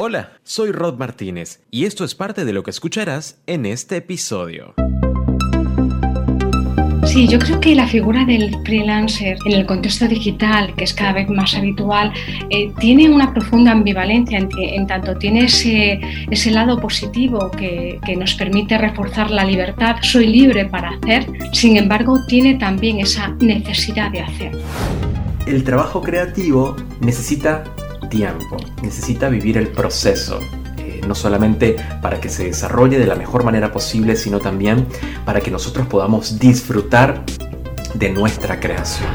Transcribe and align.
Hola, 0.00 0.34
soy 0.44 0.70
Rod 0.70 0.96
Martínez 0.96 1.58
y 1.72 1.84
esto 1.84 2.04
es 2.04 2.14
parte 2.14 2.44
de 2.44 2.52
lo 2.52 2.62
que 2.62 2.70
escucharás 2.70 3.38
en 3.48 3.66
este 3.66 3.96
episodio. 3.96 4.74
Sí, 7.04 7.26
yo 7.26 7.40
creo 7.40 7.58
que 7.58 7.74
la 7.74 7.88
figura 7.88 8.24
del 8.24 8.56
freelancer 8.64 9.36
en 9.44 9.52
el 9.54 9.66
contexto 9.66 10.06
digital, 10.06 10.72
que 10.76 10.84
es 10.84 10.94
cada 10.94 11.14
vez 11.14 11.28
más 11.28 11.52
habitual, 11.56 12.12
eh, 12.48 12.70
tiene 12.78 13.10
una 13.10 13.34
profunda 13.34 13.72
ambivalencia 13.72 14.38
en, 14.38 14.86
tanto 14.86 15.16
tiene 15.16 15.46
ese, 15.46 15.98
ese 16.30 16.52
lado 16.52 16.80
positivo 16.80 17.50
que, 17.50 17.98
que, 18.06 18.14
nos 18.14 18.34
permite 18.34 18.78
reforzar 18.78 19.32
la 19.32 19.44
libertad, 19.44 19.96
soy 20.02 20.28
libre 20.28 20.66
para 20.66 20.90
hacer, 20.90 21.26
sin 21.52 21.76
embargo 21.76 22.20
tiene 22.28 22.54
también 22.54 23.00
esa 23.00 23.30
necesidad 23.40 24.12
de 24.12 24.20
hacer. 24.20 24.52
El 25.44 25.64
trabajo 25.64 26.02
creativo 26.02 26.76
necesita 27.00 27.64
tiempo, 28.08 28.56
necesita 28.82 29.28
vivir 29.28 29.56
el 29.56 29.68
proceso, 29.68 30.38
eh, 30.78 31.00
no 31.06 31.14
solamente 31.14 31.76
para 32.00 32.20
que 32.20 32.28
se 32.28 32.44
desarrolle 32.44 32.98
de 32.98 33.06
la 33.06 33.14
mejor 33.14 33.44
manera 33.44 33.72
posible, 33.72 34.16
sino 34.16 34.40
también 34.40 34.86
para 35.24 35.40
que 35.40 35.50
nosotros 35.50 35.86
podamos 35.86 36.38
disfrutar 36.38 37.24
de 37.94 38.10
nuestra 38.10 38.60
creación. 38.60 39.08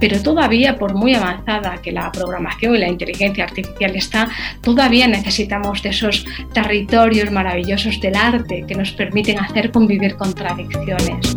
Pero 0.00 0.20
todavía, 0.22 0.76
por 0.76 0.94
muy 0.94 1.14
avanzada 1.14 1.78
que 1.82 1.92
la 1.92 2.10
programación 2.10 2.74
y 2.74 2.78
la 2.78 2.88
inteligencia 2.88 3.44
artificial 3.44 3.96
está, 3.96 4.28
todavía 4.60 5.06
necesitamos 5.06 5.82
de 5.82 5.90
esos 5.90 6.24
territorios 6.52 7.30
maravillosos 7.30 8.00
del 8.00 8.16
arte 8.16 8.64
que 8.66 8.74
nos 8.74 8.92
permiten 8.92 9.38
hacer 9.38 9.70
convivir 9.70 10.16
contradicciones. 10.16 11.34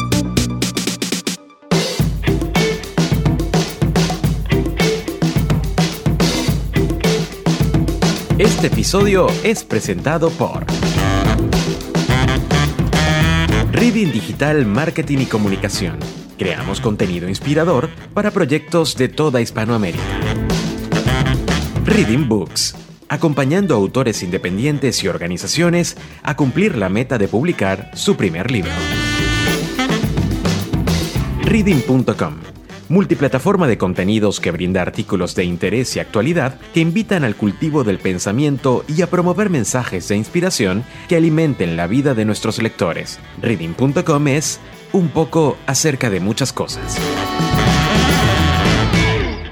Este 8.38 8.68
episodio 8.68 9.26
es 9.44 9.64
presentado 9.64 10.30
por 10.30 10.64
Reading 13.72 14.12
Digital 14.12 14.64
Marketing 14.64 15.18
y 15.22 15.26
Comunicación. 15.26 15.98
Creamos 16.38 16.80
contenido 16.80 17.28
inspirador 17.28 17.90
para 18.14 18.30
proyectos 18.30 18.96
de 18.96 19.10
toda 19.10 19.42
Hispanoamérica. 19.42 20.04
Reading 21.84 22.28
Books. 22.30 22.76
Acompañando 23.10 23.74
a 23.74 23.78
autores 23.78 24.22
independientes 24.22 25.04
y 25.04 25.08
organizaciones 25.08 25.98
a 26.22 26.36
cumplir 26.36 26.78
la 26.78 26.90
meta 26.90 27.18
de 27.18 27.28
publicar 27.28 27.90
su 27.96 28.18
primer 28.18 28.52
libro. 28.52 28.72
Reading.com 31.42 32.36
multiplataforma 32.90 33.68
de 33.68 33.78
contenidos 33.78 34.40
que 34.40 34.52
brinda 34.52 34.82
artículos 34.82 35.36
de 35.36 35.44
interés 35.44 35.96
y 35.96 36.00
actualidad 36.00 36.60
que 36.74 36.80
invitan 36.80 37.24
al 37.24 37.36
cultivo 37.36 37.84
del 37.84 38.00
pensamiento 38.00 38.84
y 38.88 39.02
a 39.02 39.10
promover 39.10 39.50
mensajes 39.50 40.08
de 40.08 40.16
inspiración 40.16 40.84
que 41.08 41.16
alimenten 41.16 41.78
la 41.78 41.88
vida 41.88 42.14
de 42.14 42.26
nuestros 42.26 42.62
lectores. 42.62 43.20
Reading.com 43.42 44.28
es 44.28 44.60
un 44.94 45.10
poco 45.10 45.58
acerca 45.66 46.10
de 46.10 46.20
muchas 46.20 46.54
cosas. 46.54 46.98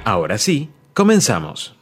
Ahora 0.03 0.37
sí, 0.37 0.69
comenzamos. 0.93 1.75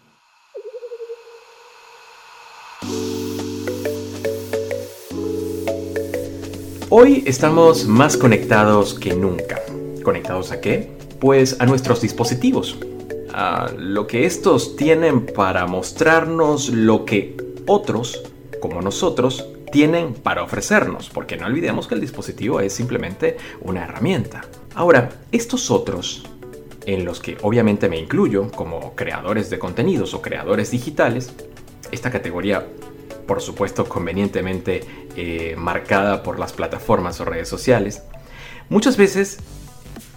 Hoy 6.89 7.23
estamos 7.25 7.85
más 7.85 8.17
conectados 8.17 8.93
que 8.93 9.15
nunca. 9.15 9.59
¿Conectados 10.03 10.51
a 10.51 10.61
qué? 10.61 11.02
Pues 11.23 11.55
a 11.61 11.65
nuestros 11.65 12.01
dispositivos, 12.01 12.77
a 13.31 13.71
lo 13.77 14.07
que 14.07 14.25
estos 14.25 14.75
tienen 14.75 15.25
para 15.25 15.65
mostrarnos 15.67 16.67
lo 16.67 17.05
que 17.05 17.37
otros, 17.65 18.23
como 18.59 18.81
nosotros, 18.81 19.47
tienen 19.71 20.15
para 20.15 20.43
ofrecernos, 20.43 21.09
porque 21.09 21.37
no 21.37 21.45
olvidemos 21.45 21.87
que 21.87 21.95
el 21.95 22.01
dispositivo 22.01 22.59
es 22.59 22.73
simplemente 22.73 23.37
una 23.61 23.85
herramienta. 23.85 24.41
Ahora, 24.75 25.11
estos 25.31 25.71
otros, 25.71 26.25
en 26.85 27.05
los 27.05 27.21
que 27.21 27.37
obviamente 27.41 27.87
me 27.87 27.97
incluyo 27.97 28.51
como 28.51 28.93
creadores 28.93 29.49
de 29.49 29.59
contenidos 29.59 30.13
o 30.13 30.21
creadores 30.21 30.71
digitales, 30.71 31.31
esta 31.93 32.11
categoría 32.11 32.67
por 33.25 33.41
supuesto 33.41 33.85
convenientemente 33.85 34.81
eh, 35.15 35.55
marcada 35.57 36.21
por 36.21 36.37
las 36.37 36.51
plataformas 36.51 37.21
o 37.21 37.23
redes 37.23 37.47
sociales, 37.47 38.03
muchas 38.67 38.97
veces 38.97 39.39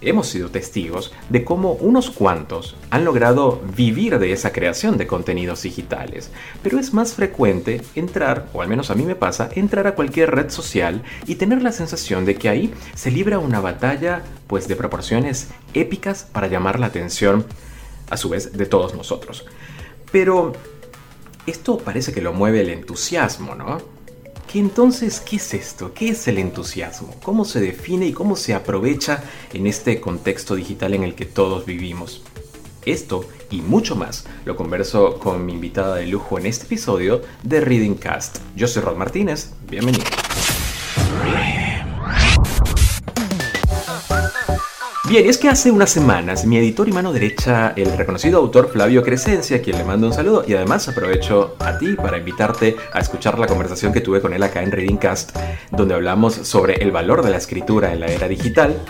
hemos 0.00 0.28
sido 0.28 0.50
testigos 0.50 1.12
de 1.30 1.44
cómo 1.44 1.72
unos 1.72 2.10
cuantos 2.10 2.76
han 2.90 3.04
logrado 3.04 3.60
vivir 3.76 4.18
de 4.18 4.32
esa 4.32 4.52
creación 4.52 4.98
de 4.98 5.06
contenidos 5.06 5.62
digitales, 5.62 6.30
pero 6.62 6.78
es 6.78 6.92
más 6.92 7.14
frecuente 7.14 7.82
entrar, 7.94 8.48
o 8.52 8.62
al 8.62 8.68
menos 8.68 8.90
a 8.90 8.94
mí 8.94 9.04
me 9.04 9.16
pasa, 9.16 9.48
entrar 9.54 9.86
a 9.86 9.94
cualquier 9.94 10.34
red 10.34 10.50
social 10.50 11.02
y 11.26 11.36
tener 11.36 11.62
la 11.62 11.72
sensación 11.72 12.24
de 12.24 12.36
que 12.36 12.48
ahí 12.48 12.74
se 12.94 13.10
libra 13.10 13.38
una 13.38 13.60
batalla 13.60 14.22
pues 14.46 14.68
de 14.68 14.76
proporciones 14.76 15.48
épicas 15.74 16.28
para 16.30 16.46
llamar 16.46 16.78
la 16.78 16.86
atención 16.86 17.46
a 18.10 18.16
su 18.16 18.28
vez 18.28 18.56
de 18.56 18.66
todos 18.66 18.94
nosotros. 18.94 19.46
Pero 20.12 20.52
esto 21.46 21.78
parece 21.78 22.12
que 22.12 22.20
lo 22.20 22.32
mueve 22.32 22.60
el 22.60 22.70
entusiasmo, 22.70 23.54
¿no? 23.54 23.95
Entonces, 24.54 25.20
¿qué 25.20 25.36
es 25.36 25.54
esto? 25.54 25.92
¿Qué 25.92 26.10
es 26.10 26.28
el 26.28 26.38
entusiasmo? 26.38 27.14
¿Cómo 27.22 27.44
se 27.44 27.60
define 27.60 28.06
y 28.06 28.12
cómo 28.12 28.36
se 28.36 28.54
aprovecha 28.54 29.22
en 29.52 29.66
este 29.66 30.00
contexto 30.00 30.54
digital 30.54 30.94
en 30.94 31.02
el 31.02 31.14
que 31.14 31.26
todos 31.26 31.66
vivimos? 31.66 32.22
Esto 32.84 33.28
y 33.50 33.60
mucho 33.60 33.96
más 33.96 34.26
lo 34.44 34.56
converso 34.56 35.18
con 35.18 35.44
mi 35.44 35.52
invitada 35.52 35.96
de 35.96 36.06
lujo 36.06 36.38
en 36.38 36.46
este 36.46 36.66
episodio 36.66 37.22
de 37.42 37.60
Reading 37.60 37.96
Cast. 37.96 38.38
Yo 38.54 38.68
soy 38.68 38.82
Rod 38.82 38.96
Martínez, 38.96 39.52
bienvenido. 39.68 40.04
Bien, 45.08 45.24
es 45.28 45.38
que 45.38 45.48
hace 45.48 45.70
unas 45.70 45.90
semanas 45.90 46.46
mi 46.46 46.58
editor 46.58 46.88
y 46.88 46.92
mano 46.92 47.12
derecha, 47.12 47.72
el 47.76 47.96
reconocido 47.96 48.40
autor 48.40 48.68
Flavio 48.72 49.04
Crescencia, 49.04 49.62
quien 49.62 49.78
le 49.78 49.84
mando 49.84 50.08
un 50.08 50.12
saludo, 50.12 50.44
y 50.44 50.54
además 50.54 50.88
aprovecho 50.88 51.54
a 51.60 51.78
ti 51.78 51.92
para 51.94 52.18
invitarte 52.18 52.74
a 52.92 52.98
escuchar 52.98 53.38
la 53.38 53.46
conversación 53.46 53.92
que 53.92 54.00
tuve 54.00 54.20
con 54.20 54.32
él 54.32 54.42
acá 54.42 54.64
en 54.64 54.72
Readingcast, 54.72 55.36
donde 55.70 55.94
hablamos 55.94 56.34
sobre 56.34 56.82
el 56.82 56.90
valor 56.90 57.22
de 57.22 57.30
la 57.30 57.36
escritura 57.36 57.92
en 57.92 58.00
la 58.00 58.08
era 58.08 58.26
digital. 58.26 58.82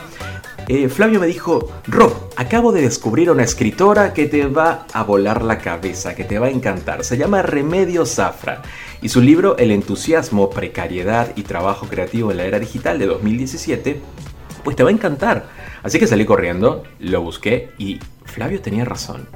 Eh, 0.69 0.89
Flavio 0.89 1.21
me 1.21 1.27
dijo, 1.27 1.71
Rob, 1.87 2.15
acabo 2.37 2.73
de 2.73 2.81
descubrir 2.81 3.31
una 3.31 3.43
escritora 3.43 4.15
que 4.15 4.25
te 4.25 4.47
va 4.47 4.87
a 4.95 5.03
volar 5.03 5.43
la 5.43 5.59
cabeza, 5.59 6.15
que 6.15 6.25
te 6.25 6.39
va 6.39 6.47
a 6.47 6.51
encantar. 6.51 7.05
Se 7.05 7.19
llama 7.19 7.43
Remedio 7.43 8.07
Zafra 8.07 8.63
y 9.03 9.11
su 9.11 9.21
libro 9.21 9.59
El 9.59 9.71
entusiasmo, 9.71 10.49
precariedad 10.49 11.33
y 11.37 11.43
trabajo 11.43 11.87
creativo 11.89 12.31
en 12.31 12.39
la 12.39 12.47
era 12.47 12.59
digital 12.59 12.99
de 12.99 13.05
2017, 13.05 14.01
pues 14.65 14.77
te 14.77 14.83
va 14.83 14.89
a 14.89 14.93
encantar 14.93 15.56
Así 15.87 16.01
que 16.01 16.09
salí 16.09 16.25
corriendo, 16.25 16.83
lo 16.99 17.23
busqué 17.23 17.71
y 17.79 18.01
Flavio 18.25 18.61
tenía 18.61 18.85
razón. 18.85 19.29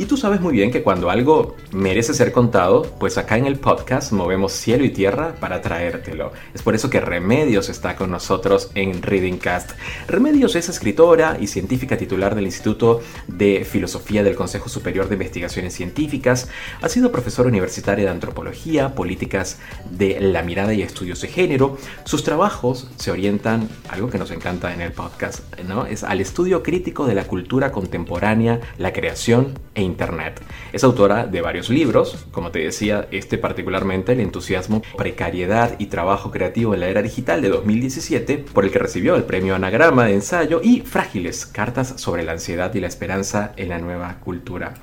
Y 0.00 0.06
tú 0.06 0.16
sabes 0.16 0.40
muy 0.40 0.54
bien 0.54 0.70
que 0.70 0.82
cuando 0.82 1.10
algo 1.10 1.56
merece 1.72 2.14
ser 2.14 2.32
contado, 2.32 2.84
pues 2.98 3.18
acá 3.18 3.36
en 3.36 3.44
el 3.44 3.58
podcast 3.58 4.12
movemos 4.12 4.52
cielo 4.52 4.82
y 4.82 4.88
tierra 4.88 5.34
para 5.38 5.60
traértelo. 5.60 6.32
Es 6.54 6.62
por 6.62 6.74
eso 6.74 6.88
que 6.88 7.02
Remedios 7.02 7.68
está 7.68 7.96
con 7.96 8.10
nosotros 8.10 8.70
en 8.74 9.02
Reading 9.02 9.36
Cast. 9.36 9.72
Remedios 10.08 10.56
es 10.56 10.70
escritora 10.70 11.36
y 11.38 11.48
científica 11.48 11.98
titular 11.98 12.34
del 12.34 12.46
Instituto 12.46 13.02
de 13.26 13.66
Filosofía 13.70 14.24
del 14.24 14.36
Consejo 14.36 14.70
Superior 14.70 15.06
de 15.06 15.16
Investigaciones 15.16 15.74
Científicas. 15.74 16.48
Ha 16.80 16.88
sido 16.88 17.12
profesora 17.12 17.50
universitaria 17.50 18.06
de 18.06 18.10
antropología, 18.10 18.94
políticas 18.94 19.58
de 19.90 20.18
la 20.18 20.42
mirada 20.42 20.72
y 20.72 20.80
estudios 20.80 21.20
de 21.20 21.28
género. 21.28 21.76
Sus 22.04 22.24
trabajos 22.24 22.88
se 22.96 23.10
orientan, 23.10 23.68
algo 23.90 24.08
que 24.08 24.16
nos 24.16 24.30
encanta 24.30 24.72
en 24.72 24.80
el 24.80 24.92
podcast, 24.92 25.40
¿no? 25.68 25.84
Es 25.84 26.04
al 26.04 26.22
estudio 26.22 26.62
crítico 26.62 27.04
de 27.04 27.14
la 27.14 27.24
cultura 27.24 27.70
contemporánea, 27.70 28.62
la 28.78 28.94
creación 28.94 29.58
e 29.74 29.89
Internet. 29.90 30.40
Es 30.72 30.84
autora 30.84 31.26
de 31.26 31.40
varios 31.40 31.68
libros, 31.68 32.26
como 32.30 32.50
te 32.50 32.60
decía, 32.60 33.08
este 33.10 33.38
particularmente 33.38 34.12
El 34.12 34.20
entusiasmo, 34.20 34.82
precariedad 34.96 35.74
y 35.78 35.86
trabajo 35.86 36.30
creativo 36.30 36.74
en 36.74 36.80
la 36.80 36.88
era 36.88 37.02
digital 37.02 37.42
de 37.42 37.48
2017, 37.48 38.38
por 38.38 38.64
el 38.64 38.70
que 38.70 38.78
recibió 38.78 39.16
el 39.16 39.24
premio 39.24 39.54
Anagrama 39.54 40.06
de 40.06 40.14
ensayo 40.14 40.60
y 40.62 40.80
Frágiles, 40.80 41.46
cartas 41.46 41.94
sobre 41.96 42.22
la 42.22 42.32
ansiedad 42.32 42.74
y 42.74 42.80
la 42.80 42.86
esperanza 42.86 43.52
en 43.56 43.68
la 43.68 43.78
nueva 43.78 44.18
cultura. 44.20 44.74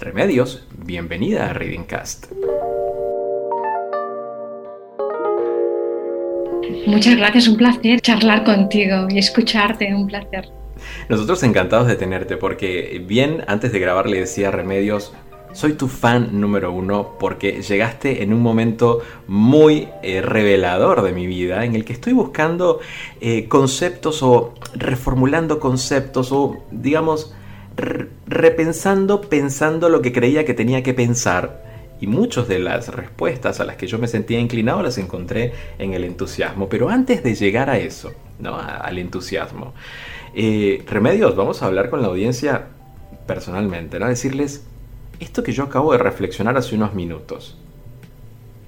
Remedios, 0.00 0.66
bienvenida 0.84 1.50
a 1.50 1.52
Reading 1.52 1.84
Cast. 1.84 2.26
Muchas 6.86 7.16
gracias, 7.16 7.48
un 7.48 7.56
placer 7.56 8.00
charlar 8.00 8.44
contigo 8.44 9.06
y 9.08 9.18
escucharte, 9.18 9.94
un 9.94 10.06
placer. 10.06 10.63
Nosotros 11.08 11.42
encantados 11.42 11.86
de 11.86 11.96
tenerte 11.96 12.36
porque 12.36 13.02
bien 13.06 13.44
antes 13.46 13.72
de 13.72 13.78
grabar 13.78 14.08
le 14.08 14.20
decía 14.20 14.50
Remedios, 14.50 15.12
soy 15.52 15.74
tu 15.74 15.86
fan 15.86 16.40
número 16.40 16.72
uno 16.72 17.14
porque 17.18 17.62
llegaste 17.62 18.22
en 18.24 18.32
un 18.32 18.42
momento 18.42 19.00
muy 19.28 19.88
eh, 20.02 20.20
revelador 20.20 21.02
de 21.02 21.12
mi 21.12 21.26
vida 21.28 21.64
en 21.64 21.76
el 21.76 21.84
que 21.84 21.92
estoy 21.92 22.12
buscando 22.12 22.80
eh, 23.20 23.46
conceptos 23.48 24.22
o 24.22 24.54
reformulando 24.74 25.60
conceptos 25.60 26.32
o 26.32 26.64
digamos 26.72 27.34
repensando, 28.26 29.20
pensando 29.20 29.88
lo 29.88 30.02
que 30.02 30.12
creía 30.12 30.44
que 30.44 30.54
tenía 30.54 30.82
que 30.82 30.94
pensar 30.94 31.64
y 32.00 32.06
muchas 32.06 32.48
de 32.48 32.58
las 32.58 32.88
respuestas 32.88 33.60
a 33.60 33.64
las 33.64 33.76
que 33.76 33.86
yo 33.86 33.98
me 33.98 34.08
sentía 34.08 34.38
inclinado 34.38 34.82
las 34.82 34.98
encontré 34.98 35.52
en 35.78 35.94
el 35.94 36.04
entusiasmo. 36.04 36.68
Pero 36.68 36.88
antes 36.88 37.22
de 37.22 37.34
llegar 37.34 37.70
a 37.70 37.78
eso, 37.78 38.12
¿no? 38.38 38.58
al 38.58 38.98
entusiasmo, 38.98 39.72
eh, 40.34 40.82
Remedios, 40.86 41.36
vamos 41.36 41.62
a 41.62 41.66
hablar 41.66 41.90
con 41.90 42.02
la 42.02 42.08
audiencia 42.08 42.66
personalmente, 43.26 43.98
¿no? 43.98 44.08
decirles 44.08 44.66
esto 45.20 45.42
que 45.42 45.52
yo 45.52 45.64
acabo 45.64 45.92
de 45.92 45.98
reflexionar 45.98 46.56
hace 46.56 46.74
unos 46.74 46.94
minutos. 46.94 47.56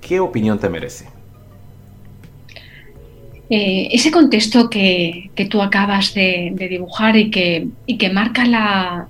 ¿Qué 0.00 0.20
opinión 0.20 0.58
te 0.58 0.68
merece? 0.68 1.06
Eh, 3.48 3.88
ese 3.92 4.10
contexto 4.10 4.68
que, 4.68 5.30
tú 5.50 5.62
acabas 5.62 6.14
de, 6.14 6.54
dibujar 6.68 7.16
y 7.16 7.30
que, 7.30 7.68
y 7.86 7.98
que 7.98 8.10
marca 8.10 8.44
la, 8.44 9.08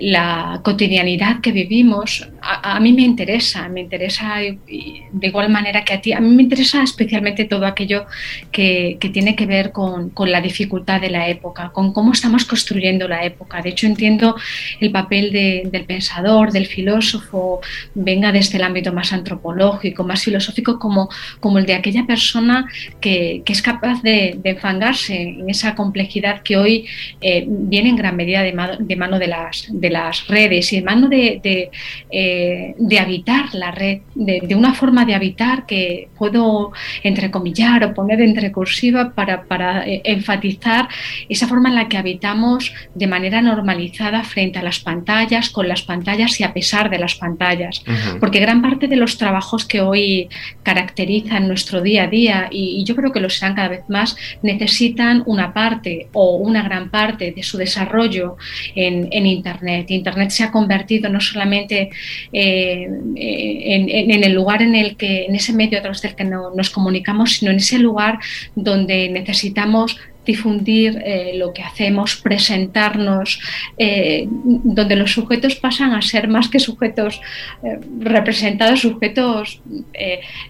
la 0.00 0.60
cotidianidad 0.64 1.40
que 1.40 1.52
vivimos 1.52 2.28
a, 2.46 2.78
mí 2.80 2.92
me 2.92 3.02
interesa, 3.02 3.68
me 3.68 3.80
interesa 3.80 4.36
de 4.36 5.26
igual 5.26 5.48
manera 5.48 5.84
que 5.84 5.94
a 5.94 6.00
ti, 6.00 6.12
a 6.12 6.20
mí 6.20 6.28
me 6.34 6.42
interesa 6.42 6.82
especialmente 6.82 7.44
todo 7.44 7.64
aquello 7.64 8.06
que, 8.50 8.98
tiene 9.12 9.34
que 9.36 9.46
ver 9.46 9.72
con, 9.72 10.12
la 10.26 10.40
dificultad 10.40 11.00
de 11.00 11.10
la 11.10 11.28
época, 11.28 11.70
con 11.72 11.92
cómo 11.92 12.12
estamos 12.12 12.44
construyendo 12.44 13.08
la 13.08 13.24
época. 13.24 13.62
De 13.62 13.70
hecho, 13.70 13.86
entiendo 13.86 14.36
el 14.80 14.90
papel 14.90 15.32
del 15.32 15.84
pensador, 15.84 16.52
del 16.52 16.66
filósofo, 16.66 17.60
venga 17.94 18.32
desde 18.32 18.58
el 18.58 18.64
ámbito 18.64 18.92
más 18.92 19.12
antropológico, 19.12 20.04
más 20.04 20.22
filosófico, 20.24 20.78
como, 20.78 21.08
como 21.40 21.58
el 21.58 21.66
de 21.66 21.74
aquella 21.74 22.04
persona 22.04 22.66
que, 23.00 23.42
es 23.46 23.62
capaz 23.62 24.02
de, 24.02 24.38
enfangarse 24.44 25.22
en 25.22 25.48
esa 25.48 25.74
complejidad 25.74 26.42
que 26.42 26.56
hoy 26.56 26.86
eh, 27.20 27.44
viene 27.46 27.90
en 27.90 27.96
gran 27.96 28.16
medida 28.16 28.42
de 28.42 28.52
mano 28.96 29.18
de, 29.18 29.26
las 29.44 29.66
de 29.68 29.90
las 29.90 30.26
redes 30.28 30.72
y 30.72 30.78
hermano 30.78 31.08
de, 31.08 31.40
de, 31.42 31.70
eh, 32.10 32.74
de 32.78 32.98
habitar 32.98 33.54
la 33.54 33.70
red, 33.70 34.00
de, 34.14 34.54
una 34.54 34.74
forma 34.74 35.04
de 35.04 35.14
habitar 35.14 35.66
que 35.66 36.08
puedo 36.16 36.72
entrecomillar 37.02 37.84
o 37.84 37.94
poner 37.94 38.20
entre 38.20 38.52
cursiva 38.52 39.12
para, 39.14 39.44
para 39.44 39.86
eh, 39.86 40.00
enfatizar 40.04 40.88
esa 41.28 41.46
forma 41.48 41.68
en 41.68 41.74
la 41.74 41.88
que 41.88 41.98
habitamos 41.98 42.72
de 42.94 43.06
manera 43.06 43.42
normalizada 43.42 44.22
frente 44.22 44.58
a 44.58 44.62
las 44.62 44.80
pantallas, 44.80 45.50
con 45.50 45.68
las 45.68 45.82
pantallas 45.82 46.40
y 46.40 46.44
a 46.44 46.52
pesar 46.52 46.90
de 46.90 46.98
las 46.98 47.14
pantallas. 47.14 47.82
Porque 48.20 48.40
gran 48.40 48.62
parte 48.62 48.88
de 48.88 48.96
los 48.96 49.18
trabajos 49.18 49.64
que 49.64 49.80
hoy 49.80 50.28
caracterizan 50.62 51.48
nuestro 51.48 51.80
día 51.80 52.04
a 52.04 52.06
día, 52.06 52.48
y, 52.50 52.80
y 52.80 52.84
yo 52.84 52.94
creo 52.96 53.12
que 53.12 53.20
lo 53.20 53.30
serán 53.30 53.54
cada 53.54 53.68
vez 53.68 53.84
más, 53.88 54.16
necesitan 54.42 55.22
una 55.26 55.52
parte 55.52 56.08
o 56.12 56.36
una 56.36 56.62
gran 56.62 56.90
parte 56.90 57.32
de 57.32 57.42
su 57.42 57.58
desarrollo 57.58 58.36
en, 58.74 59.08
en 59.10 59.26
Internet 59.34 59.90
Internet. 59.90 60.30
se 60.30 60.44
ha 60.44 60.50
convertido 60.50 61.08
no 61.10 61.20
solamente 61.20 61.90
eh, 62.32 62.88
en, 63.16 64.24
el 64.24 64.32
lugar 64.32 64.62
en 64.62 64.74
el 64.74 64.96
que, 64.96 65.26
en 65.26 65.34
ese 65.34 65.52
medio 65.52 65.78
a 65.78 65.82
través 65.82 66.02
del 66.02 66.14
que 66.14 66.24
nos 66.24 66.70
comunicamos, 66.70 67.32
sino 67.34 67.50
en 67.50 67.58
ese 67.58 67.78
lugar 67.78 68.18
donde 68.54 69.08
necesitamos 69.08 69.96
difundir 70.24 71.02
eh, 71.04 71.32
lo 71.36 71.52
que 71.52 71.62
hacemos, 71.62 72.16
presentarnos, 72.16 73.40
eh, 73.78 74.26
donde 74.28 74.96
los 74.96 75.12
sujetos 75.12 75.56
pasan 75.56 75.92
a 75.92 76.02
ser 76.02 76.28
más 76.28 76.48
que 76.48 76.58
sujetos 76.58 77.20
eh, 77.62 77.78
representados, 78.00 78.80
sujetos 78.80 79.60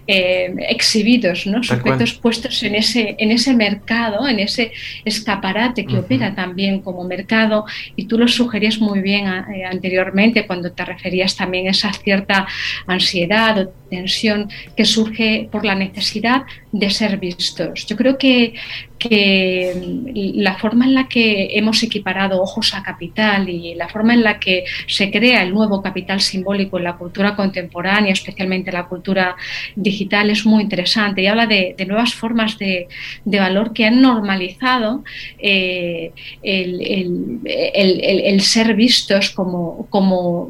exhibidos, 0.06 1.47
¿no? 1.47 1.62
sujetos 1.62 2.15
puestos 2.15 2.62
en 2.62 2.75
ese, 2.75 3.17
en 3.19 3.31
ese 3.31 3.55
mercado, 3.55 4.26
en 4.29 4.41
ese 4.41 4.73
escaparate 5.05 5.85
que 5.85 5.99
opera 5.99 6.35
también 6.35 6.81
como 6.81 7.05
mercado. 7.05 7.65
Y 7.97 8.06
tú 8.06 8.19
lo 8.19 8.29
sugerías 8.29 8.79
muy 8.81 9.00
bien 9.00 9.26
anteriormente 9.26 10.47
cuando 10.47 10.73
te 10.73 10.85
referías 10.85 11.37
también 11.37 11.69
a 11.69 11.71
esa 11.71 11.93
cierta 11.93 12.47
ansiedad 12.87 13.59
o 13.59 13.73
tensión 13.91 14.49
que 14.76 14.85
surge 14.85 15.49
por 15.50 15.65
la 15.65 15.75
necesidad 15.75 16.43
de 16.75 16.91
ser 16.91 17.19
vistos. 17.19 17.87
Yo 17.87 17.97
creo 17.97 18.19
que 18.19 18.55
que 18.99 20.32
la 20.35 20.56
forma 20.56 20.87
en 20.87 20.94
la 20.94 21.09
que 21.09 21.59
hemos 21.59 21.82
equiparado 21.82 22.41
ojos 22.41 22.75
a 22.75 22.82
capital 22.82 23.49
y 23.49 23.75
la 23.75 23.88
forma 23.88 24.15
en 24.15 24.23
la 24.23 24.38
que 24.38 24.65
se 24.87 25.11
crea 25.11 25.43
el 25.43 25.53
nuevo 25.53 25.82
capital 25.82 26.21
simbólico 26.21 26.79
en 26.79 26.85
la 26.85 26.97
cultura 26.97 27.37
contemporánea, 27.37 28.12
especialmente 28.12 28.73
la 28.73 28.87
cultura 28.87 29.37
digital, 29.76 30.31
es 30.31 30.47
muy 30.47 30.62
interesante 30.62 31.23
y 31.23 31.26
habla 31.26 31.47
de, 31.47 31.75
nuevas 31.87 32.15
formas 32.15 32.59
de, 32.59 32.88
valor 33.25 33.73
que 33.75 33.85
han 33.85 34.00
normalizado 34.00 35.05
eh, 35.38 36.12
el, 36.43 38.41
ser 38.41 38.75
vistos 38.75 39.31
como, 39.31 39.87
como 39.91 40.49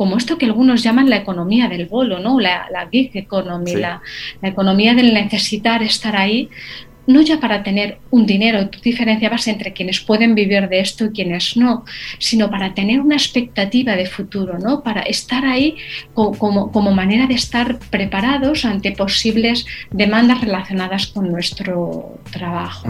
como 0.00 0.16
esto 0.16 0.38
que 0.38 0.46
algunos 0.46 0.82
llaman 0.82 1.10
la 1.10 1.18
economía 1.18 1.68
del 1.68 1.84
bolo, 1.84 2.20
¿no? 2.20 2.40
la, 2.40 2.68
la 2.72 2.88
gig 2.88 3.10
economy, 3.12 3.74
la, 3.74 4.00
la, 4.40 4.48
economía 4.48 4.94
del 4.94 5.12
necesitar 5.12 5.82
estar 5.82 6.16
ahí, 6.16 6.48
no 7.06 7.20
ya 7.20 7.38
para 7.38 7.62
tener 7.62 7.98
un 8.10 8.24
dinero, 8.24 8.70
tú 8.70 8.78
diferenciabas 8.80 9.46
entre 9.46 9.74
quienes 9.74 10.00
pueden 10.00 10.34
vivir 10.34 10.70
de 10.70 10.80
esto 10.80 11.04
y 11.04 11.10
quienes 11.10 11.54
no, 11.58 11.84
sino 12.18 12.50
para 12.50 12.72
tener 12.72 13.02
una 13.02 13.14
expectativa 13.14 13.94
de 13.94 14.06
futuro, 14.06 14.58
¿no? 14.58 14.82
para 14.82 15.02
estar 15.02 15.44
ahí 15.44 15.76
como, 16.14 16.72
como 16.72 16.92
manera 16.92 17.26
de 17.26 17.34
estar 17.34 17.78
preparados 17.90 18.64
ante 18.64 18.92
posibles 18.92 19.66
demandas 19.90 20.40
relacionadas 20.40 21.08
con 21.08 21.30
nuestro 21.30 22.18
trabajo. 22.32 22.88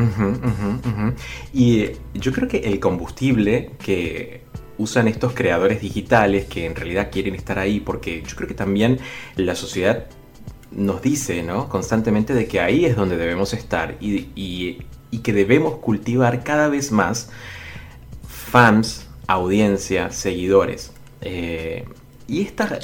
Y 1.53 1.87
yo 2.15 2.31
creo 2.31 2.47
que 2.47 2.59
el 2.59 2.79
combustible 2.79 3.73
que 3.85 4.43
usan 4.81 5.09
estos 5.09 5.35
creadores 5.35 5.83
digitales 5.83 6.47
que 6.47 6.65
en 6.65 6.75
realidad 6.75 7.11
quieren 7.13 7.35
estar 7.35 7.59
ahí, 7.59 7.81
porque 7.81 8.23
yo 8.27 8.35
creo 8.35 8.49
que 8.49 8.55
también 8.55 8.99
la 9.37 9.55
sociedad 9.55 10.07
nos 10.71 11.03
dice 11.03 11.43
¿no? 11.43 11.69
constantemente 11.69 12.33
de 12.33 12.49
que 12.49 12.61
ahí 12.61 12.87
es 12.87 12.97
donde 12.97 13.17
debemos 13.17 13.53
estar 13.53 13.97
y, 14.01 14.79
que 15.23 15.33
debemos 15.35 15.77
cultivar 15.77 16.43
cada 16.43 16.69
vez 16.69 16.93
más 16.93 17.31
fans, 18.27 19.07
audiencia, 19.27 20.11
seguidores. 20.13 20.93
Eh, 21.21 21.85
y 22.27 22.41
esta, 22.41 22.79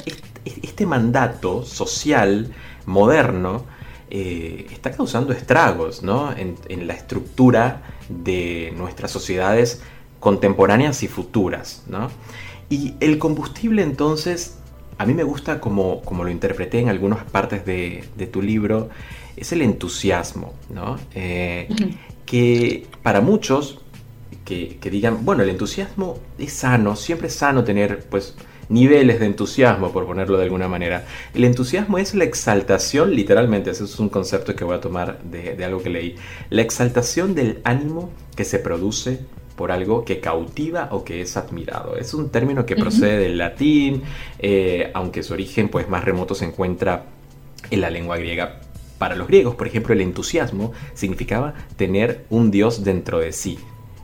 este, 0.45 0.85
mandato 0.85 1.65
social 1.65 2.53
moderno 2.85 3.65
eh, 4.11 4.67
está 4.71 4.91
causando 4.91 5.33
estragos 5.33 6.03
¿no? 6.03 6.31
en, 6.37 6.87
la 6.87 6.93
estructura 6.93 7.81
de 8.07 8.71
nuestras 8.77 9.09
sociedades 9.09 9.81
contemporáneas 10.19 11.03
y 11.03 11.07
futuras. 11.07 11.83
¿no? 11.87 12.09
Y 12.69 12.95
el 12.99 13.17
combustible 13.17 13.81
entonces 13.83 14.57
a 14.97 15.05
mí 15.05 15.13
me 15.13 15.23
gusta 15.23 15.59
como, 15.59 16.01
como 16.01 16.23
lo 16.23 16.31
interpreté 16.31 16.79
en 16.79 16.89
algunas 16.89 17.23
partes 17.23 17.65
de, 17.65 18.29
tu 18.31 18.41
libro, 18.41 18.89
es 19.35 19.51
el 19.51 19.61
entusiasmo, 19.61 20.53
¿no? 20.69 20.97
Eh, 21.13 21.69
que 22.25 22.87
para 23.03 23.21
muchos 23.21 23.81
que, 24.43 24.79
digan, 24.89 25.23
bueno, 25.25 25.43
el 25.43 25.49
entusiasmo 25.49 26.19
es 26.37 26.53
sano, 26.53 26.95
siempre 26.95 27.27
es 27.27 27.35
sano 27.35 27.63
tener 27.63 28.05
pues 28.09 28.35
niveles 28.69 29.19
de 29.19 29.27
entusiasmo, 29.27 29.91
por 29.91 30.05
ponerlo 30.05 30.37
de 30.37 30.43
alguna 30.43 30.67
manera. 30.67 31.05
El 31.33 31.43
entusiasmo 31.43 31.97
es 31.97 32.15
la 32.15 32.23
exaltación, 32.23 33.13
literalmente, 33.13 33.69
ese 33.69 33.83
es 33.83 33.99
un 33.99 34.09
concepto 34.09 34.55
que 34.55 34.63
voy 34.63 34.75
a 34.75 34.81
tomar 34.81 35.21
de, 35.23 35.55
de 35.55 35.65
algo 35.65 35.81
que 35.81 35.89
leí, 35.89 36.15
la 36.49 36.61
exaltación 36.63 37.35
del 37.35 37.59
ánimo 37.63 38.09
que 38.35 38.45
se 38.45 38.59
produce 38.59 39.19
por 39.57 39.71
algo 39.71 40.05
que 40.05 40.21
cautiva 40.21 40.87
o 40.91 41.03
que 41.03 41.19
es 41.19 41.35
admirado. 41.35 41.97
Es 41.97 42.13
un 42.13 42.29
término 42.29 42.65
que 42.65 42.75
procede 42.75 43.17
del 43.17 43.39
latín, 43.39 44.03
eh, 44.37 44.91
aunque 44.93 45.23
su 45.23 45.33
origen 45.33 45.67
pues, 45.67 45.89
más 45.89 46.03
remoto 46.05 46.35
se 46.35 46.45
encuentra 46.45 47.05
en 47.71 47.81
la 47.81 47.89
lengua 47.89 48.17
griega. 48.17 48.61
Para 48.99 49.15
los 49.15 49.27
griegos, 49.27 49.55
por 49.55 49.67
ejemplo, 49.67 49.95
el 49.95 50.01
entusiasmo 50.01 50.73
significaba 50.93 51.55
tener 51.75 52.25
un 52.29 52.51
dios 52.51 52.83
dentro 52.83 53.19
de 53.19 53.33
sí. 53.33 53.57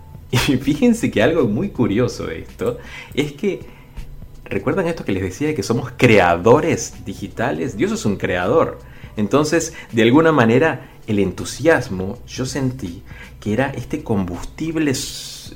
Y 0.31 0.57
fíjense 0.57 1.11
que 1.11 1.21
algo 1.21 1.47
muy 1.47 1.69
curioso 1.69 2.25
de 2.25 2.39
esto 2.39 2.79
es 3.13 3.33
que 3.33 3.61
¿Recuerdan 4.45 4.87
esto 4.87 5.05
que 5.05 5.13
les 5.13 5.23
decía 5.23 5.47
de 5.47 5.55
que 5.55 5.63
somos 5.63 5.93
creadores 5.95 7.05
digitales? 7.05 7.77
Dios 7.77 7.91
es 7.91 8.05
un 8.05 8.17
creador. 8.17 8.77
Entonces, 9.15 9.73
de 9.93 10.03
alguna 10.03 10.31
manera, 10.31 10.91
el 11.07 11.19
entusiasmo 11.19 12.19
yo 12.27 12.45
sentí 12.45 13.03
que 13.39 13.53
era 13.53 13.71
este 13.71 14.03
combustible 14.03 14.93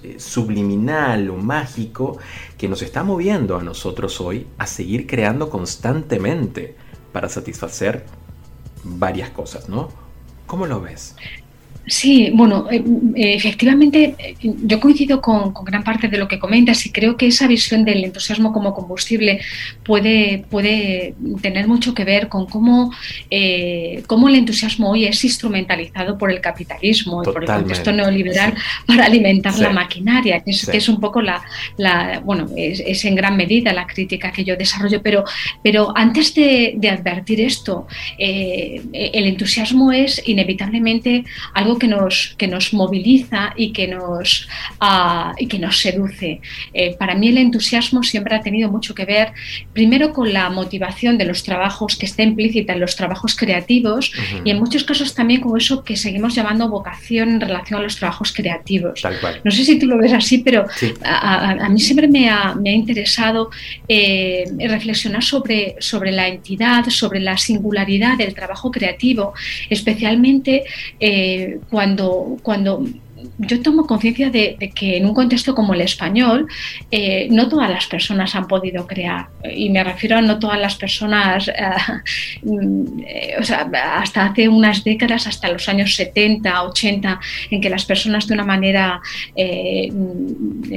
eh, 0.03 0.19
subliminal 0.19 1.29
o 1.29 1.37
mágico 1.37 2.17
que 2.57 2.67
nos 2.67 2.81
está 2.81 3.03
moviendo 3.03 3.57
a 3.57 3.63
nosotros 3.63 4.19
hoy 4.21 4.47
a 4.57 4.67
seguir 4.67 5.07
creando 5.07 5.49
constantemente 5.49 6.75
para 7.11 7.29
satisfacer 7.29 8.05
varias 8.83 9.29
cosas, 9.29 9.69
¿no? 9.69 9.89
¿Cómo 10.45 10.65
lo 10.65 10.81
ves? 10.81 11.15
Sí, 11.87 12.31
bueno, 12.33 12.67
eh, 12.69 12.83
eh, 13.15 13.33
efectivamente 13.35 14.15
yo 14.41 14.79
coincido 14.81 15.21
con, 15.21 15.53
gran 15.63 15.83
parte 15.85 16.09
de 16.09 16.17
lo 16.17 16.27
que 16.27 16.37
comentas 16.37 16.85
y 16.85 16.91
creo 16.91 17.15
que 17.15 17.27
esa 17.27 17.47
visión 17.47 17.85
del 17.85 18.03
entusiasmo 18.03 18.51
como 18.51 18.73
combustible 18.73 19.39
puede, 19.83 20.43
puede 20.49 21.15
tener 21.41 21.65
mucho 21.65 21.93
que 21.93 22.03
ver 22.03 22.27
con 22.27 22.45
cómo, 22.45 22.91
eh, 23.31 24.03
cómo 24.05 24.27
el 24.27 24.35
entusiasmo 24.35 24.91
hoy 24.91 25.05
es 25.05 25.23
instrumentalizado 25.23 26.17
por 26.17 26.29
el 26.29 26.41
capitalismo 26.41 27.23
y 27.23 27.25
por 27.25 27.43
el 27.43 27.49
contexto 27.49 27.93
neoliberal 27.93 28.53
para 28.85 29.05
alimentar 29.05 29.57
la 29.57 29.69
maquinaria, 29.69 30.41
que 30.41 30.51
es, 30.51 30.89
un 30.89 30.99
poco 30.99 31.21
la, 31.21 31.41
la 31.77 32.19
bueno, 32.19 32.49
es, 32.57 33.05
en 33.05 33.15
gran 33.15 33.37
medida 33.37 33.71
la 33.71 33.87
crítica 33.87 34.33
que 34.33 34.43
yo 34.43 34.57
desarrollo, 34.57 35.01
pero, 35.01 35.23
pero 35.63 35.93
antes 35.95 36.33
de, 36.35 36.77
advertir 36.87 37.39
esto, 37.39 37.87
el 38.17 39.25
entusiasmo 39.25 39.93
es 39.93 40.21
inevitablemente 40.25 41.23
algo 41.53 41.76
que 41.77 41.87
nos, 41.87 42.35
que 42.37 42.47
nos 42.47 42.73
moviliza 42.73 43.53
y 43.55 43.71
que 43.71 43.87
nos, 43.87 44.47
uh, 44.81 45.33
y 45.37 45.47
que 45.47 45.59
nos 45.59 45.79
seduce. 45.79 46.41
Eh, 46.73 46.95
para 46.97 47.15
mí 47.15 47.29
el 47.29 47.37
entusiasmo 47.37 48.03
siempre 48.03 48.35
ha 48.35 48.41
tenido 48.41 48.69
mucho 48.69 48.93
que 48.93 49.05
ver, 49.05 49.33
primero 49.73 50.13
con 50.13 50.31
la 50.33 50.49
motivación 50.49 51.17
de 51.17 51.25
los 51.25 51.43
trabajos 51.43 51.95
que 51.95 52.05
está 52.05 52.23
implícita 52.23 52.73
en 52.73 52.79
los 52.79 52.95
trabajos 52.95 53.35
creativos 53.35 54.11
y 54.43 54.49
en 54.51 54.59
muchos 54.59 54.83
casos 54.83 55.13
también 55.13 55.41
con 55.41 55.57
eso 55.57 55.83
que 55.83 55.95
seguimos 55.95 56.35
llamando 56.35 56.69
vocación 56.69 57.29
en 57.29 57.41
relación 57.41 57.79
a 57.79 57.83
los 57.83 57.95
trabajos 57.95 58.31
creativos. 58.31 59.01
No 59.43 59.51
sé 59.51 59.63
si 59.63 59.79
tú 59.79 59.87
lo 59.87 59.97
ves 59.97 60.13
así, 60.13 60.39
pero 60.39 60.65
a, 61.03 61.69
mí 61.69 61.79
siempre 61.79 62.07
me 62.07 62.29
ha, 62.29 62.55
me 62.55 62.69
ha 62.69 62.73
interesado 62.73 63.49
eh, 63.87 64.45
reflexionar 64.59 65.23
sobre, 65.23 65.75
sobre 65.79 66.11
la 66.11 66.27
entidad, 66.27 66.85
sobre 66.89 67.19
la 67.19 67.37
singularidad 67.37 68.17
del 68.17 68.33
trabajo 68.33 68.71
creativo, 68.71 69.33
especialmente 69.69 70.63
eh, 70.99 71.59
cuando, 71.69 72.39
cuando 72.43 72.83
yo 73.37 73.61
tomo 73.61 73.85
conciencia 73.85 74.29
de, 74.29 74.57
que 74.75 74.97
en 74.97 75.05
un 75.05 75.13
contexto 75.13 75.55
como 75.55 75.73
el 75.73 75.81
español, 75.81 76.47
eh, 76.91 77.27
no 77.31 77.47
todas 77.47 77.69
las 77.69 77.87
personas 77.87 78.35
han 78.35 78.47
podido 78.47 78.85
crear. 78.87 79.27
Y 79.55 79.69
me 79.69 79.83
refiero 79.83 80.17
a 80.17 80.21
no 80.21 80.39
todas 80.39 80.59
las 80.59 80.75
personas, 80.75 81.47
eh, 81.47 81.53
mm, 82.43 82.99
eh, 83.07 83.35
o 83.39 83.43
sea, 83.43 83.69
hasta 83.95 84.25
hace 84.25 84.47
unas 84.49 84.83
décadas, 84.83 85.27
hasta 85.27 85.51
los 85.51 85.67
años 85.69 85.95
70, 85.95 86.63
80, 86.63 87.19
en 87.51 87.61
que 87.61 87.69
las 87.69 87.85
personas 87.85 88.27
de 88.27 88.33
una 88.33 88.45
manera 88.45 89.01
mm, 89.35 90.69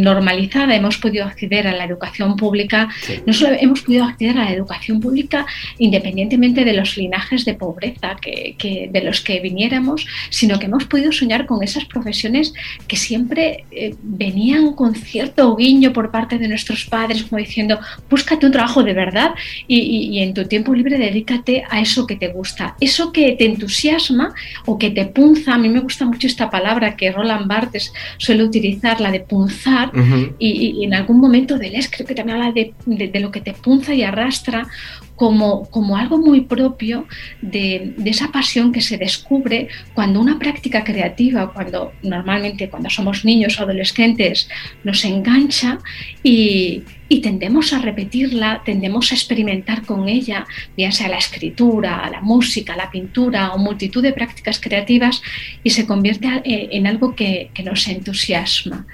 normalizada 0.00 0.74
hemos 0.74 0.98
podido 0.98 1.24
acceder 1.24 1.66
a 1.66 1.72
la 1.72 1.84
educación 1.84 2.36
pública, 2.36 2.88
no 3.26 3.32
solo 3.32 3.56
hemos 3.58 3.82
podido 3.82 4.04
acceder 4.04 4.38
a 4.38 4.44
la 4.44 4.52
educación 4.52 5.00
pública 5.00 5.46
independientemente 5.78 6.64
de 6.64 6.72
los 6.72 6.96
linajes 6.96 7.44
de 7.44 7.54
pobreza 7.54 8.16
que, 8.20 8.88
de 8.90 9.00
los 9.02 9.20
que 9.20 9.40
viniéramos, 9.40 10.06
sino 10.30 10.51
que 10.58 10.66
hemos 10.66 10.84
podido 10.84 11.12
soñar 11.12 11.46
con 11.46 11.62
esas 11.62 11.84
profesiones 11.84 12.52
que 12.86 12.96
siempre 12.96 13.64
eh, 13.70 13.94
venían 14.02 14.72
con 14.74 14.94
cierto 14.94 15.54
guiño 15.56 15.92
por 15.92 16.10
parte 16.10 16.38
de 16.38 16.48
nuestros 16.48 16.84
padres, 16.84 17.24
como 17.24 17.38
diciendo, 17.38 17.78
búscate 18.08 18.46
un 18.46 18.52
trabajo 18.52 18.82
de 18.82 18.94
verdad 18.94 19.34
y, 19.66 20.20
en 20.20 20.34
tu 20.34 20.44
tiempo 20.44 20.74
libre 20.74 20.98
dedícate 20.98 21.64
a 21.68 21.80
eso 21.80 22.06
que 22.06 22.16
te 22.16 22.28
gusta, 22.28 22.76
eso 22.80 23.12
que 23.12 23.32
te 23.32 23.46
entusiasma 23.46 24.34
o 24.66 24.78
que 24.78 24.90
te 24.90 25.06
punza. 25.06 25.54
A 25.54 25.58
mí 25.58 25.68
me 25.68 25.80
gusta 25.80 26.04
mucho 26.04 26.26
esta 26.26 26.50
palabra 26.50 26.96
que 26.96 27.10
Roland 27.10 27.46
Barthes 27.46 27.92
suele 28.18 28.44
utilizar, 28.44 29.00
la 29.00 29.10
de 29.10 29.20
punzar, 29.20 29.90
y, 30.38 30.84
en 30.84 30.94
algún 30.94 31.18
momento 31.18 31.58
de 31.58 31.70
Les 31.70 31.90
creo 31.90 32.06
que 32.06 32.14
también 32.14 32.40
habla 32.40 32.52
de 32.52 33.20
lo 33.20 33.30
que 33.30 33.40
te 33.40 33.52
punza 33.52 33.94
y 33.94 34.02
arrastra 34.02 34.68
como, 35.16 35.68
como 35.70 35.96
algo 35.96 36.18
muy 36.18 36.42
propio 36.42 37.06
de, 37.40 37.94
de, 37.96 38.10
esa 38.10 38.32
pasión 38.32 38.72
que 38.72 38.80
se 38.80 38.98
descubre 38.98 39.68
cuando 39.94 40.20
una 40.20 40.38
práctica 40.38 40.84
creativa, 40.84 41.52
cuando 41.52 41.92
normalmente 42.02 42.68
cuando 42.68 42.90
somos 42.90 43.24
niños 43.24 43.58
o 43.58 43.62
adolescentes, 43.62 44.48
nos 44.84 45.04
engancha 45.04 45.78
y, 46.22 46.82
y 47.08 47.20
tendemos 47.20 47.72
a 47.72 47.78
repetirla, 47.78 48.62
tendemos 48.64 49.12
a 49.12 49.14
experimentar 49.14 49.84
con 49.84 50.08
ella, 50.08 50.46
ya 50.76 50.90
sea 50.92 51.08
la 51.08 51.18
escritura, 51.18 52.08
la 52.10 52.22
música, 52.22 52.74
la 52.74 52.90
pintura 52.90 53.52
o 53.52 53.58
multitud 53.58 54.02
de 54.02 54.12
prácticas 54.12 54.58
creativas 54.58 55.20
y 55.62 55.70
se 55.70 55.86
convierte 55.86 56.28
eh, 56.44 56.68
en 56.72 56.86
algo 56.86 57.14
que, 57.14 57.50
nos 57.62 57.86
entusiasma. 57.86 58.86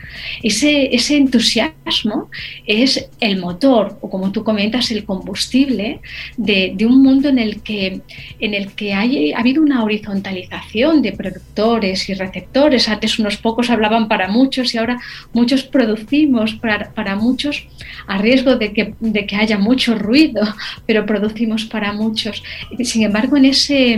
Ese, 0.42 0.90
entusiasmo 1.16 2.28
es 2.66 3.08
el 3.20 3.38
motor 3.38 3.98
o 4.02 4.10
como 4.10 4.30
tú 4.30 4.44
comentas, 4.44 4.90
el 4.90 5.04
combustible 5.04 6.00
de, 6.36 6.76
un 6.80 7.02
mundo 7.02 7.28
en 7.28 7.38
el 7.38 7.62
que, 7.62 8.02
en 8.40 8.52
el 8.52 8.72
que 8.72 8.92
hay, 8.92 9.32
ha 9.32 9.38
habido 9.38 9.62
una 9.62 9.82
horizontalización 9.84 11.00
de 11.00 11.12
productores 11.12 12.08
y 12.10 12.14
receptores. 12.14 12.88
Antes 12.88 13.18
unos 13.18 13.38
pocos 13.38 13.70
hablaban 13.70 14.08
para 14.08 14.28
muchos 14.28 14.74
y 14.74 14.78
ahora 14.78 14.98
muchos 15.32 15.62
producimos 15.62 16.54
para 16.56 17.16
muchos 17.16 17.66
a 18.08 18.18
riesgo 18.18 18.56
de 18.56 18.72
que, 18.72 18.94
de 18.98 19.26
que 19.26 19.36
haya 19.36 19.58
mucho 19.58 19.94
ruido, 19.94 20.42
pero 20.86 21.06
producimos 21.06 21.66
para 21.66 21.92
muchos. 21.92 22.42
Sin 22.82 23.02
embargo, 23.02 23.36
en, 23.36 23.44
ese, 23.44 23.92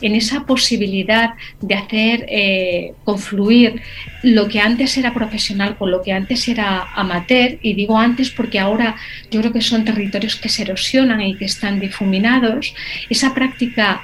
en 0.00 0.14
esa 0.14 0.46
posibilidad 0.46 1.34
de 1.60 1.74
hacer 1.74 2.26
eh, 2.28 2.94
confluir 3.04 3.82
lo 4.22 4.48
que 4.48 4.60
antes 4.60 4.96
era 4.96 5.14
profesional 5.14 5.76
con 5.76 5.90
lo 5.90 6.02
que 6.02 6.12
antes 6.12 6.48
era 6.48 6.88
amateur, 6.94 7.58
y 7.62 7.74
digo 7.74 7.98
antes 7.98 8.30
porque 8.30 8.58
ahora 8.58 8.96
yo 9.30 9.40
creo 9.40 9.52
que 9.52 9.60
son 9.60 9.84
territorios 9.84 10.36
que 10.36 10.48
se 10.48 10.62
erosionan 10.62 11.20
y 11.20 11.36
que 11.36 11.44
están 11.44 11.80
difuminados, 11.80 12.74
esa 13.08 13.34
práctica 13.34 14.02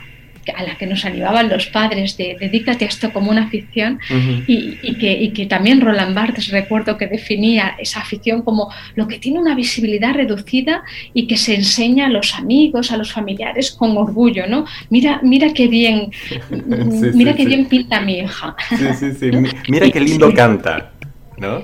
a 0.55 0.63
la 0.63 0.77
que 0.77 0.87
nos 0.87 1.05
animaban 1.05 1.49
los 1.49 1.67
padres 1.67 2.17
de 2.17 2.37
dedícate 2.39 2.85
a 2.85 2.89
esto 2.89 3.13
como 3.13 3.31
una 3.31 3.45
afición 3.45 3.99
y, 4.47 4.95
que, 4.95 5.33
que, 5.33 5.47
también 5.47 5.81
Roland 5.81 6.15
Barthes 6.15 6.49
recuerdo 6.49 6.97
que 6.97 7.07
definía 7.07 7.77
esa 7.79 8.01
afición 8.01 8.43
como 8.43 8.73
lo 8.95 9.09
que 9.09 9.19
tiene 9.19 9.39
una 9.39 9.55
visibilidad 9.55 10.15
reducida 10.15 10.83
y 11.15 11.27
que 11.27 11.37
se 11.37 11.55
enseña 11.55 12.07
a 12.07 12.09
los 12.11 12.35
amigos, 12.35 12.93
a 12.93 12.97
los 12.97 13.13
familiares 13.13 13.71
con 13.73 13.97
orgullo, 13.97 14.47
¿no? 14.47 14.67
Mira, 14.91 15.21
mira 15.23 15.53
qué 15.53 15.69
bien, 15.69 16.11
mira 17.15 17.35
qué 17.35 17.45
bien 17.45 17.67
pinta 17.67 18.01
mi 18.01 18.19
hija. 18.19 18.57
Mira 19.69 19.91
qué 19.91 20.01
lindo 20.01 20.33
canta. 20.33 20.96
¿No? 21.37 21.63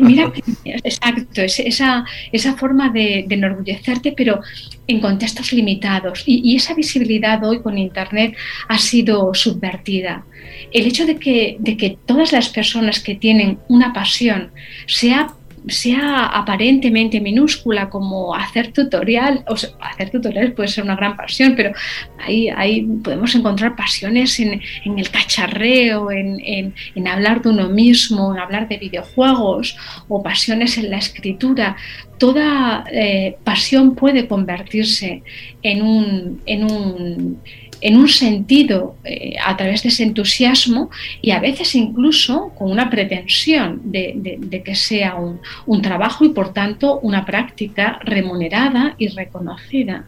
Mira, 0.00 0.32
exacto, 0.64 1.40
esa, 1.42 2.04
esa 2.30 2.56
forma 2.56 2.90
de, 2.90 3.26
enorgullecerte, 3.28 4.12
pero 4.12 4.40
en 4.86 5.00
contextos 5.00 5.52
limitados. 5.52 6.22
Y, 6.26 6.54
esa 6.56 6.74
visibilidad 6.74 7.42
hoy 7.44 7.60
con 7.60 7.78
Internet 7.78 8.34
ha 8.68 8.78
sido 8.78 9.32
subvertida. 9.34 10.24
El 10.72 10.86
hecho 10.86 11.06
de 11.06 11.16
que, 11.16 11.56
de 11.58 11.76
que 11.76 11.96
todas 12.04 12.32
las 12.32 12.48
personas 12.48 13.00
que 13.00 13.14
tienen 13.14 13.58
una 13.68 13.92
pasión, 13.92 14.52
sea 14.86 15.34
sea 15.68 16.26
aparentemente 16.26 17.20
minúscula 17.20 17.88
como 17.88 18.34
hacer 18.34 18.72
tutorial, 18.72 19.44
o 19.48 19.54
hacer 19.80 20.10
tutoriales 20.10 20.52
puede 20.52 20.68
ser 20.68 20.84
una 20.84 20.96
gran 20.96 21.16
pasión, 21.16 21.54
pero 21.56 21.72
ahí, 22.18 22.48
ahí 22.48 22.82
podemos 23.02 23.34
encontrar 23.34 23.76
pasiones 23.76 24.38
en, 24.40 24.60
el 24.84 25.10
cacharreo, 25.10 26.10
en, 26.10 26.74
hablar 27.06 27.42
de 27.42 27.50
uno 27.50 27.68
mismo, 27.68 28.34
en 28.34 28.40
hablar 28.40 28.68
de 28.68 28.78
videojuegos 28.78 29.76
o 30.08 30.22
pasiones 30.22 30.78
en 30.78 30.90
la 30.90 30.98
escritura. 30.98 31.76
Toda 32.18 32.84
eh, 32.92 33.36
pasión 33.44 33.94
puede 33.94 34.28
convertirse 34.28 35.22
en 35.62 35.82
un, 35.82 36.40
en 36.46 36.64
un 36.64 37.40
en 37.82 37.96
un 37.96 38.08
sentido 38.08 38.96
eh, 39.04 39.34
a 39.44 39.56
través 39.56 39.82
de 39.82 39.90
ese 39.90 40.04
entusiasmo 40.04 40.90
y 41.20 41.32
a 41.32 41.40
veces 41.40 41.74
incluso 41.74 42.52
con 42.56 42.70
una 42.70 42.88
pretensión 42.88 43.80
de, 43.84 44.62
que 44.64 44.74
sea 44.74 45.16
un, 45.16 45.82
trabajo 45.82 46.24
y 46.24 46.28
por 46.28 46.52
tanto 46.52 47.00
una 47.00 47.26
práctica 47.26 47.98
remunerada 48.04 48.94
y 48.98 49.08
reconocida. 49.08 50.04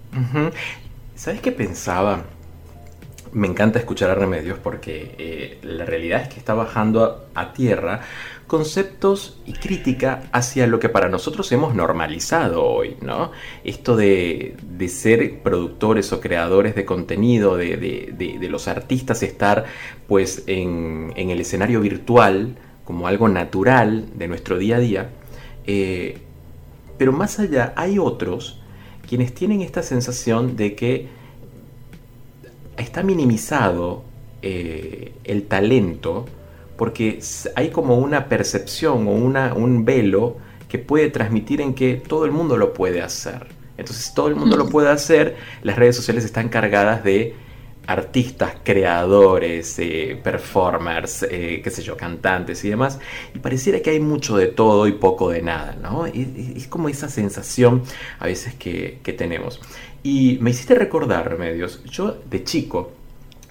¿Sabes 1.16 1.40
qué 1.40 1.50
pensaba? 1.50 2.24
Me 3.32 3.48
encanta 3.48 3.80
escuchar 3.80 4.10
a 4.10 4.14
Remedios 4.14 4.58
porque 4.60 5.16
eh, 5.18 5.58
la 5.62 5.84
realidad 5.84 6.22
es 6.22 6.28
que 6.28 6.38
está 6.38 6.54
bajando 6.54 7.28
a 7.34 7.52
tierra 7.52 8.02
conceptos 8.46 9.40
y 9.46 9.52
crítica 9.54 10.24
hacia 10.32 10.66
lo 10.66 10.78
que 10.78 10.88
para 10.88 11.08
nosotros 11.08 11.50
hemos 11.52 11.74
normalizado 11.74 12.64
hoy, 12.64 12.96
¿no? 13.00 13.32
Esto 13.64 13.96
de, 13.96 14.56
ser 14.88 15.40
productores 15.42 16.12
o 16.12 16.20
creadores 16.20 16.74
de 16.74 16.84
contenido, 16.84 17.56
de, 17.56 18.48
los 18.50 18.68
artistas 18.68 19.22
estar 19.22 19.64
pues 20.06 20.44
en, 20.46 21.12
el 21.16 21.40
escenario 21.40 21.80
virtual 21.80 22.56
como 22.84 23.08
algo 23.08 23.28
natural 23.28 24.06
de 24.14 24.28
nuestro 24.28 24.58
día 24.58 24.76
a 24.76 24.80
día. 24.80 25.10
Eh, 25.66 26.18
pero 26.98 27.12
más 27.12 27.40
allá 27.40 27.72
hay 27.76 27.98
otros 27.98 28.60
quienes 29.08 29.34
tienen 29.34 29.62
esta 29.62 29.82
sensación 29.82 30.56
de 30.56 30.74
que 30.74 31.08
está 32.76 33.02
minimizado 33.02 34.04
eh, 34.42 35.14
el 35.24 35.44
talento 35.44 36.26
porque 36.76 37.20
hay 37.54 37.70
como 37.70 37.98
una 37.98 38.28
percepción 38.28 39.06
o 39.06 39.12
una, 39.12 39.54
un 39.54 39.84
velo 39.84 40.36
que 40.68 40.78
puede 40.78 41.10
transmitir 41.10 41.60
en 41.60 41.74
que 41.74 41.94
todo 41.94 42.24
el 42.24 42.32
mundo 42.32 42.56
lo 42.56 42.72
puede 42.72 43.00
hacer. 43.02 43.46
Entonces 43.76 44.12
todo 44.14 44.28
el 44.28 44.36
mundo 44.36 44.56
lo 44.56 44.68
puede 44.68 44.88
hacer, 44.88 45.36
las 45.62 45.76
redes 45.76 45.96
sociales 45.96 46.24
están 46.24 46.48
cargadas 46.48 47.02
de 47.04 47.34
artistas, 47.86 48.54
creadores, 48.62 49.78
eh, 49.78 50.18
performers, 50.22 51.24
eh, 51.24 51.60
qué 51.62 51.70
sé 51.70 51.82
yo, 51.82 51.96
cantantes 51.96 52.64
y 52.64 52.70
demás, 52.70 52.98
y 53.34 53.38
pareciera 53.38 53.80
que 53.80 53.90
hay 53.90 54.00
mucho 54.00 54.36
de 54.36 54.46
todo 54.46 54.86
y 54.86 54.92
poco 54.92 55.30
de 55.30 55.42
nada, 55.42 55.76
¿no? 55.80 56.06
Es 56.06 56.66
como 56.68 56.88
esa 56.88 57.08
sensación 57.08 57.82
a 58.18 58.26
veces 58.26 58.54
que, 58.54 59.00
tenemos. 59.16 59.60
Y 60.02 60.38
me 60.40 60.50
hiciste 60.50 60.74
recordar, 60.74 61.28
Remedios, 61.28 61.82
yo 61.84 62.18
de 62.28 62.42
chico 62.44 62.92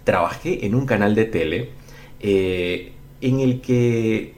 trabajé 0.03 0.65
en 0.65 0.75
un 0.75 0.85
canal 0.85 1.15
de 1.15 1.25
tele 1.25 1.69
eh, 2.19 2.91
en 3.23 3.39
el 3.39 3.61
que 3.61 4.33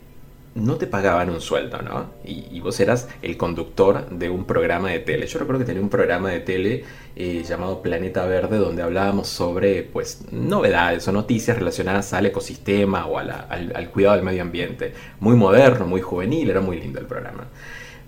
no 0.53 0.75
te 0.75 0.87
pagaban 0.87 1.29
un 1.29 1.41
sueldo, 1.41 1.81
¿no? 1.81 2.11
Y, 2.23 2.59
vos 2.61 2.79
eras 2.79 3.09
el 3.21 3.35
conductor 3.35 4.09
de 4.09 4.29
un 4.29 4.45
programa 4.45 4.89
de 4.89 4.99
tele. 4.99 5.27
Yo 5.27 5.37
recuerdo 5.37 5.59
que 5.59 5.65
tenía 5.65 5.81
un 5.81 5.89
programa 5.89 6.29
de 6.29 6.39
tele 6.39 6.83
eh, 7.15 7.43
llamado 7.47 7.81
Planeta 7.81 8.25
Verde 8.25 8.57
donde 8.57 8.81
hablábamos 8.81 9.27
sobre, 9.27 9.83
pues, 9.83 10.31
novedades 10.31 11.07
o 11.07 11.11
noticias 11.11 11.57
relacionadas 11.57 12.13
al 12.13 12.27
ecosistema 12.27 13.05
o 13.05 13.17
al, 13.17 13.89
cuidado 13.91 14.15
del 14.15 14.23
medio 14.23 14.43
ambiente. 14.43 14.93
Muy 15.19 15.35
moderno, 15.35 15.87
muy 15.87 15.99
juvenil, 15.99 16.49
era 16.49 16.61
muy 16.61 16.79
lindo 16.79 16.99
el 16.99 17.05
programa. 17.05 17.47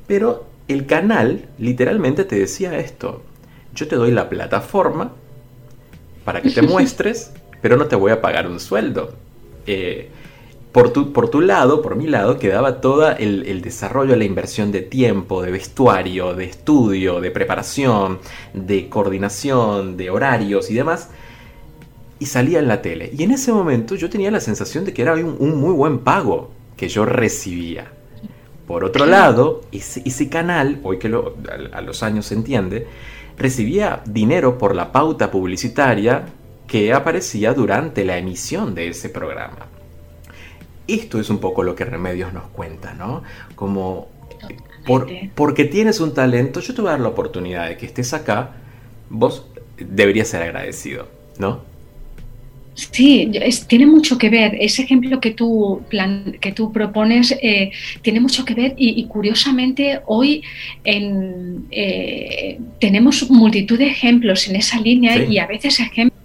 Pero 0.07 0.45
el 0.67 0.85
canal 0.85 1.49
literalmente 1.57 2.23
te 2.23 2.37
decía 2.37 2.77
esto. 2.77 3.23
Yo 3.73 3.87
te 3.87 3.97
doy 3.97 4.11
la 4.11 4.29
plataforma 4.29 5.11
para 6.23 6.41
que 6.41 6.51
te 6.51 6.61
muestres, 6.61 7.33
pero 7.61 7.75
no 7.75 7.87
te 7.87 7.97
voy 7.97 8.11
a 8.11 8.21
pagar 8.21 8.47
un 8.47 8.59
sueldo. 8.61 9.13
Eh, 9.65 10.11
por 10.77 10.91
tu, 10.91 11.11
por 11.11 11.31
tu 11.31 11.41
lado, 11.41 11.81
por 11.81 11.95
mi 11.95 12.05
lado, 12.05 12.37
quedaba 12.37 12.81
todo 12.81 13.09
el, 13.09 13.61
desarrollo, 13.63 14.15
la 14.15 14.25
inversión 14.25 14.71
de 14.71 14.83
tiempo, 14.83 15.41
de 15.41 15.49
vestuario, 15.49 16.35
de 16.35 16.45
estudio, 16.45 17.19
de 17.19 17.31
preparación, 17.31 18.19
de 18.53 18.87
coordinación, 18.87 19.97
de 19.97 20.11
horarios 20.11 20.69
y 20.69 20.75
demás. 20.75 21.09
Y 22.19 22.27
salía 22.27 22.59
en 22.59 22.67
la 22.67 22.83
tele. 22.83 23.09
Y 23.11 23.23
en 23.23 23.31
ese 23.31 23.51
momento 23.51 23.95
yo 23.95 24.07
tenía 24.07 24.29
la 24.29 24.39
sensación 24.39 24.85
de 24.85 24.93
que 24.93 25.01
era 25.01 25.15
un, 25.15 25.59
muy 25.59 25.73
buen 25.73 25.97
pago 25.97 26.51
que 26.75 26.89
yo 26.89 27.05
recibía. 27.05 27.91
Por 28.67 28.83
otro 28.83 29.07
lado, 29.07 29.61
ese, 29.71 30.29
canal, 30.29 30.79
hoy 30.83 30.99
que 30.99 31.07
a, 31.07 31.75
a 31.75 31.81
los 31.81 32.03
años 32.03 32.27
se 32.27 32.35
entiende, 32.35 32.85
recibía 33.35 34.03
dinero 34.05 34.59
por 34.59 34.75
la 34.75 34.91
pauta 34.91 35.31
publicitaria 35.31 36.25
que 36.67 36.93
aparecía 36.93 37.55
durante 37.55 38.05
la 38.05 38.19
emisión 38.19 38.75
de 38.75 38.89
ese 38.89 39.09
programa. 39.09 39.76
Esto 40.87 41.19
es 41.19 41.29
un 41.29 41.39
poco 41.39 41.63
lo 41.63 41.75
que 41.75 41.85
Remedios 41.85 42.33
nos 42.33 42.47
cuenta, 42.47 42.93
¿no? 42.93 43.23
Como 43.55 44.07
por, 44.85 45.07
porque 45.35 45.65
tienes 45.65 45.99
un 45.99 46.13
talento, 46.13 46.61
yo 46.61 46.73
te 46.73 46.81
voy 46.81 46.89
a 46.89 46.91
dar 46.91 47.01
la 47.01 47.09
oportunidad 47.09 47.67
de 47.67 47.77
que 47.77 47.85
estés 47.85 48.13
acá, 48.13 48.53
vos 49.09 49.45
deberías 49.77 50.29
ser 50.29 50.43
agradecido, 50.43 51.07
¿no? 51.37 51.61
Sí, 52.77 53.31
tiene 53.67 53.87
mucho 53.87 54.19
que 54.19 54.29
ver. 54.29 54.55
Ese 54.59 54.83
ejemplo 54.83 55.19
que 55.19 55.31
tú, 55.31 55.81
que 56.39 56.51
tú 56.51 56.71
propones 56.71 57.35
eh, 57.41 57.71
tiene 58.03 58.19
mucho 58.19 58.45
que 58.45 58.53
ver 58.53 58.75
y, 58.77 59.03
curiosamente 59.05 59.99
hoy 60.05 60.43
eh, 60.83 62.59
tenemos 62.79 63.31
multitud 63.31 63.79
de 63.79 63.87
ejemplos 63.87 64.47
en 64.47 64.57
esa 64.57 64.79
línea 64.79 65.17
y 65.25 65.39
a 65.39 65.47
veces 65.47 65.79
ejemplos 65.79 66.16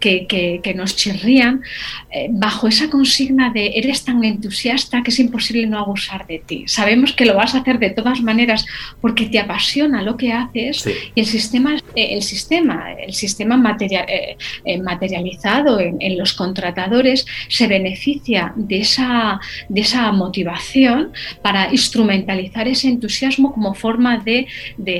que, 0.00 0.72
nos 0.76 0.96
chirrían 0.96 1.62
eh, 2.10 2.28
bajo 2.30 2.68
esa 2.68 2.90
consigna 2.90 3.50
de 3.50 3.72
eres 3.76 4.04
tan 4.04 4.22
entusiasta 4.24 5.02
que 5.02 5.10
es 5.10 5.18
imposible 5.18 5.66
no 5.66 5.78
abusar 5.78 6.26
de 6.26 6.38
ti. 6.38 6.64
Sabemos 6.66 7.12
que 7.12 7.24
lo 7.24 7.34
vas 7.34 7.54
a 7.54 7.58
hacer 7.58 7.78
de 7.78 7.90
todas 7.90 8.20
maneras 8.20 8.66
porque 9.00 9.26
te 9.26 9.38
apasiona 9.38 10.02
lo 10.02 10.16
que 10.16 10.32
haces 10.32 10.86
y 11.14 11.20
el 11.20 11.26
sistema, 11.26 11.76
el 11.94 12.22
sistema, 12.22 12.92
el 12.92 13.14
sistema 13.14 13.56
materializado 13.56 15.80
en, 15.80 16.18
los 16.18 16.34
contratadores 16.34 17.26
se 17.48 17.66
beneficia 17.66 18.52
de 18.56 18.78
esa, 18.78 19.40
de 19.68 19.80
esa 19.80 20.12
motivación 20.12 21.12
para 21.42 21.72
instrumentalizar 21.72 22.68
ese 22.68 22.88
entusiasmo 22.88 23.52
como 23.52 23.74
forma 23.74 24.18
de, 24.18 24.46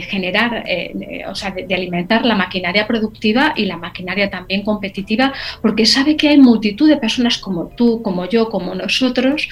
generar, 0.03 0.65
eh, 0.67 1.25
o 1.29 1.35
sea, 1.35 1.51
de, 1.51 1.75
alimentar 1.75 2.25
la 2.25 2.35
maquinaria 2.35 2.87
productiva 2.87 3.53
y 3.57 3.67
la 3.67 3.77
maquinaria 3.77 4.16
también 4.29 4.63
competitiva, 4.63 5.33
porque 5.63 5.87
sabe 5.87 6.17
que 6.17 6.29
hay 6.29 6.39
multitud 6.39 6.89
de 6.89 6.97
personas 6.97 7.39
como 7.39 7.69
tú, 7.69 8.03
como 8.03 8.29
yo, 8.29 8.49
como 8.49 8.75
nosotros, 8.75 9.49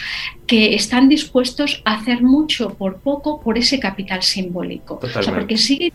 que 0.47 0.75
están 0.75 1.09
dispuestos 1.09 1.83
a 1.85 1.95
hacer 1.95 2.23
mucho 2.23 2.75
por 2.75 2.99
poco 3.01 3.41
por 3.41 3.59
ese 3.59 3.79
capital 3.79 4.23
simbólico. 4.23 5.01
O 5.03 5.23
sea, 5.23 5.35
porque 5.35 5.57
sigue 5.57 5.93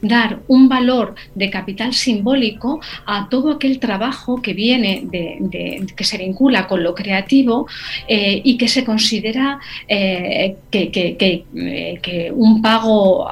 dar 0.00 0.40
un 0.48 0.68
valor 0.68 1.14
de 1.34 1.50
capital 1.50 1.94
simbólico 1.94 2.80
a 3.06 3.28
todo 3.28 3.52
aquel 3.52 3.78
trabajo 3.78 4.40
que 4.42 4.54
viene 4.54 5.02
de, 5.04 5.86
que 5.96 6.04
se 6.04 6.18
vincula 6.18 6.66
con 6.66 6.82
lo 6.82 6.94
creativo 6.94 7.66
eh, 8.08 8.40
y 8.44 8.56
que 8.56 8.68
se 8.68 8.84
considera 8.84 9.58
eh, 9.88 10.56
eh, 10.72 11.98
que, 12.02 12.32
un 12.34 12.62
pago 12.62 13.26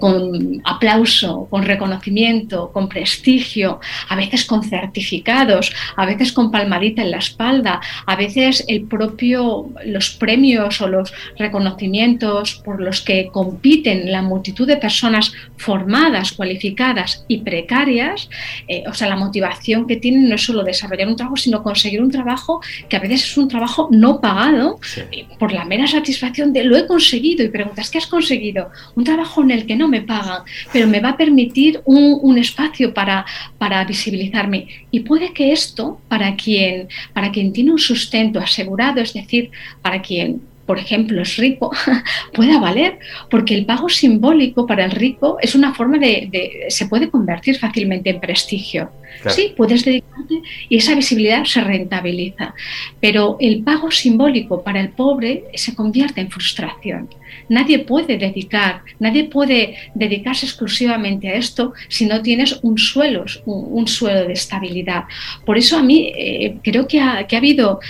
con 0.00 0.60
aplauso, 0.64 1.46
con 1.50 1.62
reconocimiento, 1.64 2.70
con 2.72 2.88
prestigio, 2.88 3.80
a 4.08 4.16
veces 4.16 4.44
con 4.44 4.62
certificados, 4.62 5.72
a 5.96 6.06
veces 6.06 6.32
con 6.32 6.50
palmadita 6.50 7.02
en 7.02 7.10
la 7.10 7.18
espalda, 7.18 7.80
a 8.06 8.16
veces 8.16 8.64
el 8.68 8.84
propio 8.84 9.70
los 9.84 10.10
premios 10.10 10.80
o 10.80 10.88
los 10.88 11.12
reconocimientos 11.38 12.56
por 12.64 12.80
los 12.80 13.00
que 13.00 13.28
compiten 13.28 14.10
la 14.10 14.22
multitud 14.22 14.66
de 14.66 14.76
personas 14.76 15.15
formadas, 15.56 16.32
cualificadas 16.32 17.24
y 17.28 17.38
precarias, 17.38 18.28
eh, 18.68 18.84
o 18.88 18.94
sea, 18.94 19.08
la 19.08 19.16
motivación 19.16 19.86
que 19.86 19.96
tienen 19.96 20.28
no 20.28 20.34
es 20.34 20.44
solo 20.44 20.62
desarrollar 20.62 21.08
un 21.08 21.16
trabajo, 21.16 21.36
sino 21.36 21.62
conseguir 21.62 22.02
un 22.02 22.10
trabajo 22.10 22.60
que 22.88 22.96
a 22.96 23.00
veces 23.00 23.24
es 23.24 23.36
un 23.36 23.48
trabajo 23.48 23.88
no 23.90 24.20
pagado 24.20 24.78
eh, 25.12 25.26
por 25.38 25.52
la 25.52 25.64
mera 25.64 25.86
satisfacción 25.86 26.52
de 26.52 26.64
lo 26.64 26.76
he 26.76 26.86
conseguido 26.86 27.44
y 27.44 27.48
preguntas, 27.48 27.90
¿qué 27.90 27.98
has 27.98 28.06
conseguido? 28.06 28.70
Un 28.94 29.04
trabajo 29.04 29.42
en 29.42 29.50
el 29.50 29.66
que 29.66 29.76
no 29.76 29.88
me 29.88 30.02
pagan, 30.02 30.42
pero 30.72 30.86
me 30.86 31.00
va 31.00 31.10
a 31.10 31.16
permitir 31.16 31.80
un, 31.84 32.18
un 32.20 32.38
espacio 32.38 32.92
para, 32.92 33.24
para 33.58 33.84
visibilizarme. 33.84 34.68
Y 34.90 35.00
puede 35.00 35.32
que 35.32 35.52
esto, 35.52 36.00
para 36.08 36.34
quien, 36.36 36.88
para 37.12 37.30
quien 37.30 37.52
tiene 37.52 37.72
un 37.72 37.78
sustento 37.78 38.38
asegurado, 38.40 39.00
es 39.00 39.12
decir, 39.12 39.50
para 39.82 40.02
quien 40.02 40.40
por 40.66 40.78
ejemplo, 40.78 41.22
es 41.22 41.36
rico, 41.36 41.70
pueda 42.34 42.58
valer, 42.58 42.98
porque 43.30 43.54
el 43.54 43.64
pago 43.64 43.88
simbólico 43.88 44.66
para 44.66 44.84
el 44.84 44.90
rico 44.90 45.38
es 45.40 45.54
una 45.54 45.74
forma 45.74 45.98
de, 45.98 46.66
se 46.68 46.86
puede 46.86 47.08
convertir 47.08 47.58
fácilmente 47.58 48.10
en 48.10 48.20
prestigio. 48.20 48.90
Sí, 49.28 49.54
puedes 49.56 49.84
dedicarte 49.84 50.42
y 50.68 50.76
esa 50.76 50.94
visibilidad 50.94 51.44
se 51.44 51.62
rentabiliza, 51.62 52.54
pero 53.00 53.36
el 53.40 53.62
pago 53.62 53.90
simbólico 53.90 54.62
para 54.62 54.80
el 54.80 54.90
pobre 54.90 55.44
se 55.54 55.74
convierte 55.74 56.20
en 56.20 56.30
frustración. 56.30 57.08
Nadie 57.48 57.80
puede 57.80 58.18
dedicar, 58.18 58.82
nadie 58.98 59.24
puede 59.24 59.76
dedicarse 59.94 60.46
exclusivamente 60.46 61.28
a 61.28 61.34
esto 61.34 61.72
si 61.88 62.06
no 62.06 62.22
tienes 62.22 62.58
un 62.62 62.78
suelo, 62.78 63.24
un, 63.44 63.86
suelo 63.86 64.26
de 64.26 64.32
estabilidad. 64.32 65.04
Por 65.44 65.58
eso 65.58 65.78
a 65.78 65.82
mí 65.82 66.12
eh, 66.16 66.56
creo 66.62 66.86
que 66.86 67.00
ha, 67.00 67.26
habido, 67.30 67.80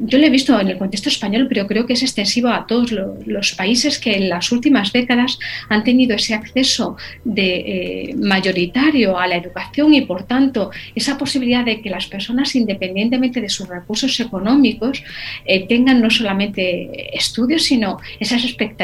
yo 0.00 0.18
lo 0.18 0.26
he 0.26 0.30
visto 0.30 0.58
en 0.58 0.68
el 0.68 0.78
contexto 0.78 1.08
español, 1.08 1.46
pero 1.48 1.66
creo 1.66 1.86
que 1.86 1.94
es 1.94 2.02
extensivo 2.02 2.48
a 2.48 2.66
todos 2.66 2.92
los, 2.92 3.52
países 3.56 3.98
que 3.98 4.16
en 4.16 4.28
las 4.28 4.50
últimas 4.52 4.92
décadas 4.92 5.38
han 5.68 5.84
tenido 5.84 6.16
ese 6.16 6.34
acceso 6.34 6.96
de, 7.24 8.10
eh, 8.10 8.14
mayoritario 8.16 9.18
a 9.18 9.26
la 9.26 9.36
educación 9.36 9.94
y 9.94 10.02
por 10.02 10.24
tanto 10.24 10.70
esa 10.94 11.16
posibilidad 11.16 11.64
de 11.64 11.80
que 11.80 11.90
las 11.90 12.06
personas 12.06 12.54
independientemente 12.54 13.40
de 13.40 13.48
sus 13.48 13.68
recursos 13.68 14.18
económicos 14.20 15.02
eh, 15.44 15.66
tengan 15.66 16.02
no 16.02 16.10
solamente 16.10 17.16
estudios 17.16 17.62
sino 17.64 17.98
esas 18.20 18.44
expectativas 18.44 18.75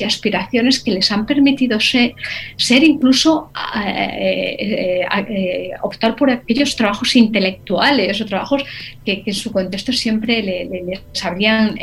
y 0.00 0.04
aspiraciones 0.04 0.82
que 0.82 0.90
les 0.90 1.10
han 1.12 1.26
permitido 1.26 1.78
ser, 1.80 2.14
ser 2.56 2.82
incluso 2.82 3.50
eh, 3.76 4.56
eh, 4.58 5.06
eh, 5.28 5.70
optar 5.82 6.16
por 6.16 6.30
aquellos 6.30 6.74
trabajos 6.76 7.14
intelectuales 7.16 8.20
o 8.20 8.26
trabajos 8.26 8.64
que, 9.04 9.22
en 9.24 9.34
su 9.34 9.52
contexto 9.52 9.92
siempre 9.92 10.42
les 10.42 11.24
habrían 11.24 11.76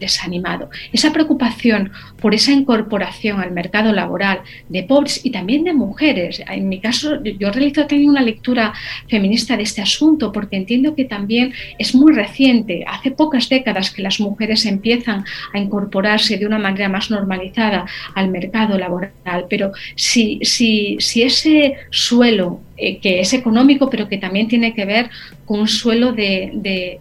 desanimado. 0.00 0.68
Esa 0.92 1.12
preocupación 1.12 1.92
por 2.20 2.34
esa 2.34 2.52
incorporación 2.52 3.40
al 3.40 3.52
mercado 3.52 3.92
laboral 3.92 4.40
de 4.68 4.82
pobres 4.82 5.24
y 5.24 5.30
también 5.30 5.64
de 5.64 5.72
mujeres. 5.72 6.42
En 6.48 6.68
mi 6.68 6.80
caso, 6.80 7.22
yo 7.22 7.50
realizo 7.50 7.86
también 7.86 8.10
una 8.10 8.22
lectura 8.22 8.72
feminista 9.08 9.56
de 9.56 9.62
este 9.62 9.82
asunto 9.82 10.32
porque 10.32 10.56
entiendo 10.56 10.94
que 10.94 11.04
también 11.04 11.52
es 11.78 11.94
muy 11.94 12.12
reciente, 12.12 12.84
hace 12.86 13.10
pocas 13.10 13.48
décadas 13.48 13.90
que 13.90 14.02
las 14.02 14.20
mujeres 14.20 14.66
empiezan 14.66 15.24
a 15.52 15.58
incorporarse 15.58 16.36
de 16.36 16.46
una 16.46 16.58
manera 16.58 16.88
más 16.96 17.10
normalizada 17.10 17.80
al 18.14 18.28
mercado 18.28 18.78
laboral. 18.78 19.12
Pero 19.50 19.72
si, 19.94 20.38
si, 20.42 20.96
si 20.98 21.22
ese 21.22 21.74
suelo 21.90 22.60
eh, 22.78 22.98
que 22.98 23.20
es 23.20 23.32
económico, 23.32 23.88
pero 23.88 24.06
que 24.06 24.18
también 24.18 24.48
tiene 24.48 24.74
que 24.74 24.84
ver 24.84 25.08
con 25.46 25.60
un 25.60 25.68
suelo 25.68 26.12
de, 26.12 26.98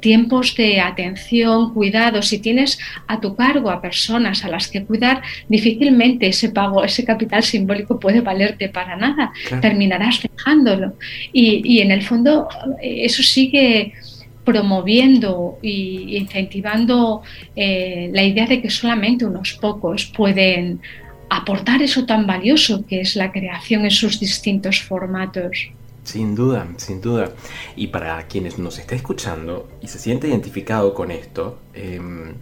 tiempos 0.00 0.54
de 0.54 0.80
atención, 0.80 1.74
cuidado. 1.74 2.22
Si 2.22 2.38
tienes 2.38 2.78
a 3.08 3.20
tu 3.20 3.34
cargo 3.34 3.70
a 3.70 3.80
personas 3.80 4.44
a 4.44 4.48
las 4.48 4.68
que 4.68 4.84
cuidar, 4.84 5.22
difícilmente 5.48 6.28
ese 6.28 6.50
pago, 6.50 6.84
ese 6.84 7.04
capital 7.04 7.42
simbólico 7.42 7.98
puede 7.98 8.20
valerte 8.20 8.68
para 8.68 8.94
nada. 8.96 9.32
Terminarás 9.60 10.22
dejándolo. 10.22 10.94
Y, 11.32 11.80
en 11.80 11.90
el 11.90 12.02
fondo 12.02 12.48
eh, 12.80 13.04
eso 13.04 13.22
sigue 13.22 13.94
promoviendo 14.44 15.58
e 15.62 16.18
incentivando 16.18 17.22
eh, 17.54 18.10
la 18.12 18.22
idea 18.22 18.46
de 18.46 18.60
que 18.60 18.70
solamente 18.70 19.24
unos 19.24 19.54
pocos 19.54 20.06
pueden 20.06 20.80
aportar 21.28 21.80
eso 21.80 22.04
tan 22.04 22.26
valioso 22.26 22.84
que 22.86 23.00
es 23.00 23.16
la 23.16 23.32
creación 23.32 23.84
en 23.84 23.90
sus 23.90 24.20
distintos 24.20 24.82
formatos. 24.82 25.70
Sin 26.04 26.34
duda, 26.34 26.66
sin 26.76 27.00
duda. 27.00 27.32
Y 27.76 27.86
para 27.86 28.26
quienes 28.26 28.58
nos 28.58 28.78
está 28.78 28.94
escuchando 28.94 29.68
y 29.80 29.88
se 29.88 29.98
siente 29.98 30.28
identificado 30.28 30.92
con 30.92 31.10
esto, 31.10 31.60
em, 31.74 32.34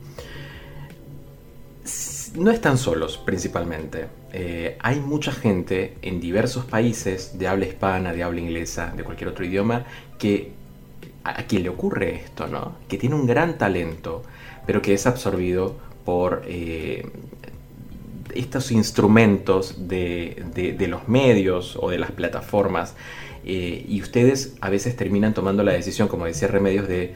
no 2.36 2.50
están 2.50 2.78
solos 2.78 3.18
principalmente. 3.18 4.06
Eh, 4.32 4.76
hay 4.80 5.00
mucha 5.00 5.32
gente 5.32 5.96
en 6.02 6.20
diversos 6.20 6.64
países 6.64 7.38
de 7.38 7.48
habla 7.48 7.66
hispana, 7.66 8.12
de 8.12 8.22
habla 8.22 8.40
inglesa, 8.40 8.92
de 8.96 9.04
cualquier 9.04 9.28
otro 9.28 9.44
idioma, 9.44 9.84
que 10.18 10.52
a, 11.24 11.42
quien 11.44 11.62
le 11.62 11.68
ocurre 11.68 12.16
esto, 12.16 12.46
¿no? 12.46 12.76
Que 12.88 12.98
tiene 12.98 13.14
un 13.14 13.26
gran 13.26 13.58
talento, 13.58 14.22
pero 14.66 14.82
que 14.82 14.94
es 14.94 15.06
absorbido 15.06 15.76
por 16.04 16.42
eh, 16.46 17.06
estos 18.34 18.70
instrumentos 18.70 19.88
de, 19.88 20.76
los 20.88 21.08
medios 21.08 21.76
o 21.80 21.90
de 21.90 21.98
las 21.98 22.12
plataformas 22.12 22.94
eh, 23.44 23.84
y 23.88 24.02
ustedes 24.02 24.56
a 24.60 24.70
veces 24.70 24.96
terminan 24.96 25.34
tomando 25.34 25.62
la 25.62 25.72
decisión, 25.72 26.08
como 26.08 26.26
decía 26.26 26.48
Remedios, 26.48 26.88
de 26.88 27.14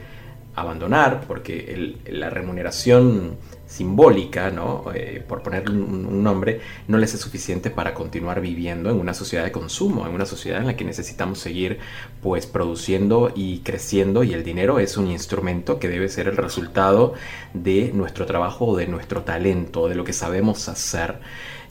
abandonar 0.55 1.25
porque 1.27 1.97
la 2.07 2.29
remuneración 2.29 3.37
simbólica, 3.75 4.51
¿no? 4.51 4.85
Eh, 4.93 5.21
por 5.27 5.41
ponerle 5.41 5.75
un, 5.75 6.23
nombre, 6.23 6.61
no 6.87 6.97
les 6.97 7.13
es 7.13 7.19
suficiente 7.19 7.69
para 7.69 7.93
continuar 7.93 8.39
viviendo 8.39 8.89
en 8.89 8.97
una 8.97 9.13
sociedad 9.13 9.43
de 9.43 9.51
consumo, 9.51 10.07
en 10.07 10.13
una 10.13 10.25
sociedad 10.25 10.61
en 10.61 10.67
la 10.67 10.77
que 10.77 10.85
necesitamos 10.85 11.39
seguir 11.39 11.79
pues 12.21 12.47
produciendo 12.47 13.33
y 13.35 13.59
creciendo 13.59 14.23
y 14.23 14.33
el 14.33 14.43
dinero 14.43 14.79
es 14.79 14.95
un 14.95 15.07
instrumento 15.07 15.77
que 15.77 15.89
debe 15.89 16.07
ser 16.07 16.27
el 16.29 16.37
resultado 16.37 17.15
de 17.53 17.91
nuestro 17.93 18.25
trabajo 18.25 18.77
de 18.77 18.87
nuestro 18.87 19.23
talento, 19.23 19.89
de 19.89 19.95
lo 19.95 20.05
que 20.05 20.13
sabemos 20.13 20.69
hacer. 20.69 21.19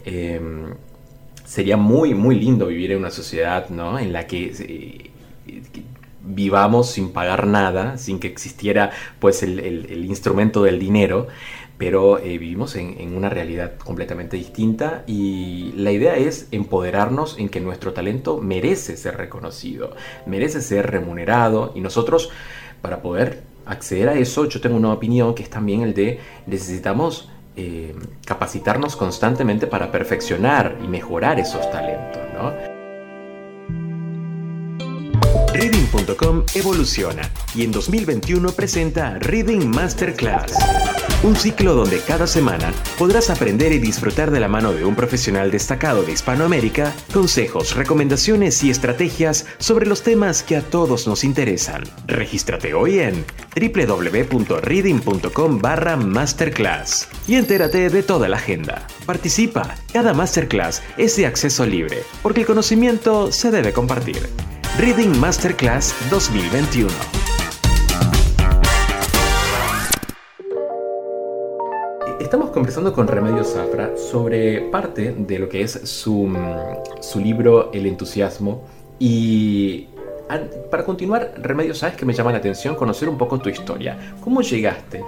Em, 0.05 0.75
sería 1.43 1.75
muy, 1.75 2.13
muy 2.13 2.39
lindo 2.39 2.67
vivir 2.67 2.91
en 2.91 2.99
una 2.99 3.11
sociedad 3.11 3.69
¿no? 3.69 3.97
en 3.97 4.13
la 4.13 4.27
que... 4.27 4.53
Eh, 4.59 5.11
vivamos 6.27 6.89
sin 6.89 7.11
pagar 7.13 7.45
nada, 7.45 7.99
sin 7.99 8.19
que 8.19 8.27
existiera 8.27 8.89
pues 9.19 9.43
el 9.43 10.05
instrumento 10.05 10.63
del 10.63 10.79
dinero, 10.79 11.27
pero 11.77 12.19
eh, 12.19 12.37
vivimos 12.37 12.75
en, 12.75 13.15
una 13.15 13.29
realidad 13.29 13.73
completamente 13.77 14.37
distinta 14.37 15.03
y 15.07 15.73
la 15.75 15.91
idea 15.91 16.15
es 16.15 16.47
empoderarnos 16.51 17.37
en 17.37 17.49
que 17.49 17.59
nuestro 17.59 17.93
talento 17.93 18.37
merece 18.37 18.97
ser 18.97 19.17
reconocido, 19.17 19.95
merece 20.25 20.61
ser 20.61 20.89
remunerado 20.89 21.71
y 21.75 21.81
nosotros 21.81 22.29
para 22.81 23.01
poder 23.01 23.43
acceder 23.65 24.09
a 24.09 24.13
eso 24.13 24.45
yo 24.45 24.61
tengo 24.61 24.75
una 24.75 24.93
opinión 24.93 25.33
que 25.33 25.43
es 25.43 25.49
también 25.49 25.81
el 25.81 25.93
de 25.93 26.19
necesitamos 26.45 27.29
eh, 27.57 27.95
capacitarnos 28.25 28.95
constantemente 28.95 29.65
para 29.65 29.91
perfeccionar 29.91 30.77
y 30.83 30.87
mejorar 30.87 31.39
esos 31.39 31.69
talentos. 31.71 32.21
Reading.com 35.55 36.43
evoluciona 36.53 37.31
y 37.55 37.63
en 37.63 37.71
2021 37.71 38.51
presenta 38.51 39.17
Reading 39.19 39.69
Masterclass 39.69 40.51
un 41.23 41.35
ciclo 41.35 41.73
donde 41.73 42.01
cada 42.01 42.27
semana 42.27 42.71
podrás 42.99 43.31
aprender 43.31 43.71
y 43.71 43.79
disfrutar 43.79 44.29
de 44.31 44.39
la 44.39 44.47
mano 44.47 44.73
de 44.73 44.85
un 44.85 44.93
profesional 44.95 45.49
destacado 45.49 46.03
de 46.03 46.11
Hispanoamérica 46.11 46.93
consejos, 47.13 47.75
recomendaciones 47.75 48.63
y 48.63 48.69
estrategias 48.69 49.47
sobre 49.57 49.87
los 49.87 50.03
temas 50.03 50.43
que 50.43 50.57
a 50.57 50.61
todos 50.61 51.07
nos 51.07 51.23
interesan. 51.23 51.83
Regístrate 52.05 52.75
hoy 52.75 52.99
en 52.99 53.25
www.reading.com 53.55 55.59
barra 55.59 55.97
masterclass 55.97 57.07
y 57.27 57.33
entérate 57.35 57.89
de 57.89 58.03
toda 58.03 58.29
la 58.29 58.37
agenda. 58.37 58.85
Participa, 59.05 59.73
cada 59.93 60.13
masterclass 60.13 60.83
es 60.97 61.15
de 61.15 61.25
acceso 61.25 61.65
libre, 61.65 62.03
porque 62.21 62.41
el 62.41 62.47
conocimiento 62.47 63.31
se 63.31 63.49
debe 63.49 63.73
compartir. 63.73 64.29
Reading 64.77 65.17
Masterclass 65.19 65.95
2021. 66.09 66.89
Estamos 72.19 72.49
conversando 72.49 72.91
con 72.91 73.07
Remedios 73.07 73.53
Zafra 73.53 73.95
sobre 73.95 74.59
parte 74.71 75.15
de 75.17 75.39
lo 75.39 75.47
que 75.47 75.61
es 75.61 75.71
su, 75.85 76.29
su 76.99 77.19
libro 77.21 77.71
El 77.71 77.85
entusiasmo 77.85 78.65
y 78.99 79.87
para 80.69 80.83
continuar, 80.83 81.35
Remedios, 81.37 81.77
sabes 81.77 81.95
que 81.95 82.05
me 82.05 82.11
llama 82.11 82.33
la 82.33 82.39
atención 82.39 82.75
conocer 82.75 83.07
un 83.07 83.17
poco 83.17 83.39
tu 83.39 83.47
historia. 83.47 84.17
¿Cómo 84.19 84.41
llegaste 84.41 85.05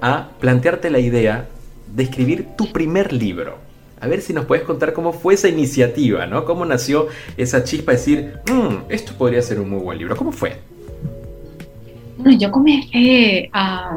a 0.00 0.30
plantearte 0.40 0.88
la 0.88 0.98
idea 0.98 1.46
de 1.94 2.04
escribir 2.04 2.56
tu 2.56 2.72
primer 2.72 3.12
libro? 3.12 3.63
A 4.04 4.06
ver 4.06 4.20
si 4.20 4.34
nos 4.34 4.44
puedes 4.44 4.66
contar 4.66 4.92
cómo 4.92 5.14
fue 5.14 5.32
esa 5.32 5.48
iniciativa, 5.48 6.26
¿no? 6.26 6.44
¿Cómo 6.44 6.66
nació 6.66 7.08
esa 7.38 7.64
chispa 7.64 7.92
de 7.92 7.96
decir, 7.96 8.32
mmm, 8.50 8.90
esto 8.90 9.14
podría 9.16 9.40
ser 9.40 9.58
un 9.58 9.70
muy 9.70 9.80
buen 9.80 9.96
libro? 9.96 10.14
¿Cómo 10.14 10.30
fue? 10.30 10.58
Bueno, 12.18 12.38
yo 12.38 12.50
comencé 12.50 13.48
a, 13.50 13.96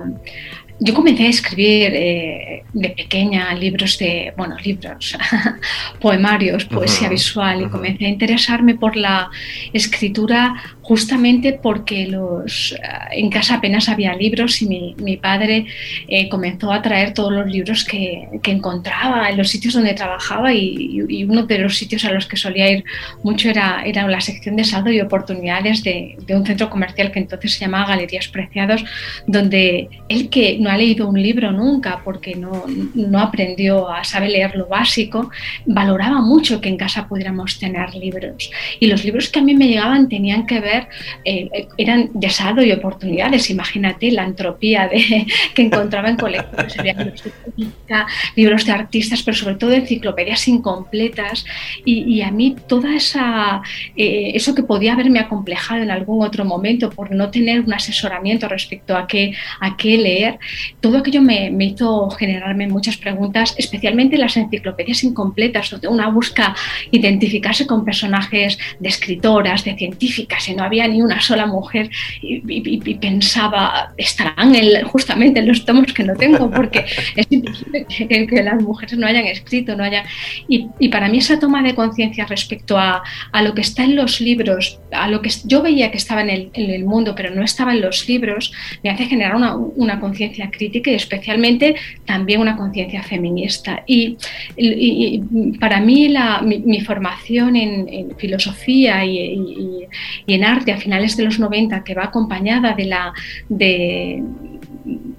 yo 0.79 0.93
comencé 0.93 1.23
a 1.25 1.29
escribir 1.29 1.91
eh, 1.93 2.63
de 2.71 2.89
pequeña 2.91 3.53
libros 3.53 3.97
de, 3.97 4.33
bueno, 4.37 4.55
libros, 4.63 5.17
poemarios, 5.99 6.63
poesía 6.63 7.09
visual 7.09 7.63
y 7.63 7.69
comencé 7.69 8.05
a 8.05 8.09
interesarme 8.09 8.75
por 8.75 8.95
la 8.95 9.29
escritura 9.73 10.55
justamente 10.87 11.51
porque 11.51 12.07
los, 12.07 12.71
eh, 12.71 12.77
en 13.11 13.29
casa 13.29 13.55
apenas 13.55 13.89
había 13.89 14.15
libros 14.15 14.61
y 14.61 14.67
mi, 14.67 14.95
mi 14.99 15.17
padre 15.17 15.65
eh, 16.07 16.29
comenzó 16.29 16.71
a 16.71 16.81
traer 16.81 17.13
todos 17.13 17.33
los 17.33 17.45
libros 17.45 17.83
que, 17.83 18.29
que, 18.41 18.51
encontraba 18.51 19.29
en 19.29 19.35
los 19.35 19.49
sitios 19.49 19.73
donde 19.73 19.93
trabajaba 19.93 20.53
y, 20.53 21.03
y, 21.09 21.25
uno 21.25 21.43
de 21.43 21.59
los 21.59 21.75
sitios 21.75 22.05
a 22.05 22.11
los 22.13 22.25
que 22.25 22.37
solía 22.37 22.71
ir 22.71 22.85
mucho 23.21 23.49
era, 23.49 23.83
era 23.83 24.07
la 24.07 24.21
sección 24.21 24.55
de 24.55 24.63
saldo 24.63 24.89
y 24.89 25.01
oportunidades 25.01 25.83
de, 25.83 26.15
de 26.25 26.35
un 26.37 26.45
centro 26.45 26.69
comercial 26.69 27.11
que 27.11 27.19
entonces 27.19 27.51
se 27.55 27.59
llamaba 27.65 27.89
Galerías 27.89 28.29
Preciados, 28.29 28.85
donde 29.27 29.89
él 30.07 30.29
que 30.29 30.57
no 30.57 30.69
ha 30.69 30.77
leído 30.77 31.09
un 31.09 31.21
libro 31.21 31.51
nunca 31.51 32.01
porque 32.05 32.33
no, 32.35 32.63
no 32.95 33.19
aprendió 33.19 33.89
a 33.89 34.05
saber 34.05 34.29
leer 34.29 34.55
lo 34.55 34.67
básico, 34.67 35.31
valoraba 35.65 36.21
mucho 36.21 36.61
que 36.61 36.69
en 36.69 36.77
casa 36.77 37.09
pudiéramos 37.09 37.59
tener 37.59 37.93
libros. 37.93 38.49
Y 38.79 38.87
los 38.87 39.03
libros 39.03 39.27
que 39.29 39.39
a 39.39 39.43
mí 39.43 39.53
me 39.53 39.67
llegaban 39.67 40.07
tenían 40.07 40.45
que 40.45 40.61
ver, 40.61 40.76
eh, 41.23 41.67
eran 41.77 42.09
de 42.13 42.29
saldo 42.29 42.63
y 42.63 42.71
oportunidades. 42.71 43.49
Imagínate 43.49 44.11
la 44.11 44.23
entropía 44.23 44.87
de, 44.87 45.25
que 45.53 45.61
encontraba 45.61 46.09
en 46.09 46.17
colecciones. 46.17 47.23
libros 47.55 47.75
de 47.87 48.47
libros 48.47 48.65
de 48.65 48.71
artistas, 48.71 49.23
pero 49.23 49.35
sobre 49.35 49.55
todo 49.55 49.71
enciclopedias 49.73 50.47
incompletas. 50.47 51.45
Y, 51.85 52.21
a 52.21 52.31
mí 52.31 52.55
toda 52.67 52.95
esa, 52.95 53.61
eh, 53.95 54.31
eso 54.33 54.55
que 54.55 54.63
podía 54.63 54.93
haberme 54.93 55.19
acomplejado 55.19 55.81
en 55.83 55.91
algún 55.91 56.25
otro 56.25 56.45
momento 56.45 56.89
por 56.89 57.11
no 57.11 57.29
tener 57.29 57.61
un 57.61 57.73
asesoramiento 57.73 58.47
respecto 58.47 58.95
a 58.95 59.07
qué, 59.07 59.33
a 59.59 59.77
qué 59.77 59.97
leer, 59.97 60.39
todo 60.81 60.97
aquello 60.97 61.21
me, 61.21 61.51
hizo 61.59 62.09
generarme 62.11 62.67
muchas 62.67 62.97
preguntas, 62.97 63.55
especialmente 63.57 64.17
las 64.17 64.37
enciclopedias 64.37 65.03
incompletas, 65.03 65.69
donde 65.69 65.87
una 65.87 66.09
busca 66.09 66.55
identificarse 66.91 67.67
con 67.67 67.83
personajes 67.83 68.57
de 68.79 68.89
escritoras, 68.89 69.63
de 69.63 69.75
científicas, 69.75 70.47
y 70.47 70.55
no 70.55 70.63
había 70.67 70.87
ni 70.87 71.01
una 71.01 71.21
sola 71.21 71.45
mujer, 71.45 71.89
y, 72.21 72.95
pensaba, 72.95 73.93
estarán 73.97 74.53
justamente 74.85 75.39
en 75.39 75.47
los 75.47 75.65
tomos 75.65 75.93
que 75.93 76.03
no 76.03 76.15
tengo, 76.15 76.49
porque 76.49 76.85
es 77.15 77.27
imposible 77.29 77.85
que, 77.87 78.43
las 78.43 78.61
mujeres 78.61 78.97
no 78.97 79.07
hayan 79.07 79.25
escrito, 79.25 79.75
no 79.75 79.83
hayan... 79.83 80.05
Y, 80.47 80.67
para 80.89 81.09
mí 81.09 81.17
esa 81.17 81.39
toma 81.39 81.63
de 81.63 81.75
conciencia 81.75 82.25
respecto 82.25 82.77
a, 82.77 83.03
lo 83.41 83.53
que 83.53 83.61
está 83.61 83.83
en 83.83 83.95
los 83.95 84.21
libros, 84.21 84.79
a 84.91 85.07
lo 85.07 85.21
que 85.21 85.29
yo 85.45 85.61
veía 85.61 85.91
que 85.91 85.97
estaba 85.97 86.21
en 86.21 86.49
el, 86.53 86.85
mundo, 86.85 87.13
pero 87.15 87.33
no 87.33 87.43
estaba 87.43 87.73
en 87.73 87.81
los 87.81 88.07
libros, 88.07 88.51
me 88.83 88.89
hace 88.89 89.05
generar 89.05 89.35
una, 89.35 89.55
una 89.55 89.99
conciencia 89.99 90.49
crítica 90.51 90.91
y 90.91 90.95
especialmente 90.95 91.75
también 92.05 92.41
una 92.41 92.55
conciencia 92.55 93.03
feminista. 93.03 93.83
Y, 93.87 94.17
para 95.59 95.79
mí 95.79 96.13
mi, 96.43 96.81
formación 96.81 97.55
en, 97.55 98.15
filosofía 98.17 99.05
y, 99.05 99.87
en 100.27 100.43
arte 100.43 100.56
a 100.71 100.77
finales 100.77 101.17
de 101.17 101.23
los 101.23 101.39
90, 101.39 101.83
que 101.83 101.93
va 101.93 102.05
acompañada 102.05 102.73
de 102.73 102.85
la... 102.85 103.13
De, 103.49 104.23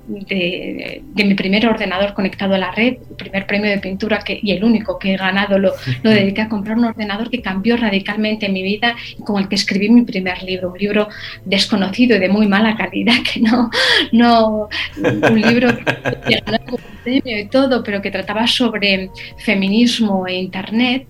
mi 0.08 1.34
primer 1.34 1.66
ordenador 1.66 2.14
conectado 2.14 2.54
a 2.54 2.58
la 2.58 2.70
red, 2.70 2.94
el 3.10 3.16
primer 3.16 3.46
premio 3.46 3.70
de 3.70 3.78
pintura 3.78 4.20
que, 4.20 4.38
y 4.42 4.52
el 4.52 4.64
único 4.64 4.98
que 4.98 5.12
he 5.12 5.16
ganado, 5.16 5.58
lo, 5.58 5.72
lo 6.02 6.10
dediqué 6.10 6.42
a 6.42 6.48
comprar 6.48 6.78
un 6.78 6.84
ordenador 6.84 7.28
que 7.28 7.42
cambió 7.42 7.76
radicalmente 7.76 8.48
mi 8.48 8.62
vida 8.62 8.94
y 9.18 9.22
con 9.22 9.42
el 9.42 9.48
que 9.48 9.56
escribí 9.56 9.90
mi 9.90 10.02
primer 10.02 10.42
libro, 10.42 10.72
un 10.72 10.78
libro 10.78 11.08
desconocido 11.44 12.16
y 12.16 12.20
de 12.20 12.28
muy 12.28 12.48
mala 12.48 12.76
calidad, 12.76 13.16
que 13.32 13.40
no, 13.40 13.70
no 14.12 14.68
un 14.96 15.40
libro 15.40 15.76
que 15.76 16.40
ganó 16.44 16.78
premio 17.04 17.38
y 17.38 17.48
todo, 17.48 17.82
pero 17.82 18.00
que 18.00 18.10
trataba 18.10 18.46
sobre 18.46 19.10
feminismo 19.38 20.26
e 20.26 20.34
internet 20.34 21.06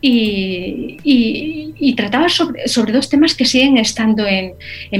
y, 0.00 1.94
trataba 1.96 2.28
sobre, 2.28 2.92
dos 2.92 3.08
temas 3.08 3.34
que 3.34 3.44
siguen 3.44 3.76
estando 3.76 4.26
en, 4.26 4.54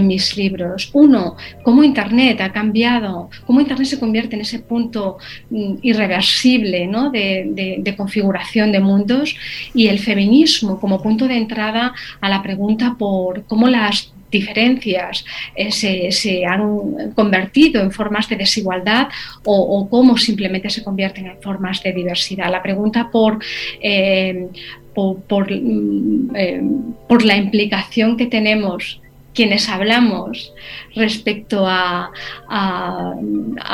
mis 0.07 0.37
libros. 0.37 0.91
Uno, 0.93 1.37
cómo 1.63 1.83
Internet 1.83 2.41
ha 2.41 2.53
cambiado, 2.53 3.31
cómo 3.47 3.61
Internet 3.61 3.89
se 3.89 4.01
convierte 4.01 4.37
en 4.37 4.43
ese 4.43 4.59
punto 4.59 5.19
mm, 5.51 5.75
irreversible 5.83 6.87
¿no? 6.87 7.11
de, 7.11 7.95
configuración 7.97 8.73
de 8.73 8.81
mundos 8.81 9.35
y 9.75 9.89
el 9.89 9.99
feminismo 9.99 10.79
como 10.79 11.03
punto 11.03 11.27
de 11.27 11.37
entrada 11.37 11.93
a 12.21 12.29
la 12.29 12.43
pregunta 12.43 12.97
por 12.99 13.45
cómo 13.45 13.69
las 13.69 14.13
diferencias 14.31 15.25
eh, 15.57 15.73
se, 15.73 16.13
se, 16.13 16.47
han 16.47 17.13
convertido 17.15 17.83
en 17.83 17.91
formas 17.91 18.29
de 18.29 18.37
desigualdad 18.37 19.09
o, 19.45 19.89
cómo 19.91 20.17
simplemente 20.17 20.71
se 20.71 20.85
convierten 20.85 21.27
en 21.27 21.43
formas 21.43 21.83
de 21.83 21.93
diversidad. 21.93 22.51
La 22.51 22.63
pregunta 22.63 23.11
por, 23.11 23.39
eh, 23.83 24.49
por, 25.29 25.51
mm, 25.51 26.37
eh, 26.37 26.63
por, 27.09 27.25
la 27.25 27.37
implicación 27.37 28.17
que 28.17 28.27
tenemos 28.27 29.01
quienes 29.35 29.69
hablamos 29.69 30.53
respecto 30.95 31.67
a, 31.67 32.11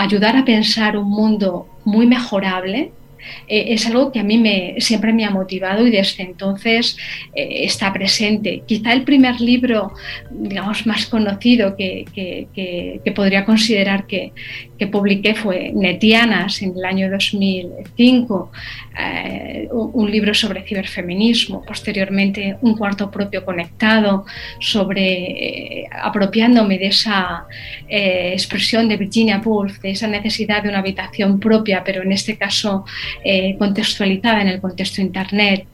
ayudar 0.05 0.37
a 0.37 0.45
pensar 0.45 0.97
un 0.97 1.09
mundo 1.09 1.67
muy 1.85 2.07
mejorable, 2.07 2.93
eh, 3.49 3.75
es 3.75 3.87
algo 3.87 4.13
que 4.13 4.21
a 4.21 4.25
mí 4.25 4.39
me, 4.39 4.77
siempre 4.79 5.13
me 5.13 5.25
ha 5.25 5.31
motivado 5.31 5.87
y 5.87 5.91
desde 5.91 6.23
entonces 6.23 6.97
eh, 7.35 7.65
está 7.65 7.93
presente. 7.93 8.63
Quizá 8.67 8.93
el 8.93 9.03
primer 9.03 9.41
libro, 9.41 9.93
digamos, 10.31 10.87
más 10.87 11.07
conocido 11.07 11.77
que, 11.77 12.05
podría 13.15 13.45
considerar 13.45 14.07
que, 14.07 14.33
publiqué 14.93 15.35
fue 15.35 15.73
Netianas 15.75 16.63
en 16.63 16.77
el 16.77 16.85
año 16.85 17.11
2005, 17.11 18.53
eh, 18.99 19.69
un 19.71 20.11
libro 20.11 20.33
sobre 20.35 20.63
ciberfeminismo, 20.63 21.63
posteriormente 21.63 22.57
un 22.63 22.77
cuarto 22.77 23.11
propio 23.11 23.45
conectado 23.45 24.25
sobre 24.59 25.87
apropiándome 25.91 26.79
de 26.79 26.87
esa 26.87 27.47
expresión 27.89 28.89
de 28.89 28.97
Virginia 28.97 29.41
Woolf, 29.45 29.81
de 29.81 29.91
esa 29.91 30.09
necesidad 30.09 30.63
de 30.63 30.69
una 30.69 30.79
habitación 30.79 31.39
propia, 31.41 31.83
pero 31.85 32.03
en 32.03 32.13
este 32.13 32.37
caso 32.37 32.85
eh, 33.25 33.57
contextualizada 33.59 34.43
en 34.43 34.49
el 34.49 34.61
contexto 34.61 35.01
Internet. 35.01 35.67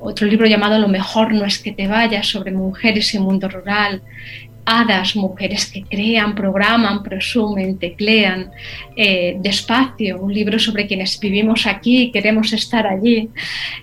Otro 0.00 0.26
libro 0.26 0.46
llamado 0.46 0.78
Lo 0.78 0.88
mejor 0.88 1.32
no 1.32 1.44
es 1.44 1.58
que 1.58 1.72
te 1.72 1.86
vayas 1.86 2.26
sobre 2.26 2.52
mujeres 2.52 3.14
y 3.14 3.18
mundo 3.18 3.48
rural 3.48 4.02
hadas, 4.64 5.16
mujeres 5.16 5.66
que 5.66 5.82
crean, 5.82 6.34
programan, 6.34 7.02
presumen, 7.02 7.78
teclean, 7.78 8.50
eh, 8.96 9.36
despacio, 9.40 10.20
un 10.20 10.32
libro 10.32 10.58
sobre 10.58 10.86
quienes 10.86 11.18
vivimos 11.18 11.66
aquí 11.66 12.02
y 12.02 12.12
queremos 12.12 12.52
estar 12.52 12.86
allí, 12.86 13.28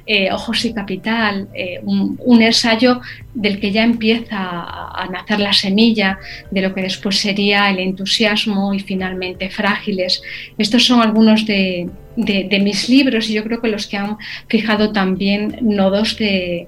eh, 0.06 0.32
Ojos 0.32 0.64
y 0.66 0.74
Capital, 0.74 1.50
eh, 1.54 1.80
un, 1.84 2.42
ensayo 2.42 3.02
del 3.34 3.60
que 3.60 3.72
ya 3.72 3.84
empieza 3.84 4.38
a, 4.38 5.08
nacer 5.12 5.40
la 5.40 5.52
semilla 5.52 6.20
de 6.52 6.62
lo 6.62 6.74
que 6.74 6.82
después 6.82 7.18
sería 7.18 7.70
el 7.70 7.80
entusiasmo 7.80 8.74
y 8.74 8.80
finalmente 8.80 9.50
frágiles. 9.50 10.22
Estos 10.58 10.86
son 10.86 11.02
algunos 11.02 11.46
de, 11.46 11.90
mis 12.16 12.90
libros 12.90 13.30
y 13.30 13.34
yo 13.34 13.44
creo 13.44 13.62
que 13.62 13.68
los 13.68 13.88
que 13.88 13.98
han 13.98 14.18
fijado 14.48 14.92
también 14.92 15.58
nodos 15.62 16.18
de 16.18 16.68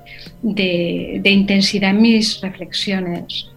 intensidad 1.24 1.92
en 1.92 2.02
mis 2.02 2.42
reflexiones. 2.42 3.52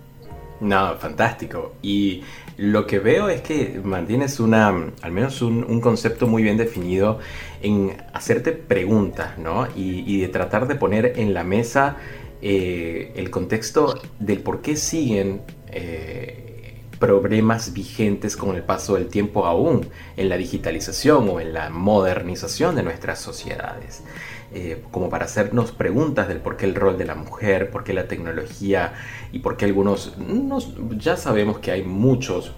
No, 0.65 0.97
fantástico. 0.97 1.75
Y 1.83 2.23
lo 2.57 2.87
que 2.87 2.99
veo 2.99 3.29
es 3.29 3.43
que 3.43 3.83
mantienes 3.85 4.41
una, 4.41 4.69
al 5.03 5.13
menos 5.13 5.43
un, 5.43 5.79
concepto 5.83 6.27
muy 6.27 6.43
bien 6.43 6.57
definido 6.57 7.19
en 7.61 7.95
hacerte 8.15 8.53
preguntas, 8.53 9.37
¿no? 9.37 9.69
Y, 9.77 10.21
de 10.23 10.29
tratar 10.29 10.67
de 10.67 10.75
poner 10.77 11.19
en 11.19 11.35
la 11.35 11.45
mesa 11.45 11.97
eh, 12.41 13.13
el 13.15 13.29
contexto 13.29 14.01
del 14.19 14.41
por 14.41 14.63
qué 14.63 14.77
siguen 14.77 15.43
eh, 15.69 16.44
problemas 17.05 17.75
vigentes 17.75 18.35
con 18.35 18.57
el 18.57 18.63
paso 18.63 18.95
del 18.95 19.09
tiempo 19.09 19.45
aún 19.45 19.87
en 20.17 20.31
la 20.31 20.39
digitalización 20.39 21.29
o 21.29 21.39
en 21.39 21.53
la 21.53 21.69
modernización 21.69 22.77
de 22.77 22.83
nuestras 22.83 23.19
sociedades. 23.19 24.03
Eh, 24.55 24.83
como 24.91 25.11
para 25.11 25.27
hacernos 25.27 25.71
preguntas 25.71 26.29
del 26.29 26.39
por 26.39 26.57
qué 26.57 26.65
el 26.65 26.75
rol 26.75 26.97
de 26.97 27.05
la 27.05 27.15
mujer, 27.15 27.71
por 27.71 27.85
qué 27.85 27.93
la 27.93 28.09
tecnología 28.09 28.95
y 29.33 29.41
por 29.41 29.59
qué 29.59 29.67
algunos... 29.67 30.15
ya 30.97 31.19
sabemos 31.19 31.59
que 31.59 31.73
hay 31.73 31.83
muchos 31.83 32.53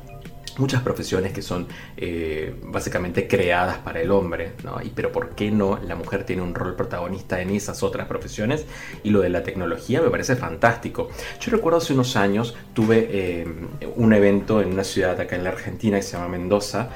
muchas 0.58 0.82
profesiones 0.82 1.32
que 1.32 1.42
son 1.42 1.66
eh, 1.96 2.54
básicamente 2.64 3.28
creadas 3.28 3.78
para 3.78 4.00
el 4.00 4.10
hombre, 4.10 4.52
¿no? 4.64 4.80
Y, 4.82 4.90
pero 4.90 5.12
¿por 5.12 5.30
qué 5.30 5.50
no 5.50 5.78
la 5.86 5.94
mujer 5.94 6.24
tiene 6.24 6.42
un 6.42 6.54
rol 6.54 6.74
protagonista 6.76 7.40
en 7.40 7.50
esas 7.50 7.82
otras 7.82 8.06
profesiones? 8.06 8.64
Y 9.02 9.10
lo 9.10 9.20
de 9.20 9.28
la 9.28 9.42
tecnología 9.42 10.00
me 10.00 10.10
parece 10.10 10.36
fantástico. 10.36 11.08
Yo 11.40 11.50
recuerdo 11.50 11.78
hace 11.78 11.92
unos 11.92 12.16
años 12.16 12.56
tuve 12.74 13.08
eh, 13.10 13.46
un 13.96 14.12
evento 14.12 14.60
en 14.60 14.72
una 14.72 14.84
ciudad 14.84 15.20
acá 15.20 15.36
en 15.36 15.44
la 15.44 15.50
Argentina 15.50 15.96
que 15.96 16.02
se 16.02 16.12
llama 16.12 16.28
Mendoza 16.28 16.88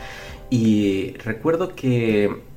y 0.50 1.14
recuerdo 1.18 1.74
que 1.74 2.49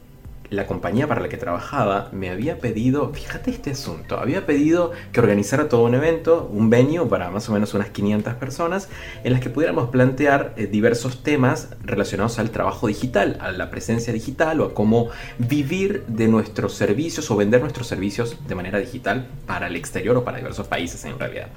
la 0.54 0.68
compañía 0.68 1.08
para 1.08 1.22
la 1.22 1.30
que 1.30 1.38
trabajaba 1.38 2.10
me 2.12 2.30
había 2.30 2.60
pedido, 2.60 3.12
fíjate 3.14 3.52
este 3.52 3.72
asunto, 3.72 4.20
había 4.20 4.46
pedido 4.46 4.92
que 5.12 5.20
organizara 5.20 5.68
todo 5.68 5.84
un 5.84 5.96
evento, 5.96 6.50
un 6.52 6.70
venue 6.70 7.08
para 7.08 7.32
más 7.32 7.50
o 7.50 7.54
menos 7.54 7.74
unas 7.74 7.90
500 7.90 8.36
personas, 8.36 8.90
en 9.24 9.34
las 9.34 9.42
que 9.42 9.50
pudiéramos 9.50 9.90
plantear 9.90 10.54
eh, 10.56 10.68
diversos 10.68 11.24
temas 11.24 11.70
relacionados 11.84 12.40
al 12.40 12.52
trabajo 12.52 12.88
digital, 12.88 13.38
a 13.42 13.52
la 13.52 13.70
presencia 13.72 14.14
digital 14.14 14.62
o 14.62 14.66
a 14.66 14.74
cómo 14.74 15.10
vivir 15.38 16.04
de 16.08 16.28
nuestros 16.28 16.74
servicios 16.74 17.30
o 17.32 17.36
vender 17.36 17.62
nuestros 17.62 17.88
servicios 17.88 18.38
de 18.48 18.56
manera 18.56 18.80
digital 18.80 19.28
para 19.48 19.68
el 19.68 19.76
exterior 19.76 20.16
o 20.18 20.24
para 20.24 20.38
diversos 20.38 20.68
países 20.68 21.04
en 21.06 21.18
realidad. 21.18 21.48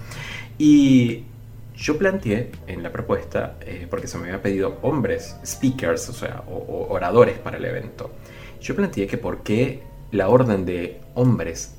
Y 0.58 1.24
yo 1.76 1.98
planteé 1.98 2.52
en 2.66 2.82
la 2.82 2.90
propuesta, 2.90 3.56
eh, 3.60 3.86
porque 3.90 4.06
se 4.06 4.16
me 4.16 4.24
había 4.24 4.40
pedido 4.40 4.78
hombres, 4.80 5.36
speakers, 5.44 6.08
o 6.08 6.14
sea, 6.14 6.42
oradores 6.46 7.38
para 7.38 7.58
el 7.58 7.64
evento. 7.66 8.10
Yo 8.66 8.74
planteé 8.74 9.06
que 9.06 9.16
por 9.16 9.44
qué 9.44 9.80
la 10.10 10.28
orden 10.28 10.66
de 10.66 11.00
hombres 11.14 11.76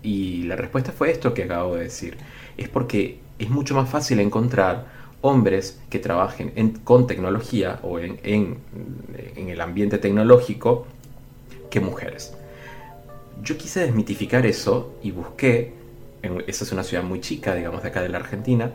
y 0.00 0.44
la 0.44 0.54
respuesta 0.54 0.92
fue 0.92 1.10
esto 1.10 1.34
que 1.34 1.42
acabo 1.42 1.74
de 1.74 1.82
decir. 1.82 2.16
Es 2.56 2.68
porque 2.68 3.18
es 3.40 3.50
mucho 3.50 3.74
más 3.74 3.90
fácil 3.90 4.20
encontrar 4.20 4.86
hombres 5.22 5.80
que 5.90 5.98
trabajen 5.98 6.78
con 6.84 7.08
tecnología 7.08 7.80
o 7.82 7.98
en, 7.98 8.58
el 9.34 9.60
ambiente 9.60 9.98
tecnológico 9.98 10.86
que 11.68 11.80
mujeres. 11.80 12.32
Yo 13.42 13.56
quise 13.56 13.80
desmitificar 13.80 14.46
eso 14.46 14.94
y 15.02 15.10
busqué, 15.10 15.72
esa 16.46 16.62
es 16.62 16.70
una 16.70 16.84
ciudad 16.84 17.02
muy 17.02 17.20
chica, 17.22 17.56
digamos, 17.56 17.82
de 17.82 17.88
acá 17.88 18.02
de 18.02 18.10
la 18.10 18.18
Argentina, 18.18 18.70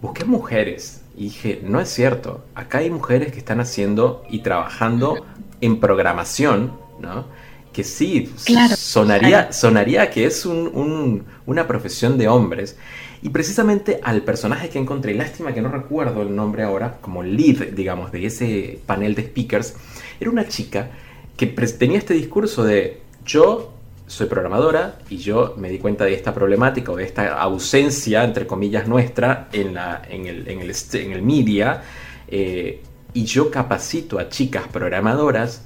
busqué 0.00 0.24
mujeres 0.24 1.02
y 1.16 1.24
dije, 1.24 1.60
no 1.64 1.80
es 1.80 1.88
cierto, 1.88 2.44
acá 2.54 2.78
hay 2.78 2.90
mujeres 2.90 3.32
que 3.32 3.38
están 3.38 3.58
haciendo 3.58 4.22
y 4.30 4.40
trabajando 4.40 5.26
en 5.62 5.80
programación, 5.80 6.72
¿no? 7.00 7.24
Que 7.72 7.84
sí, 7.84 8.30
sonaría, 8.76 9.50
sonaría 9.50 10.10
que 10.10 10.26
es 10.26 10.44
una 10.44 11.66
profesión 11.66 12.18
de 12.18 12.28
hombres. 12.28 12.76
Y 13.22 13.30
precisamente 13.30 14.00
al 14.02 14.22
personaje 14.22 14.68
que 14.68 14.78
encontré, 14.78 15.14
lástima 15.14 15.54
que 15.54 15.62
no 15.62 15.70
recuerdo 15.70 16.20
el 16.20 16.34
nombre 16.34 16.64
ahora, 16.64 16.98
como 17.00 17.22
lead, 17.22 17.68
digamos, 17.72 18.12
de 18.12 18.26
ese 18.26 18.80
panel 18.84 19.14
de 19.14 19.22
speakers, 19.22 19.74
era 20.20 20.28
una 20.28 20.46
chica 20.48 20.90
que 21.36 21.46
tenía 21.46 21.98
este 21.98 22.14
discurso 22.14 22.64
de 22.64 23.00
yo 23.24 23.72
soy 24.06 24.26
programadora 24.26 24.98
y 25.08 25.16
yo 25.16 25.54
me 25.56 25.70
di 25.70 25.78
cuenta 25.78 26.04
de 26.04 26.12
esta 26.12 26.34
problemática 26.34 26.92
o 26.92 26.96
de 26.96 27.04
esta 27.04 27.40
ausencia, 27.40 28.24
entre 28.24 28.46
comillas, 28.46 28.86
nuestra 28.86 29.48
en, 29.52 29.72
la, 29.72 30.02
en, 30.10 30.26
el, 30.26 30.48
en, 30.48 30.60
el, 30.60 30.74
en 30.92 31.12
el 31.12 31.22
media. 31.22 31.82
Eh, 32.28 32.82
y 33.14 33.24
yo 33.24 33.50
capacito 33.50 34.18
a 34.18 34.28
chicas 34.28 34.68
programadoras 34.68 35.62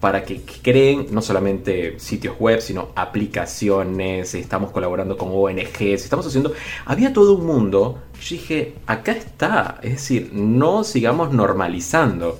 para 0.00 0.24
que 0.24 0.42
creen 0.60 1.06
no 1.12 1.22
solamente 1.22 1.98
sitios 1.98 2.36
web, 2.38 2.60
sino 2.60 2.90
aplicaciones, 2.94 4.34
estamos 4.34 4.70
colaborando 4.70 5.16
con 5.16 5.30
ONGs, 5.32 6.04
estamos 6.04 6.26
haciendo... 6.26 6.52
Había 6.84 7.14
todo 7.14 7.36
un 7.36 7.46
mundo, 7.46 8.02
yo 8.20 8.36
dije, 8.36 8.74
acá 8.86 9.12
está, 9.12 9.78
es 9.82 9.92
decir, 9.92 10.30
no 10.34 10.84
sigamos 10.84 11.32
normalizando 11.32 12.38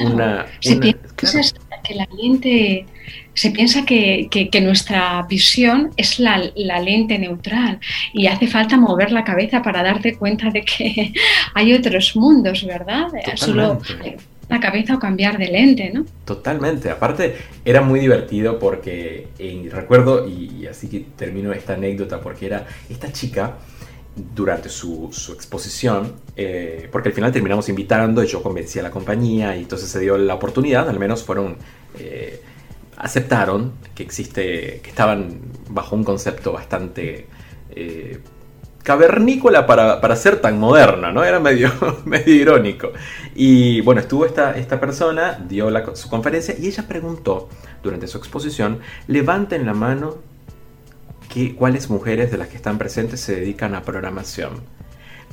una... 0.00 0.46
Que 0.60 1.94
la 1.94 2.08
lente, 2.16 2.86
se 3.34 3.50
piensa 3.50 3.84
que, 3.84 4.28
nuestra 4.62 5.22
visión 5.28 5.90
es 5.96 6.18
la, 6.18 6.38
lente 6.80 7.18
neutral 7.18 7.80
y 8.12 8.26
hace 8.26 8.46
falta 8.46 8.76
mover 8.76 9.12
la 9.12 9.24
cabeza 9.24 9.62
para 9.62 9.82
darte 9.82 10.16
cuenta 10.16 10.50
de 10.50 10.62
que 10.62 11.12
hay 11.54 11.72
otros 11.72 12.14
mundos, 12.16 12.64
¿verdad? 12.66 13.08
Solo 13.34 13.80
la 14.52 14.60
cabeza 14.60 14.96
o 14.96 14.98
cambiar 14.98 15.38
de 15.38 15.46
lente, 15.46 15.90
¿no? 15.94 16.04
Totalmente. 16.26 16.90
Aparte, 16.90 17.36
era 17.64 17.80
muy 17.80 18.00
divertido 18.00 18.58
porque 18.58 19.28
eh, 19.38 19.68
recuerdo, 19.72 20.28
y, 20.28 20.66
así 20.66 20.88
que 20.88 21.00
termino 21.16 21.52
esta 21.52 21.72
anécdota, 21.72 22.20
porque 22.20 22.46
era 22.46 22.66
esta 22.90 23.10
chica 23.10 23.56
durante 24.14 24.68
su, 24.68 25.08
exposición, 25.34 26.16
eh, 26.36 26.86
porque 26.92 27.08
al 27.08 27.14
final 27.14 27.32
terminamos 27.32 27.70
invitando 27.70 28.22
y 28.22 28.26
yo 28.26 28.42
convencí 28.42 28.78
a 28.78 28.82
la 28.82 28.90
compañía 28.90 29.56
y 29.56 29.60
entonces 29.60 29.88
se 29.88 30.00
dio 30.00 30.18
la 30.18 30.34
oportunidad, 30.34 30.86
al 30.88 30.98
menos 30.98 31.24
fueron, 31.24 31.56
eh, 31.98 32.42
aceptaron 33.02 33.72
que 33.94 34.02
existe, 34.02 34.80
que 34.82 34.88
estaban 34.88 35.40
bajo 35.68 35.94
un 35.94 36.04
concepto 36.04 36.52
bastante 36.52 37.26
cavernícola 38.82 39.66
para, 39.66 40.16
ser 40.16 40.40
tan 40.40 40.58
moderna, 40.58 41.12
¿no? 41.12 41.24
Era 41.24 41.40
medio, 41.40 41.70
medio 42.04 42.34
irónico. 42.34 42.92
Y 43.34 43.80
bueno, 43.82 44.00
estuvo 44.00 44.26
esta, 44.26 44.56
esta 44.56 44.80
persona, 44.80 45.38
dio 45.48 45.70
su 45.94 46.08
conferencia 46.08 46.54
y 46.58 46.66
ella 46.66 46.86
preguntó 46.86 47.48
durante 47.82 48.06
su 48.06 48.18
exposición, 48.18 48.80
levanten 49.06 49.66
la 49.66 49.74
mano 49.74 50.16
que, 51.28 51.54
cuáles 51.54 51.90
mujeres 51.90 52.30
de 52.30 52.38
las 52.38 52.48
que 52.48 52.56
están 52.56 52.78
presentes 52.78 53.20
se 53.20 53.36
dedican 53.36 53.74
a 53.74 53.82
programación. 53.82 54.60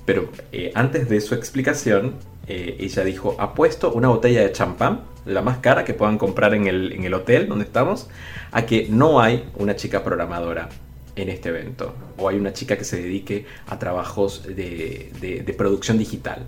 Pero 0.09 0.27
eh, 0.51 0.71
antes 0.73 1.07
de 1.07 1.21
su 1.21 1.35
explicación, 1.35 2.15
eh, 2.47 2.77
ella 2.79 3.03
dijo, 3.03 3.35
apuesto 3.37 3.93
una 3.93 4.07
botella 4.07 4.41
de 4.41 4.51
champán, 4.51 5.01
la 5.27 5.43
más 5.43 5.59
cara 5.59 5.85
que 5.85 5.93
puedan 5.93 6.17
comprar 6.17 6.55
en 6.55 6.65
el, 6.65 7.13
hotel 7.13 7.47
donde 7.47 7.65
estamos, 7.65 8.09
a 8.51 8.65
que 8.65 8.87
no 8.89 9.21
hay 9.21 9.47
una 9.57 9.75
chica 9.75 10.03
programadora 10.03 10.67
en 11.15 11.29
este 11.29 11.49
evento. 11.49 11.93
O 12.17 12.27
hay 12.27 12.39
una 12.39 12.53
chica 12.53 12.75
que 12.75 12.85
se 12.85 12.99
dedique 12.99 13.45
a 13.67 13.77
trabajos 13.77 14.47
de, 14.47 15.53
producción 15.55 15.99
digital. 15.99 16.47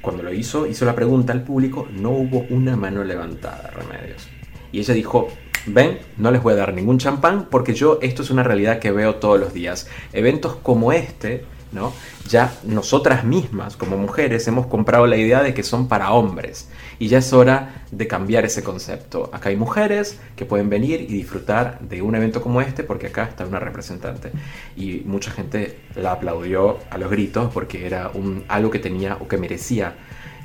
Cuando 0.00 0.24
lo 0.24 0.32
hizo, 0.32 0.66
hizo 0.66 0.84
la 0.84 0.96
pregunta 0.96 1.32
al 1.32 1.44
público, 1.44 1.86
no 1.88 2.10
hubo 2.10 2.46
una 2.50 2.74
mano 2.74 3.04
levantada, 3.04 3.70
Remedios. 3.70 4.26
Y 4.72 4.80
ella 4.80 4.92
dijo, 4.92 5.28
ven, 5.66 6.00
no 6.16 6.32
les 6.32 6.42
voy 6.42 6.54
a 6.54 6.56
dar 6.56 6.74
ningún 6.74 6.98
champán 6.98 7.46
porque 7.48 7.74
yo 7.74 8.00
esto 8.02 8.22
es 8.22 8.30
una 8.30 8.42
realidad 8.42 8.80
que 8.80 8.90
veo 8.90 9.14
todos 9.14 9.38
los 9.38 9.54
días. 9.54 9.88
Eventos 10.12 10.56
como 10.56 10.92
este, 10.92 11.44
¿no? 11.72 11.92
Ya 12.28 12.54
nosotras 12.64 13.24
mismas 13.24 13.76
como 13.76 13.96
mujeres 13.96 14.46
hemos 14.46 14.66
comprado 14.66 15.06
la 15.06 15.16
idea 15.16 15.42
de 15.42 15.54
que 15.54 15.62
son 15.62 15.88
para 15.88 16.12
hombres 16.12 16.68
y 16.98 17.08
ya 17.08 17.18
es 17.18 17.32
hora 17.32 17.84
de 17.90 18.06
cambiar 18.06 18.44
ese 18.44 18.62
concepto. 18.62 19.30
Acá 19.32 19.48
hay 19.48 19.56
mujeres 19.56 20.18
que 20.36 20.44
pueden 20.44 20.70
venir 20.70 21.00
y 21.00 21.14
disfrutar 21.14 21.80
de 21.80 22.02
un 22.02 22.14
evento 22.14 22.42
como 22.42 22.60
este 22.60 22.84
porque 22.84 23.08
acá 23.08 23.24
está 23.24 23.46
una 23.46 23.58
representante. 23.58 24.30
Y 24.76 25.02
mucha 25.04 25.30
gente 25.30 25.78
la 25.96 26.12
aplaudió 26.12 26.78
a 26.90 26.98
los 26.98 27.10
gritos 27.10 27.50
porque 27.52 27.86
era 27.86 28.10
un, 28.14 28.44
algo 28.48 28.70
que 28.70 28.78
tenía 28.78 29.16
o 29.20 29.28
que 29.28 29.36
merecía 29.36 29.96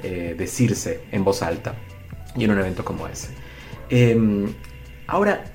eh, 0.03 0.35
decirse 0.37 1.01
en 1.11 1.23
voz 1.23 1.41
alta 1.41 1.75
y 2.35 2.43
en 2.43 2.51
un 2.51 2.59
evento 2.59 2.85
como 2.85 3.07
ese. 3.07 3.29
Em, 3.89 4.53
ahora, 5.07 5.45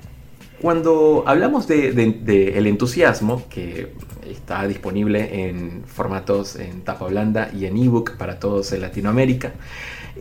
cuando 0.61 1.23
hablamos 1.27 1.67
del 1.67 2.25
de, 2.25 2.57
el 2.57 2.67
entusiasmo, 2.67 3.47
que 3.49 3.93
está 4.29 4.67
disponible 4.67 5.47
en 5.47 5.83
formatos 5.85 6.55
en 6.55 6.81
tapa 6.81 7.07
blanda 7.07 7.49
y 7.53 7.65
en 7.65 7.77
ebook 7.77 8.17
para 8.17 8.39
todos 8.39 8.71
en 8.73 8.81
Latinoamérica, 8.81 9.53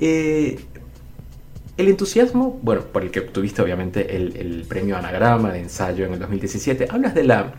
eh, 0.00 0.58
el 1.76 1.88
entusiasmo, 1.88 2.60
bueno, 2.62 2.82
por 2.82 3.02
el 3.02 3.10
que 3.10 3.20
obtuviste 3.20 3.62
obviamente 3.62 4.14
el, 4.14 4.64
premio 4.68 4.96
Anagrama 4.96 5.52
de 5.52 5.60
ensayo 5.60 6.04
en 6.04 6.12
el 6.12 6.18
2017, 6.18 6.88
hablas 6.90 7.14
de 7.14 7.24
la 7.24 7.54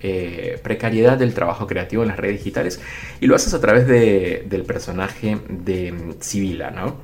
eh, 0.00 0.60
precariedad 0.62 1.16
del 1.16 1.32
trabajo 1.32 1.66
creativo 1.66 2.02
en 2.02 2.08
las 2.08 2.18
redes 2.18 2.38
digitales 2.38 2.80
y 3.20 3.26
lo 3.26 3.34
haces 3.34 3.54
a 3.54 3.60
través 3.60 3.86
del 3.86 4.62
personaje 4.64 5.38
de 5.48 6.14
Sibila, 6.20 6.70
¿no? 6.70 6.96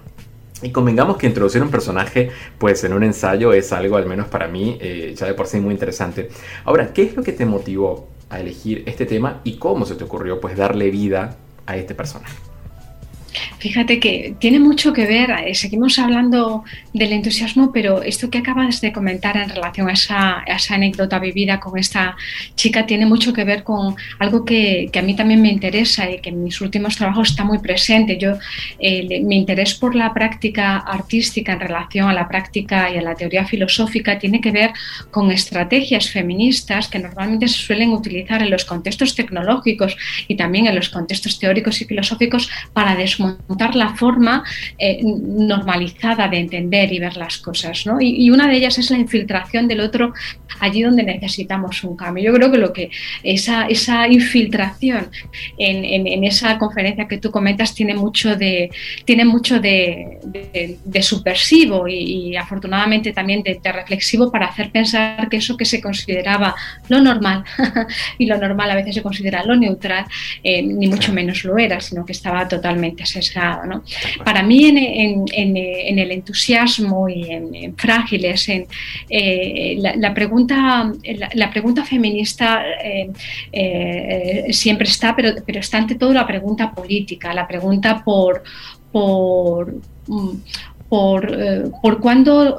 Y 0.62 0.70
convengamos 0.70 1.16
que 1.16 1.26
introducir 1.26 1.62
un 1.62 1.70
personaje 1.70 2.30
pues 2.58 2.84
en 2.84 2.92
un 2.92 3.02
ensayo 3.02 3.52
es 3.52 3.72
algo, 3.72 3.96
al 3.96 4.06
menos 4.06 4.28
para 4.28 4.46
mí, 4.46 4.78
eh, 4.80 5.14
ya 5.16 5.26
de 5.26 5.34
por 5.34 5.46
sí 5.46 5.58
muy 5.58 5.72
interesante. 5.72 6.28
Ahora, 6.64 6.92
¿qué 6.92 7.02
es 7.02 7.16
lo 7.16 7.22
que 7.22 7.32
te 7.32 7.44
motivó 7.44 8.08
a 8.32 8.40
elegir 8.40 8.82
este 8.86 9.06
tema 9.06 9.40
y 9.44 9.56
cómo 9.56 9.84
se 9.84 9.94
te 9.94 10.04
ocurrió 10.04 10.40
pues 10.40 10.56
darle 10.56 10.90
vida 10.90 11.36
a 11.66 11.76
este 11.76 11.94
personaje? 11.94 12.51
Fíjate 13.58 13.98
que 14.00 14.34
tiene 14.38 14.58
mucho 14.58 14.92
que 14.92 15.06
ver, 15.06 15.30
eh, 15.30 15.54
seguimos 15.54 15.98
hablando 15.98 16.64
del 16.92 17.12
entusiasmo, 17.12 17.72
pero 17.72 18.02
esto 18.02 18.28
que 18.28 18.38
acabas 18.38 18.80
de 18.80 18.92
comentar 18.92 19.36
en 19.36 19.48
relación 19.48 19.88
a 19.88 19.92
esa, 19.92 20.74
anécdota 20.74 21.18
vivida 21.18 21.60
con 21.60 21.78
esta 21.78 22.16
chica 22.54 22.86
tiene 22.86 23.06
mucho 23.06 23.32
que 23.32 23.44
ver 23.44 23.62
con 23.62 23.94
algo 24.18 24.44
que, 24.44 24.90
a 24.94 25.02
mí 25.02 25.14
también 25.14 25.40
me 25.40 25.48
interesa 25.48 26.10
y 26.10 26.20
que 26.20 26.30
en 26.30 26.44
mis 26.44 26.60
últimos 26.60 26.96
trabajos 26.96 27.30
está 27.30 27.44
muy 27.44 27.58
presente. 27.58 28.18
Yo, 28.18 28.34
eh, 28.78 29.20
mi 29.22 29.36
interés 29.36 29.74
por 29.74 29.94
la 29.94 30.12
práctica 30.12 30.78
artística 30.78 31.52
en 31.52 31.60
relación 31.60 32.08
a 32.08 32.12
la 32.12 32.28
práctica 32.28 32.90
y 32.90 32.98
a 32.98 33.02
la 33.02 33.14
teoría 33.14 33.46
filosófica 33.46 34.18
tiene 34.18 34.40
que 34.40 34.50
ver 34.50 34.72
con 35.10 35.30
estrategias 35.30 36.10
feministas 36.10 36.88
que 36.88 36.98
normalmente 36.98 37.48
se 37.48 37.58
suelen 37.58 37.90
utilizar 37.90 38.42
en 38.42 38.50
los 38.50 38.64
contextos 38.64 39.14
tecnológicos 39.14 39.96
y 40.28 40.36
también 40.36 40.66
en 40.66 40.74
los 40.74 40.88
contextos 40.88 41.38
teóricos 41.38 41.80
y 41.80 41.84
filosóficos 41.84 42.50
para 42.72 42.94
desmontar 42.94 43.21
la 43.74 43.94
forma 43.94 44.44
eh, 44.78 45.00
normalizada 45.02 46.28
de 46.28 46.38
entender 46.38 46.92
y 46.92 46.98
ver 46.98 47.16
las 47.16 47.38
cosas. 47.38 47.86
¿no? 47.86 48.00
Y, 48.00 48.30
una 48.30 48.48
de 48.48 48.56
ellas 48.56 48.78
es 48.78 48.90
la 48.90 48.98
infiltración 48.98 49.68
del 49.68 49.80
otro 49.80 50.12
allí 50.60 50.82
donde 50.82 51.02
necesitamos 51.02 51.82
un 51.84 51.96
cambio. 51.96 52.24
Yo 52.24 52.32
creo 52.34 52.50
que 52.50 52.58
lo 52.58 52.72
que 52.72 52.90
esa, 53.22 53.66
esa 53.66 54.08
infiltración 54.08 55.08
en, 55.58 56.24
esa 56.24 56.58
conferencia 56.58 57.08
que 57.08 57.18
tú 57.18 57.30
comentas 57.30 57.74
tiene 57.74 57.94
mucho 57.94 58.36
de, 58.36 58.70
tiene 59.04 59.24
mucho 59.24 59.60
de, 59.60 60.18
subversivo 61.02 61.88
y, 61.88 62.36
afortunadamente 62.36 63.12
también 63.12 63.42
de, 63.42 63.60
reflexivo 63.72 64.30
para 64.30 64.46
hacer 64.46 64.70
pensar 64.70 65.28
que 65.28 65.38
eso 65.38 65.56
que 65.56 65.64
se 65.64 65.80
consideraba 65.80 66.54
lo 66.88 67.00
normal 67.00 67.44
y 68.18 68.26
lo 68.26 68.38
normal 68.38 68.70
a 68.70 68.74
veces 68.74 68.94
se 68.94 69.02
considera 69.02 69.44
lo 69.44 69.56
neutral, 69.56 70.04
eh, 70.42 70.62
ni 70.62 70.86
mucho 70.86 71.12
menos 71.12 71.44
lo 71.44 71.58
era, 71.58 71.80
sino 71.80 72.04
que 72.04 72.12
estaba 72.12 72.46
totalmente 72.48 73.02
sesgado 73.12 73.52
para 74.24 74.42
mí 74.42 74.66
en, 74.66 75.98
el 75.98 76.10
entusiasmo 76.10 77.08
y 77.08 77.30
en, 77.30 77.76
frágiles, 77.76 78.48
en, 78.48 78.66
eh, 79.08 79.76
la, 79.78 80.14
pregunta, 80.14 80.92
la, 81.34 81.50
pregunta 81.50 81.84
feminista 81.84 82.62
eh, 82.82 83.10
eh, 83.52 84.46
siempre 84.50 84.88
está, 84.88 85.14
pero, 85.14 85.34
pero 85.46 85.60
está 85.60 85.78
ante 85.78 85.94
todo 85.94 86.12
la 86.12 86.26
pregunta 86.26 86.72
política, 86.72 87.32
la 87.32 87.46
pregunta 87.46 88.02
por, 88.04 88.42
por 88.90 89.74
mm, 90.06 90.30
por, 90.88 91.72
por 91.80 92.00
cuándo 92.00 92.58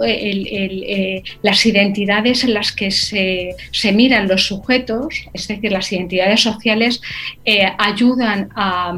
las 1.43 1.65
identidades 1.67 2.43
en 2.43 2.55
las 2.55 2.71
que 2.71 2.89
se, 2.89 3.55
se, 3.69 3.91
miran 3.91 4.27
los 4.27 4.47
sujetos, 4.47 5.13
es 5.33 5.47
decir, 5.47 5.71
las 5.71 5.91
identidades 5.91 6.41
sociales, 6.41 6.99
ayudan 7.77 8.49
a, 8.55 8.97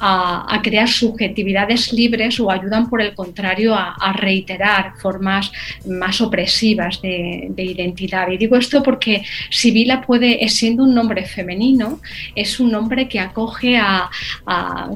a, 0.00 0.60
crear 0.62 0.88
subjetividades 0.88 1.92
libres 1.92 2.38
o 2.40 2.50
ayudan, 2.50 2.88
por 2.88 3.00
el 3.00 3.14
contrario, 3.14 3.74
a, 3.74 4.12
reiterar 4.12 4.94
formas 4.98 5.50
más 5.86 6.20
opresivas 6.20 7.00
de, 7.02 7.52
identidad. 7.56 8.30
Y 8.30 8.38
digo 8.38 8.56
esto 8.56 8.82
porque 8.82 9.22
Sibila 9.50 10.00
puede, 10.00 10.48
siendo 10.48 10.84
un 10.84 10.94
nombre 10.94 11.24
femenino, 11.24 12.00
es 12.34 12.58
un 12.60 12.70
nombre 12.70 13.08
que 13.08 13.20
acoge 13.20 13.76
a, 13.76 14.10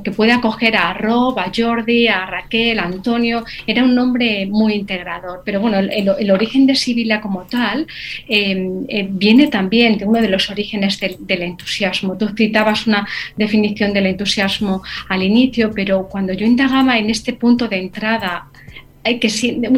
que 0.02 0.10
puede 0.10 0.32
acoger 0.32 0.76
a 0.76 0.92
Rob, 0.94 1.38
a 1.38 1.50
Jordi, 1.54 2.08
a 2.08 2.26
Raquel, 2.26 2.78
a 2.78 2.84
Antonio. 2.84 3.44
Era 3.66 3.84
un 3.84 3.94
nombre 3.94 4.46
muy 4.46 4.74
integrador. 4.74 5.42
Pero 5.44 5.60
bueno, 5.60 5.78
el, 5.78 6.30
origen 6.30 6.66
de 6.66 6.74
Sibila 6.74 7.20
como 7.20 7.42
tal 7.42 7.86
em, 8.26 8.84
eh, 8.88 9.06
viene 9.10 9.48
también 9.48 9.98
de 9.98 10.06
uno 10.06 10.20
de 10.20 10.28
los 10.28 10.48
orígenes 10.50 10.98
del, 10.98 11.16
del 11.20 11.42
entusiasmo. 11.42 12.16
Tú 12.16 12.28
citabas 12.34 12.86
una 12.86 13.06
definición 13.36 13.92
del 13.92 14.06
entusiasmo 14.06 14.82
al 15.08 15.22
inicio, 15.22 15.70
pero 15.74 16.08
cuando 16.08 16.32
yo 16.32 16.46
indagaba 16.46 16.98
en 16.98 17.10
este 17.10 17.32
punto 17.32 17.68
de 17.68 17.78
entrada 17.78 18.51
que 19.04 19.28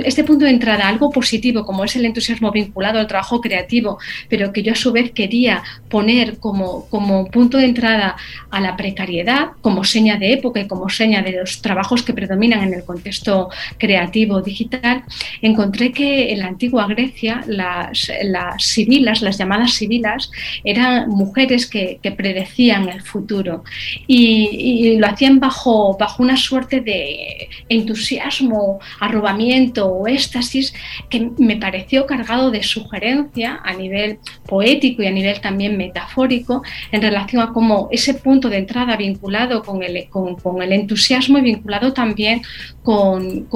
este 0.04 0.24
punto 0.24 0.44
de 0.44 0.50
entrada, 0.50 0.88
algo 0.88 1.10
positivo 1.10 1.64
como 1.64 1.84
es 1.84 1.96
el 1.96 2.04
entusiasmo 2.04 2.50
vinculado 2.50 2.98
al 2.98 3.06
trabajo 3.06 3.40
creativo, 3.40 3.98
pero 4.28 4.52
que 4.52 4.62
yo 4.62 4.72
a 4.72 4.76
su 4.76 4.92
vez 4.92 5.12
quería 5.12 5.62
poner 5.88 6.38
como, 6.38 6.86
como 6.88 7.26
punto 7.30 7.58
de 7.58 7.66
entrada 7.66 8.16
a 8.50 8.60
la 8.60 8.76
precariedad, 8.76 9.48
como 9.60 9.84
seña 9.84 10.16
de 10.16 10.32
época 10.32 10.60
y 10.60 10.68
como 10.68 10.88
seña 10.88 11.22
de 11.22 11.32
los 11.32 11.62
trabajos 11.62 12.02
que 12.02 12.12
predominan 12.12 12.62
en 12.62 12.74
el 12.74 12.84
contexto 12.84 13.48
creativo 13.78 14.42
digital, 14.42 15.04
encontré 15.42 15.92
que 15.92 16.32
en 16.32 16.40
la 16.40 16.46
antigua 16.46 16.86
Grecia 16.86 17.42
las, 17.46 18.10
las 18.22 18.64
sibilas, 18.64 19.22
las 19.22 19.38
llamadas 19.38 19.72
sibilas, 19.72 20.30
eran 20.64 21.08
mujeres 21.08 21.66
que, 21.66 21.98
predecían 22.16 22.88
el 22.88 23.00
futuro 23.00 23.64
y, 24.06 24.96
lo 24.98 25.06
hacían 25.06 25.40
bajo, 25.40 25.96
bajo 25.98 26.22
una 26.22 26.36
suerte 26.36 26.80
de 26.80 27.48
entusiasmo, 27.68 28.78
arrobamiento 29.14 29.86
o 29.86 30.08
éxtasis 30.08 30.74
que 31.08 31.30
me 31.38 31.56
pareció 31.56 32.06
cargado 32.06 32.50
de 32.50 32.62
sugerencia 32.62 33.60
a 33.62 33.72
nivel 33.72 34.18
poético 34.46 35.02
y 35.02 35.06
a 35.06 35.10
nivel 35.10 35.40
también 35.40 35.76
metafórico 35.76 36.62
en 36.90 37.00
relación 37.00 37.42
a 37.42 37.52
cómo 37.52 37.88
ese 37.92 38.14
punto 38.14 38.48
de 38.48 38.58
entrada 38.58 38.96
vinculado 38.96 39.62
con 39.62 39.82
el, 39.82 40.08
con, 40.10 40.62
el 40.62 40.72
entusiasmo 40.72 41.38
y 41.38 41.42
vinculado 41.42 41.92
también 41.92 42.42
con, 42.82 43.46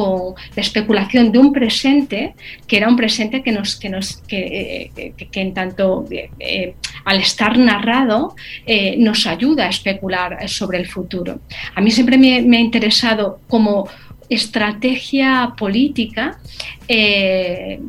la 0.55 0.63
especulación 0.63 1.33
de 1.33 1.39
un 1.39 1.53
presente 1.53 2.35
que 2.67 2.77
era 2.77 2.89
un 2.89 2.97
presente 2.97 3.43
que 3.43 3.53
nos 3.53 3.77
que 3.77 3.89
nos 3.89 4.19
que, 4.29 4.91
eh, 4.97 5.13
en 5.33 5.55
tanto 5.55 6.05
eh, 6.11 6.75
al 7.05 7.19
estar 7.21 7.59
narrado 7.59 8.35
nos 8.99 9.27
ayuda 9.27 9.67
a 9.67 9.69
especular 9.69 10.49
sobre 10.49 10.79
el 10.79 10.87
futuro. 10.87 11.41
A 11.75 11.81
mí 11.81 11.91
siempre 11.91 12.19
me, 12.19 12.43
me 12.43 12.59
ha 12.59 12.61
interesado 12.61 13.41
como 13.49 13.89
estrategia 14.29 15.53
política 15.57 16.39
eh, 16.89 17.81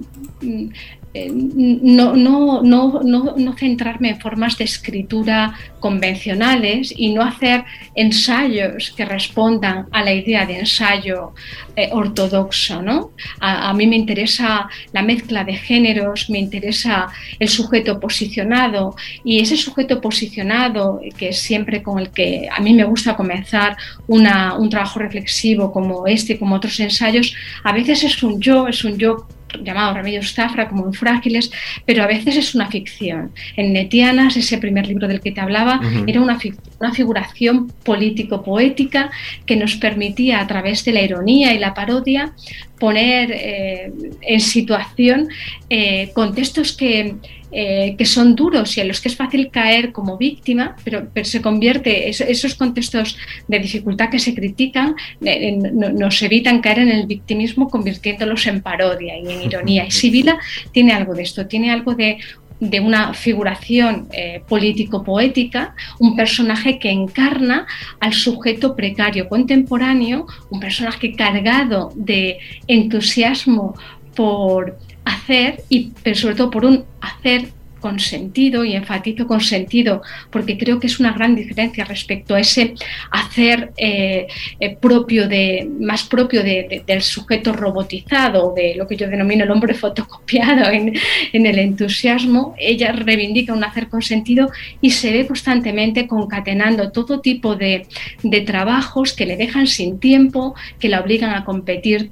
no, 1.14 2.16
no, 2.16 2.62
no, 2.62 3.02
no, 3.36 3.54
centrarme 3.58 4.10
en 4.10 4.20
formas 4.20 4.58
de 4.58 4.66
escritura 4.66 5.56
convencionales 5.80 6.94
y 6.96 7.14
no 7.14 7.24
hacer 7.24 7.64
ensayos 7.96 8.92
que 8.96 9.06
respondan 9.06 9.88
a 9.92 10.04
la 10.04 10.14
idea 10.14 10.46
de 10.46 10.60
ensayo 10.60 11.34
eh, 11.76 11.90
ortodoxo. 11.92 12.82
¿no? 12.84 13.12
A, 13.40 13.74
mí 13.74 13.88
me 13.88 13.96
interesa 13.96 14.70
la 14.92 15.02
mezcla 15.02 15.44
de 15.44 15.54
géneros, 15.54 16.30
me 16.30 16.38
interesa 16.38 17.08
el 17.40 17.50
sujeto 17.50 18.00
posicionado 18.00 18.96
y 19.24 19.40
ese 19.40 19.58
sujeto 19.58 20.02
posicionado, 20.02 21.02
que 21.18 21.34
siempre 21.34 21.82
con 21.82 21.98
el 21.98 22.12
que 22.12 22.48
a 22.52 22.60
mí 22.62 22.74
me 22.74 22.84
gusta 22.84 23.16
comenzar 23.16 23.76
una, 24.08 24.56
un 24.56 24.70
trabajo 24.70 25.00
reflexivo 25.00 25.72
como 25.72 26.06
este 26.06 26.38
como 26.38 26.56
otros 26.56 26.80
ensayos, 26.80 27.34
a 27.64 27.72
veces 27.72 28.04
es 28.04 28.22
un 28.22 28.40
yo, 28.40 28.68
es 28.68 28.84
un 28.84 28.98
yo 28.98 29.26
llamado 29.64 29.94
Remedios 29.94 30.34
Zafra 30.34 30.68
como 30.68 30.86
en 30.86 30.94
Frágiles, 30.94 31.52
pero 31.86 32.04
a 32.04 32.08
veces 32.08 32.38
es 32.38 32.56
una 32.56 32.68
ficción. 32.68 33.32
En 33.56 33.74
Netianas, 33.74 34.38
ese 34.38 34.58
primer 34.58 34.88
libro 34.88 35.08
del 35.08 35.22
que 35.22 35.32
te 35.32 35.42
hablaba, 35.42 35.82
era 36.08 36.22
una, 36.22 36.38
una 36.80 36.94
figuración 36.94 37.72
político-poética 37.84 39.12
que 39.46 39.56
nos 39.56 39.76
permitía, 39.76 40.40
a 40.40 40.48
través 40.48 40.86
de 40.86 40.94
la 40.94 41.02
ironía 41.02 41.54
y 41.54 41.60
la 41.60 41.74
parodia, 41.74 42.34
poner 42.80 43.32
eh, 43.32 43.92
en 44.22 44.40
situación 44.40 45.28
eh, 45.70 46.12
contextos 46.14 46.76
que 46.76 47.16
eh, 47.52 47.96
que 47.98 48.06
son 48.06 48.36
duros 48.36 48.78
y 48.78 48.82
en 48.82 48.88
los 48.88 49.02
que 49.02 49.08
es 49.08 49.16
fácil 49.16 49.50
caer 49.50 49.92
como 49.92 50.20
víctima, 50.20 50.76
pero, 50.84 51.08
pero 51.12 51.26
se 51.26 51.42
convierte, 51.42 52.08
esos 52.08 52.54
contextos 52.54 53.18
de 53.48 53.58
dificultad 53.58 54.12
que 54.12 54.20
se 54.20 54.36
critican 54.36 54.96
nos 55.20 56.22
evitan 56.22 56.62
caer 56.62 56.80
en 56.80 56.90
el 56.90 57.08
victimismo 57.08 57.68
convirtiéndolos 57.68 58.46
en 58.46 58.62
parodia 58.62 59.18
y 59.18 59.28
en 59.28 59.42
ironía. 59.42 59.88
Y 59.88 59.90
Sibila 59.90 60.38
tiene 60.72 60.94
algo 60.94 61.16
de 61.16 61.24
esto, 61.24 61.48
tiene 61.48 61.72
algo 61.72 61.96
de 61.96 62.20
de 62.60 62.80
una 62.80 63.14
figuración 63.14 64.08
eh, 64.12 64.42
político-poética, 64.48 65.76
un 66.00 66.16
personaje 66.16 66.80
que 66.80 66.92
encarna 66.92 67.68
al 68.00 68.14
sujeto 68.14 68.76
precario 68.76 69.30
contemporáneo, 69.30 70.28
un 70.50 70.60
personaje 70.60 71.16
cargado 71.16 71.92
de 71.96 72.40
entusiasmo 72.68 73.76
por 74.16 74.78
hacer 75.06 75.64
y 75.70 75.92
sobre 76.14 76.36
todo 76.36 76.50
por 76.50 76.66
un 76.66 76.84
hacer 77.02 77.50
con 77.80 78.00
sentido 78.00 78.64
y 78.64 78.76
enfatizo 78.76 79.28
con 79.28 79.42
sentido 79.42 80.02
porque 80.30 80.58
creo 80.58 80.80
que 80.80 80.88
es 80.88 81.00
una 81.00 81.14
gran 81.14 81.36
diferencia 81.36 81.86
respecto 81.86 82.36
a 82.36 82.40
ese 82.40 82.74
hacer 83.12 83.72
eh, 83.78 84.28
eh, 84.60 84.78
propio 84.80 85.28
de 85.28 85.70
más 85.80 86.04
propio 86.04 86.44
del 86.44 87.02
sujeto 87.02 87.54
robotizado 87.54 88.54
de 88.56 88.76
lo 88.76 88.88
que 88.88 88.96
yo 88.96 89.08
denomino 89.08 89.44
el 89.44 89.52
hombre 89.52 89.74
fotocopiado 89.74 90.70
en, 90.72 90.94
el 91.34 91.60
entusiasmo. 91.60 92.56
Ella 92.58 92.92
reivindica 92.92 93.54
un 93.54 93.64
hacer 93.64 93.88
con 93.88 94.02
sentido 94.02 94.52
y 94.82 94.92
se 94.92 95.12
ve 95.12 95.28
constantemente 95.28 96.08
concatenando 96.08 96.92
todo 96.92 97.22
tipo 97.22 97.56
de, 97.56 97.88
de 98.24 98.42
trabajos 98.42 99.14
que 99.14 99.26
le 99.26 99.38
dejan 99.38 99.68
sin 99.68 100.00
tiempo 100.00 100.56
que 100.80 100.90
la 100.90 101.02
obligan 101.02 101.34
a 101.34 101.46
competir 101.46 102.12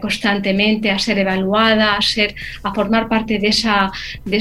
constantemente 0.00 0.90
a 0.90 0.98
ser 0.98 1.18
evaluada, 1.18 1.96
a 1.96 2.02
ser, 2.02 2.34
a 2.62 2.72
formar 2.72 3.08
parte 3.08 3.38
de 3.38 3.48
esa, 3.48 3.90
de 4.24 4.38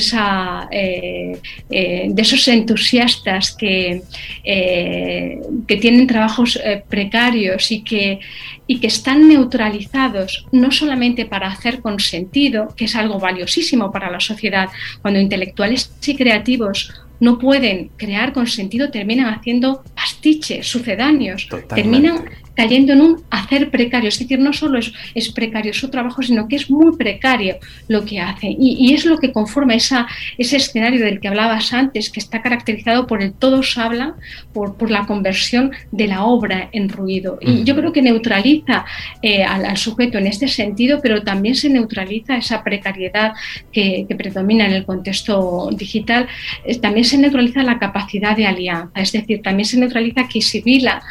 eh, 0.72 1.40
eh, 1.70 2.14
esos 2.16 2.48
entusiastas 2.48 3.56
que, 3.56 4.02
eh, 4.44 5.40
que 5.68 5.78
tienen 5.78 6.08
trabajos 6.08 6.60
precarios 6.90 7.72
y 7.72 7.84
que, 7.84 8.20
y 8.68 8.80
que 8.80 8.88
están 8.88 9.28
neutralizados 9.28 10.46
no 10.52 10.72
solamente 10.72 11.26
para 11.26 11.48
hacer 11.48 11.82
con 11.82 12.00
sentido, 12.00 12.74
que 12.76 12.86
es 12.86 12.96
algo 12.96 13.20
valiosísimo 13.20 13.92
para 13.92 14.12
la 14.12 14.20
sociedad, 14.20 14.70
cuando 15.02 15.20
intelectuales 15.20 15.92
y 16.06 16.16
creativos 16.16 16.94
no 17.20 17.40
pueden 17.40 17.90
crear 17.98 18.32
con 18.34 18.48
sentido, 18.48 18.92
terminan 18.92 19.34
haciendo 19.34 19.84
pastiches 19.98 20.68
sucedáneos, 20.68 21.48
terminan 21.68 22.26
cayendo 22.58 22.94
en 22.94 23.02
un 23.02 23.24
hacer 23.30 23.70
precario. 23.70 24.10
Es 24.10 24.20
decir, 24.20 24.40
no 24.40 24.52
solo 24.52 24.80
es, 24.80 25.32
precario 25.32 25.74
su 25.74 25.90
trabajo, 25.90 26.24
sino 26.24 26.48
que 26.48 26.56
es 26.56 26.70
muy 26.72 26.98
precario 26.98 27.58
lo 27.88 28.04
que 28.04 28.20
hace. 28.20 28.56
Y, 28.60 28.94
es 28.94 29.06
lo 29.06 29.20
que 29.20 29.32
conforma 29.32 29.76
esa, 29.76 30.08
ese 30.40 30.58
escenario 30.58 31.00
del 31.06 31.20
que 31.20 31.28
hablabas 31.28 31.72
antes, 31.72 32.10
que 32.10 32.20
está 32.20 32.42
caracterizado 32.42 33.06
por 33.06 33.22
el 33.22 33.34
todos 33.34 33.78
hablan, 33.78 34.16
por, 34.54 34.76
por 34.76 34.90
la 34.90 35.06
conversión 35.06 35.72
de 35.92 36.08
la 36.08 36.24
obra 36.24 36.70
en 36.72 36.90
ruido. 36.90 37.38
Y 37.42 37.64
yo 37.64 37.76
creo 37.76 37.94
que 37.94 38.02
neutraliza 38.02 38.86
eh, 39.22 39.44
al, 39.44 39.78
sujeto 39.78 40.18
en 40.18 40.26
este 40.26 40.48
sentido, 40.48 41.00
pero 41.04 41.22
también 41.22 41.54
se 41.54 41.70
neutraliza 41.70 42.38
esa 42.38 42.64
precariedad 42.64 43.34
que, 43.72 44.08
predomina 44.18 44.66
en 44.66 44.74
el 44.74 44.86
contexto 44.86 45.70
digital. 45.74 46.28
Eh, 46.66 46.80
también 46.80 47.06
se 47.06 47.20
neutraliza 47.20 47.62
la 47.62 47.78
capacidad 47.78 48.36
de 48.36 48.48
alianza, 48.48 49.00
es 49.00 49.12
decir, 49.12 49.44
también 49.44 49.66
se 49.66 49.78
neutraliza 49.78 49.87
que 50.30 50.42
Sibila 50.42 51.02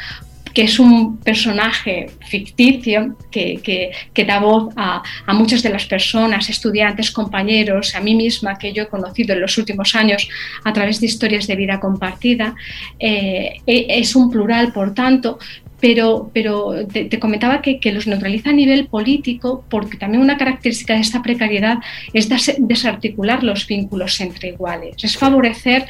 que 0.56 0.62
es 0.62 0.78
un 0.78 1.18
personaje 1.18 2.06
ficticio 2.30 3.14
que, 3.30 3.92
da 4.26 4.40
voz 4.40 4.72
a, 4.74 5.02
muchas 5.34 5.62
de 5.62 5.68
las 5.68 5.84
personas, 5.84 6.48
estudiantes, 6.48 7.10
compañeros, 7.10 7.94
a 7.94 8.00
mí 8.00 8.14
misma 8.14 8.56
que 8.56 8.72
yo 8.72 8.84
he 8.84 8.88
conocido 8.88 9.34
en 9.34 9.42
los 9.42 9.58
últimos 9.58 9.94
años 9.94 10.26
a 10.64 10.72
través 10.72 10.98
de 10.98 11.08
historias 11.12 11.46
de 11.46 11.56
vida 11.56 11.78
compartida. 11.78 12.54
Eh, 12.98 13.60
e, 13.66 13.86
es 14.00 14.16
un 14.16 14.30
plural, 14.30 14.72
por 14.72 14.94
tanto, 14.94 15.38
pero, 15.78 16.30
pero 16.32 16.86
te, 16.86 17.18
comentaba 17.18 17.60
que, 17.60 17.92
los 17.92 18.06
neutraliza 18.06 18.48
a 18.48 18.54
nivel 18.54 18.86
político 18.86 19.62
porque 19.68 19.98
también 19.98 20.22
una 20.22 20.38
característica 20.38 20.94
de 20.94 21.00
esta 21.00 21.22
precariedad 21.22 21.76
es 22.14 22.30
desarticular 22.58 23.44
los 23.44 23.66
vínculos 23.66 24.18
entre 24.22 24.48
iguales, 24.48 24.96
es 25.02 25.18
favorecer 25.18 25.86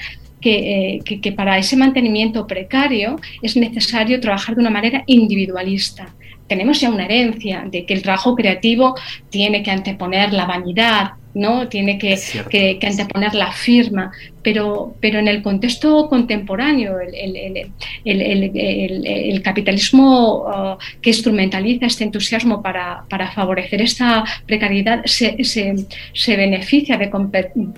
eh, 0.51 1.01
que, 1.05 1.33
para 1.33 1.59
ese 1.59 1.77
mantenimiento 1.77 2.47
precario 2.47 3.19
es 3.43 3.57
necesario 3.57 4.21
trabajar 4.21 4.55
de 4.55 4.61
una 4.61 4.71
manera 4.71 5.03
individualista. 5.07 6.15
Tenemos 6.47 6.81
ya 6.81 6.91
una 6.91 7.05
herencia 7.05 7.65
de 7.71 7.85
que 7.85 7.95
el 7.95 8.03
trabajo 8.03 8.35
creativo 8.35 8.95
tiene 9.31 9.63
que 9.63 9.71
anteponer 9.71 10.33
la 10.33 10.47
vanidad, 10.47 11.13
¿no? 11.37 11.69
Tiene 11.69 11.99
que, 11.99 12.19
que, 12.49 12.87
anteponer 12.87 13.35
la 13.35 13.53
firma, 13.53 14.11
pero, 14.43 14.95
pero 15.01 15.19
en 15.19 15.29
el 15.29 15.43
contexto 15.43 16.09
contemporáneo, 16.09 16.99
el, 16.99 17.71
el, 18.05 19.43
capitalismo 19.43 20.47
uh, 20.47 20.79
que 21.03 21.11
instrumentaliza 21.11 21.87
este 21.87 22.05
entusiasmo 22.05 22.63
para, 22.63 23.05
para 23.11 23.31
favorecer 23.33 23.83
esta 23.83 24.25
precariedad 24.47 25.03
se, 25.05 25.45
se, 25.45 25.75
se 26.15 26.37
beneficia 26.37 26.97
de, 26.97 27.11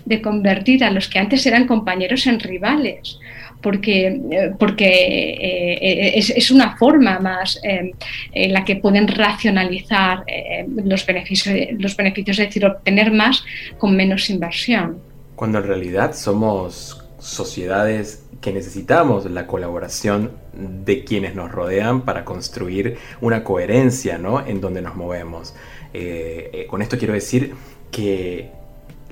de 0.05 0.23
convertir 0.23 0.85
a 0.85 0.91
los 0.93 1.09
que 1.09 1.19
antes 1.19 1.45
eran 1.45 1.67
compañeros 1.67 2.29
en 2.29 2.39
rivales 2.39 3.19
porque, 3.63 4.07
eh, 4.31 4.53
porque 4.59 4.87
eh, 4.87 6.19
es, 6.19 6.51
una 6.51 6.77
forma 6.77 7.19
más 7.19 7.61
eh, 7.63 7.93
en 8.33 8.53
la 8.53 8.65
que 8.65 8.77
pueden 8.77 9.09
racionalizar 9.09 10.25
los, 10.85 11.05
beneficios, 11.07 11.57
los 11.79 11.97
beneficios, 11.97 12.39
es 12.39 12.47
decir, 12.47 12.65
obtener 12.65 13.13
más 13.13 13.45
con 13.79 13.97
menos 13.97 14.31
inversión. 14.31 14.99
Cuando 15.35 15.59
en 15.59 15.65
realidad 15.65 16.15
somos 16.15 17.05
sociedades 17.19 18.25
que 18.41 18.53
necesitamos 18.53 19.29
la 19.29 19.47
colaboración 19.47 20.31
de 20.53 21.05
quienes 21.05 21.35
nos 21.35 21.51
rodean 21.51 22.03
para 22.03 22.25
construir 22.25 22.97
una 23.21 23.43
coherencia 23.43 24.19
¿no? 24.19 24.47
en 24.47 24.61
donde 24.61 24.81
nos 24.81 24.95
movemos. 24.95 25.55
con 26.69 26.83
esto 26.83 26.99
quiero 26.99 27.15
decir 27.15 27.55
que 27.91 28.51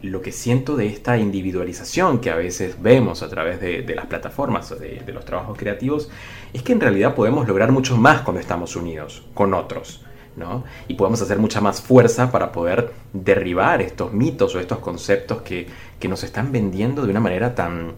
lo 0.03 0.22
que 0.22 0.32
siento 0.32 0.76
de 0.76 0.86
esta 0.86 1.18
individualización 1.18 2.20
que 2.20 2.30
a 2.30 2.36
veces 2.36 2.80
vemos 2.80 3.22
a 3.22 3.28
través 3.28 3.61
de, 3.61 3.94
las 3.94 4.07
plataformas, 4.07 4.78
de, 4.78 5.01
de 5.05 5.12
los 5.12 5.24
trabajos 5.24 5.57
creativos, 5.59 6.11
es 6.53 6.62
que 6.62 6.72
en 6.72 6.80
realidad 6.80 7.14
podemos 7.14 7.47
lograr 7.49 7.72
mucho 7.72 7.97
más 7.97 8.22
cuando 8.22 8.40
estamos 8.40 8.76
unidos 8.76 9.24
con 9.34 9.55
otros. 9.55 10.03
¿no? 10.36 10.64
Y 10.86 10.94
podemos 10.94 11.20
hacer 11.22 11.38
mucha 11.38 11.61
más 11.61 11.80
fuerza 11.80 12.30
para 12.30 12.53
poder 12.53 12.92
derribar 13.12 13.80
estos 13.80 14.12
mitos 14.12 14.55
o 14.55 14.61
estos 14.61 14.78
conceptos 14.78 15.42
que, 15.42 15.66
nos 16.07 16.22
están 16.22 16.53
vendiendo 16.53 17.05
de 17.05 17.11
una 17.11 17.18
manera 17.18 17.53
tan 17.57 17.94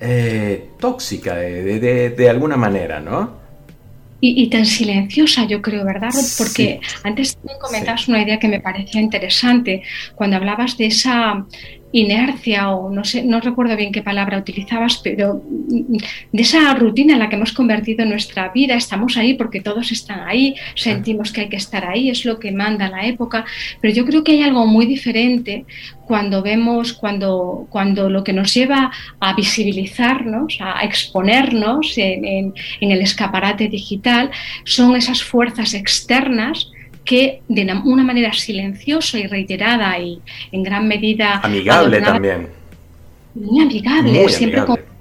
eh, 0.00 0.68
tóxica, 0.78 1.36
de, 1.36 2.10
de, 2.10 2.28
alguna 2.28 2.58
manera, 2.58 3.00
¿no? 3.00 3.43
Y, 4.26 4.46
tan 4.48 4.64
silenciosa, 4.64 5.46
yo 5.46 5.60
creo, 5.60 5.84
¿verdad? 5.84 6.10
Porque 6.38 6.80
antes 7.02 7.36
me 7.42 7.58
comentabas 7.60 8.08
una 8.08 8.22
idea 8.22 8.38
que 8.38 8.48
me 8.48 8.60
parecía 8.60 9.00
interesante. 9.00 9.82
Cuando 10.14 10.36
hablabas 10.36 10.78
de 10.78 10.86
esa 10.86 11.44
inercia 11.94 12.70
o 12.70 12.90
no 12.90 13.04
sé, 13.04 13.22
no 13.22 13.40
recuerdo 13.40 13.76
bien 13.76 13.92
qué 13.92 14.02
palabra 14.02 14.36
utilizabas, 14.38 15.00
pero 15.02 15.42
de 15.46 16.42
esa 16.42 16.74
rutina 16.74 17.12
en 17.12 17.20
la 17.20 17.28
que 17.28 17.36
hemos 17.36 17.52
convertido 17.52 18.04
nuestra 18.04 18.48
vida, 18.48 18.74
estamos 18.74 19.16
ahí 19.16 19.34
porque 19.34 19.60
todos 19.60 19.92
están 19.92 20.26
ahí, 20.26 20.56
sentimos 20.74 21.32
que 21.32 21.42
hay 21.42 21.48
que 21.48 21.56
estar 21.56 21.84
ahí, 21.84 22.10
es 22.10 22.24
lo 22.24 22.40
que 22.40 22.50
manda 22.50 22.88
la 22.88 23.06
época, 23.06 23.44
pero 23.80 23.94
yo 23.94 24.04
creo 24.04 24.24
que 24.24 24.32
hay 24.32 24.42
algo 24.42 24.66
muy 24.66 24.86
diferente 24.86 25.66
cuando 26.04 26.42
vemos, 26.42 26.92
cuando, 26.92 27.68
cuando 27.70 28.10
lo 28.10 28.24
que 28.24 28.32
nos 28.32 28.52
lleva 28.52 28.90
a 29.20 29.34
visibilizarnos, 29.34 30.58
a 30.60 30.84
exponernos 30.84 31.96
en 31.96 32.52
el 32.80 33.00
escaparate 33.00 33.68
digital, 33.68 34.32
son 34.64 34.96
esas 34.96 35.22
fuerzas 35.22 35.74
externas 35.74 36.72
que 37.04 37.42
de 37.48 37.62
una 37.84 38.02
manera 38.02 38.32
silenciosa 38.32 39.18
y 39.18 39.26
reiterada 39.26 39.98
y 39.98 40.20
en 40.52 40.62
gran 40.62 40.88
medida... 40.88 41.40
Amigable 41.42 42.00
también. 42.00 42.48
Muy 43.34 43.62
amigable, 43.62 44.28
siempre 44.28 44.64
con 44.64 44.93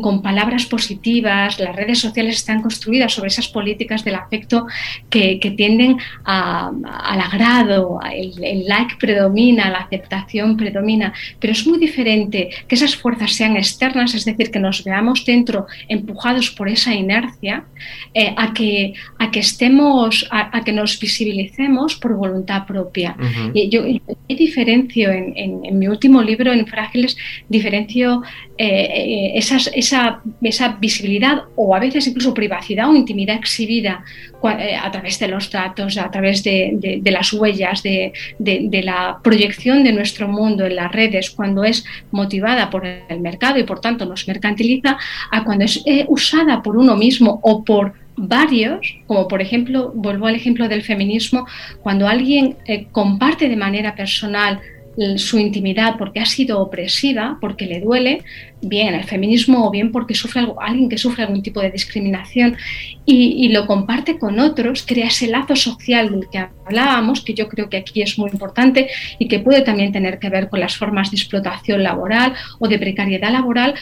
con, 0.00 0.22
palabras 0.22 0.66
positivas, 0.66 1.58
las 1.58 1.74
redes 1.74 1.98
sociales 1.98 2.36
están 2.36 2.62
construidas 2.62 3.12
sobre 3.12 3.28
esas 3.28 3.48
políticas 3.48 4.04
del 4.04 4.14
afecto 4.14 4.66
que, 5.10 5.38
tienden 5.56 5.98
al 6.24 7.20
agrado, 7.20 8.00
el, 8.10 8.66
like 8.66 8.96
predomina, 8.98 9.70
la 9.70 9.78
aceptación 9.78 10.56
predomina, 10.56 11.12
pero 11.38 11.52
es 11.52 11.66
muy 11.66 11.78
diferente 11.78 12.48
que 12.66 12.74
esas 12.74 12.96
fuerzas 12.96 13.32
sean 13.32 13.56
externas, 13.56 14.14
es 14.14 14.24
decir, 14.24 14.50
que 14.50 14.58
nos 14.58 14.84
veamos 14.84 15.24
dentro 15.24 15.66
empujados 15.88 16.50
por 16.50 16.68
esa 16.68 16.94
inercia, 16.94 17.64
eh, 18.14 18.32
a, 18.36 18.52
que, 18.52 18.94
a 19.18 19.30
que 19.30 19.40
estemos, 19.40 20.26
a, 20.30 20.62
que 20.62 20.72
nos 20.72 20.98
visibilicemos 20.98 21.96
por 21.96 22.14
voluntad 22.14 22.66
propia. 22.66 23.16
y 23.52 23.68
yo, 23.68 23.82
diferencio 24.28 25.10
en, 25.10 25.32
en, 25.36 25.78
mi 25.78 25.88
último 25.88 26.22
libro, 26.22 26.52
en 26.52 26.66
Frágiles, 26.66 27.16
diferencio 27.48 28.22
eh, 28.58 28.88
eh, 28.94 29.32
esas 29.34 29.70
esa, 29.82 30.78
visibilidad 30.80 31.42
o 31.56 31.74
a 31.74 31.78
veces 31.78 32.06
incluso 32.06 32.32
privacidad 32.32 32.88
o 32.88 32.94
intimidad 32.94 33.36
exhibida 33.36 34.04
eh, 34.58 34.76
a 34.76 34.90
través 34.90 35.18
de 35.18 35.28
los 35.28 35.50
datos, 35.50 35.98
a 35.98 36.10
través 36.10 36.42
de, 36.42 37.00
las 37.04 37.32
huellas, 37.32 37.82
de, 37.82 38.12
la 38.84 39.18
proyección 39.22 39.84
de 39.84 39.92
nuestro 39.92 40.28
mundo 40.28 40.64
en 40.66 40.76
las 40.76 40.90
redes, 40.90 41.30
cuando 41.30 41.64
es 41.64 41.84
motivada 42.10 42.70
por 42.70 42.86
el 42.86 43.20
mercado 43.20 43.58
y 43.58 43.64
por 43.64 43.80
tanto 43.80 44.06
nos 44.06 44.26
mercantiliza, 44.26 44.98
a 45.30 45.44
cuando 45.44 45.64
es 45.64 45.82
eh, 45.86 46.04
usada 46.08 46.62
por 46.62 46.76
uno 46.76 46.96
mismo 46.96 47.40
o 47.42 47.64
por 47.64 47.94
varios, 48.16 48.96
como 49.06 49.26
por 49.28 49.40
ejemplo, 49.40 49.92
vuelvo 49.94 50.26
al 50.26 50.34
ejemplo 50.34 50.68
del 50.68 50.82
feminismo, 50.82 51.46
cuando 51.82 52.08
alguien 52.08 52.56
eh, 52.66 52.86
comparte 52.92 53.48
de 53.48 53.56
manera 53.56 53.94
personal 53.94 54.60
su 55.16 55.38
intimidad 55.38 55.96
porque 55.98 56.20
ha 56.20 56.26
sido 56.26 56.60
opresiva, 56.60 57.38
porque 57.40 57.66
le 57.66 57.80
duele, 57.80 58.22
bien 58.60 58.94
el 58.94 59.04
feminismo 59.04 59.66
o 59.66 59.70
bien 59.70 59.90
porque 59.90 60.14
sufre 60.14 60.40
algo, 60.40 60.60
alguien 60.60 60.88
que 60.88 60.98
sufre 60.98 61.24
algún 61.24 61.42
tipo 61.42 61.60
de 61.60 61.70
discriminación 61.70 62.56
y, 63.04 63.48
lo 63.48 63.66
comparte 63.66 64.18
con 64.18 64.38
otros, 64.38 64.84
crea 64.86 65.08
ese 65.08 65.26
lazo 65.26 65.56
social 65.56 66.10
del 66.10 66.28
que 66.30 66.38
hablábamos, 66.38 67.22
que 67.22 67.34
yo 67.34 67.48
creo 67.48 67.68
que 67.68 67.78
aquí 67.78 68.02
es 68.02 68.18
muy 68.18 68.30
importante 68.30 68.88
y 69.18 69.28
que 69.28 69.40
puede 69.40 69.62
también 69.62 69.92
tener 69.92 70.18
que 70.18 70.30
ver 70.30 70.48
con 70.48 70.60
las 70.60 70.76
formas 70.76 71.10
de 71.10 71.16
explotación 71.16 71.82
laboral 71.82 72.34
o 72.60 72.68
de 72.68 72.78
precariedad 72.78 73.32
laboral, 73.32 73.74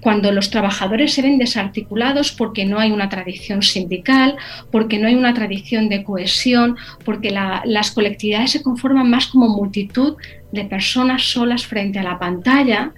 cuando 0.00 0.32
los 0.32 0.50
trabajadores 0.50 1.12
se 1.12 1.22
ven 1.22 1.38
desarticulados 1.38 2.32
porque 2.32 2.64
no 2.64 2.78
hay 2.78 2.90
una 2.90 3.08
tradición 3.08 3.62
sindical, 3.62 4.36
porque 4.70 4.98
no 4.98 5.08
hay 5.08 5.14
una 5.14 5.34
tradición 5.34 5.88
de 5.88 6.02
cohesión, 6.02 6.76
porque 7.04 7.30
las 7.30 7.90
colectividades 7.90 8.52
se 8.52 8.62
conforman 8.62 9.10
más 9.10 9.26
como 9.26 9.48
multitud 9.48 10.16
de 10.52 10.64
personas 10.64 11.22
solas 11.22 11.66
frente 11.66 11.98
a 11.98 12.02
la 12.02 12.18
pantalla 12.18 12.92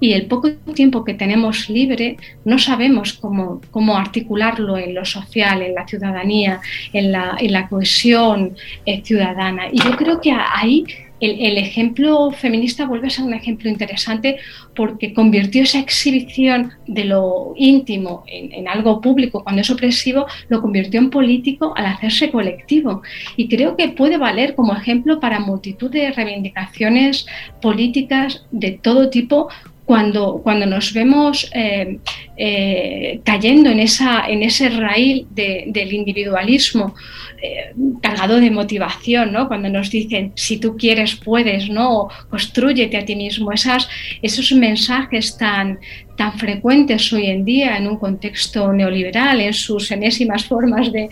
y 0.00 0.14
el 0.14 0.26
poco 0.26 0.52
tiempo 0.74 1.04
que 1.04 1.14
tenemos 1.14 1.68
libre 1.68 2.16
no 2.44 2.58
sabemos 2.58 3.12
cómo, 3.12 3.60
cómo 3.70 3.96
articularlo 3.96 4.78
en 4.78 4.94
lo 4.94 5.04
social, 5.04 5.60
en 5.60 5.74
la 5.74 5.86
ciudadanía, 5.86 6.60
en 6.92 7.12
la, 7.12 7.36
en 7.38 7.52
la 7.52 7.68
cohesión 7.68 8.56
eh, 8.86 9.02
ciudadana. 9.04 9.68
Y 9.70 9.78
yo 9.78 9.94
creo 9.96 10.20
que 10.20 10.32
ahí 10.32 10.84
el, 11.20 11.58
ejemplo 11.58 12.30
feminista 12.30 12.86
vuelve 12.86 13.08
a 13.08 13.10
ser 13.10 13.24
un 13.24 13.34
ejemplo 13.34 13.68
interesante 13.68 14.38
porque 14.74 15.12
convirtió 15.12 15.62
esa 15.62 15.78
exhibición 15.78 16.72
de 16.86 17.04
lo 17.04 17.52
íntimo 17.56 18.24
en, 18.26 18.68
algo 18.68 19.00
público 19.00 19.42
cuando 19.42 19.62
es 19.62 19.70
opresivo, 19.70 20.26
lo 20.48 20.60
convirtió 20.60 21.00
en 21.00 21.10
político 21.10 21.72
al 21.76 21.86
hacerse 21.86 22.30
colectivo. 22.30 23.02
Y 23.36 23.48
creo 23.48 23.76
que 23.76 23.88
puede 23.88 24.16
valer 24.16 24.54
como 24.54 24.74
ejemplo 24.74 25.20
para 25.20 25.40
multitud 25.40 25.90
de 25.90 26.12
reivindicaciones 26.12 27.26
políticas 27.60 28.46
de 28.50 28.72
todo 28.72 29.10
tipo 29.10 29.48
cuando, 29.90 30.40
cuando 30.44 30.66
nos 30.66 30.92
vemos 30.92 31.50
eh, 31.52 31.98
eh, 32.36 33.20
cayendo 33.24 33.70
en, 33.70 33.80
esa, 33.80 34.24
en 34.28 34.44
ese 34.44 34.68
raíl 34.68 35.26
del 35.32 35.92
individualismo 35.92 36.94
eh, 37.42 37.74
cargado 38.00 38.38
de 38.38 38.52
motivación, 38.52 39.32
¿no? 39.32 39.48
cuando 39.48 39.68
nos 39.68 39.90
dicen 39.90 40.30
si 40.36 40.58
tú 40.58 40.76
quieres 40.76 41.16
puedes, 41.16 41.68
¿no? 41.68 42.06
construyete 42.28 42.98
a 42.98 43.04
ti 43.04 43.16
mismo, 43.16 43.50
Esas, 43.50 43.88
esos 44.22 44.52
mensajes 44.52 45.36
tan, 45.36 45.80
tan 46.16 46.38
frecuentes 46.38 47.12
hoy 47.12 47.26
en 47.26 47.44
día 47.44 47.76
en 47.76 47.88
un 47.88 47.96
contexto 47.96 48.72
neoliberal, 48.72 49.40
en 49.40 49.52
sus 49.52 49.90
enésimas 49.90 50.44
formas 50.44 50.92
de, 50.92 51.08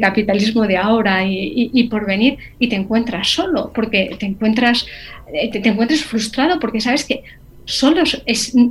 capitalismo 0.00 0.68
de 0.68 0.76
ahora 0.76 1.24
y, 1.26 1.88
por 1.90 2.06
venir, 2.06 2.38
y 2.60 2.68
te 2.68 2.76
encuentras 2.76 3.26
solo, 3.26 3.72
porque 3.74 4.14
te 4.20 4.26
encuentras, 4.26 4.86
te, 5.50 5.58
te 5.58 5.68
encuentras 5.68 6.04
frustrado 6.04 6.60
porque 6.60 6.80
sabes 6.80 7.04
que 7.04 7.24
solos 7.70 8.22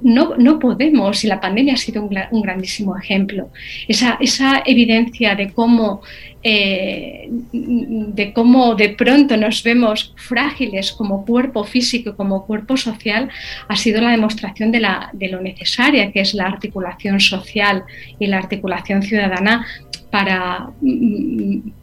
no, 0.03 0.35
no, 0.37 0.59
podemos, 0.59 1.23
y 1.23 1.27
la 1.27 1.39
pandemia 1.39 1.73
ha 1.73 1.77
sido 1.77 2.03
un, 2.03 2.41
grandísimo 2.41 2.97
ejemplo, 2.97 3.49
esa, 3.87 4.17
esa 4.19 4.61
evidencia 4.65 5.35
de 5.35 5.51
cómo, 5.51 6.01
eh, 6.43 7.27
de 7.29 8.33
cómo 8.33 8.75
de 8.75 8.89
pronto 8.89 9.37
nos 9.37 9.63
vemos 9.63 10.13
frágiles 10.17 10.91
como 10.91 11.25
cuerpo 11.25 11.63
físico, 11.63 12.15
como 12.15 12.45
cuerpo 12.45 12.77
social, 12.77 13.29
ha 13.67 13.75
sido 13.75 14.01
la 14.01 14.11
demostración 14.11 14.71
de, 14.71 14.79
la, 14.79 15.09
de 15.13 15.29
lo 15.29 15.41
necesaria 15.41 16.11
que 16.11 16.21
es 16.21 16.33
la 16.33 16.45
articulación 16.45 17.19
social 17.19 17.83
y 18.19 18.27
la 18.27 18.37
articulación 18.37 19.01
ciudadana 19.01 19.65
para, 20.09 20.71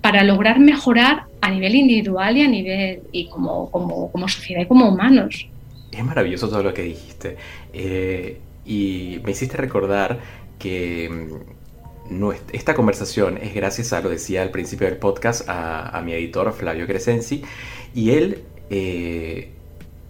para 0.01 0.25
lograr 0.25 0.59
mejorar 0.59 1.25
a 1.41 1.51
nivel 1.51 1.77
individual 1.77 2.37
y 2.37 2.43
a 2.43 2.49
nivel 2.49 3.01
y 3.13 3.29
como, 3.29 3.71
como, 3.71 4.11
como 4.11 4.29
sociedad 4.29 4.63
y 4.63 4.67
como 4.67 4.89
humanos. 4.89 5.49
Es 5.97 6.05
maravilloso 6.05 6.49
todo 6.49 6.63
lo 6.63 6.75
que 6.75 6.83
dijiste. 6.83 7.37
Eh, 7.73 8.39
y 8.65 9.21
me 9.25 9.31
hiciste 9.31 9.57
recordar 9.57 10.19
que 10.59 11.09
mm, 12.11 12.31
esta 12.53 12.75
conversación 12.75 13.39
es 13.39 13.55
gracias 13.55 13.93
a, 13.93 14.01
lo 14.01 14.11
decía 14.11 14.43
al 14.43 14.51
principio 14.51 14.87
del 14.87 14.99
podcast, 14.99 15.49
a, 15.49 16.01
mi 16.05 16.13
editor 16.13 16.53
Flavio 16.53 16.87
Crescenzi, 16.87 17.43
y 17.95 18.11
él 18.11 18.43
eh, 18.71 19.51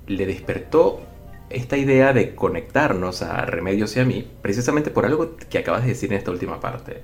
le 0.06 0.26
despertó 0.26 1.00
esta 1.48 1.76
idea 1.76 2.12
de 2.12 2.34
conectarnos 2.34 3.22
a 3.22 3.44
Remedios 3.46 3.96
y 3.96 4.00
a 4.00 4.04
mí, 4.04 4.28
precisamente 4.42 4.90
por 4.90 5.06
algo 5.06 5.36
que 5.48 5.58
acabas 5.58 5.82
de 5.82 5.90
decir 5.90 6.12
en 6.12 6.18
esta 6.18 6.30
última 6.30 6.60
parte. 6.60 7.02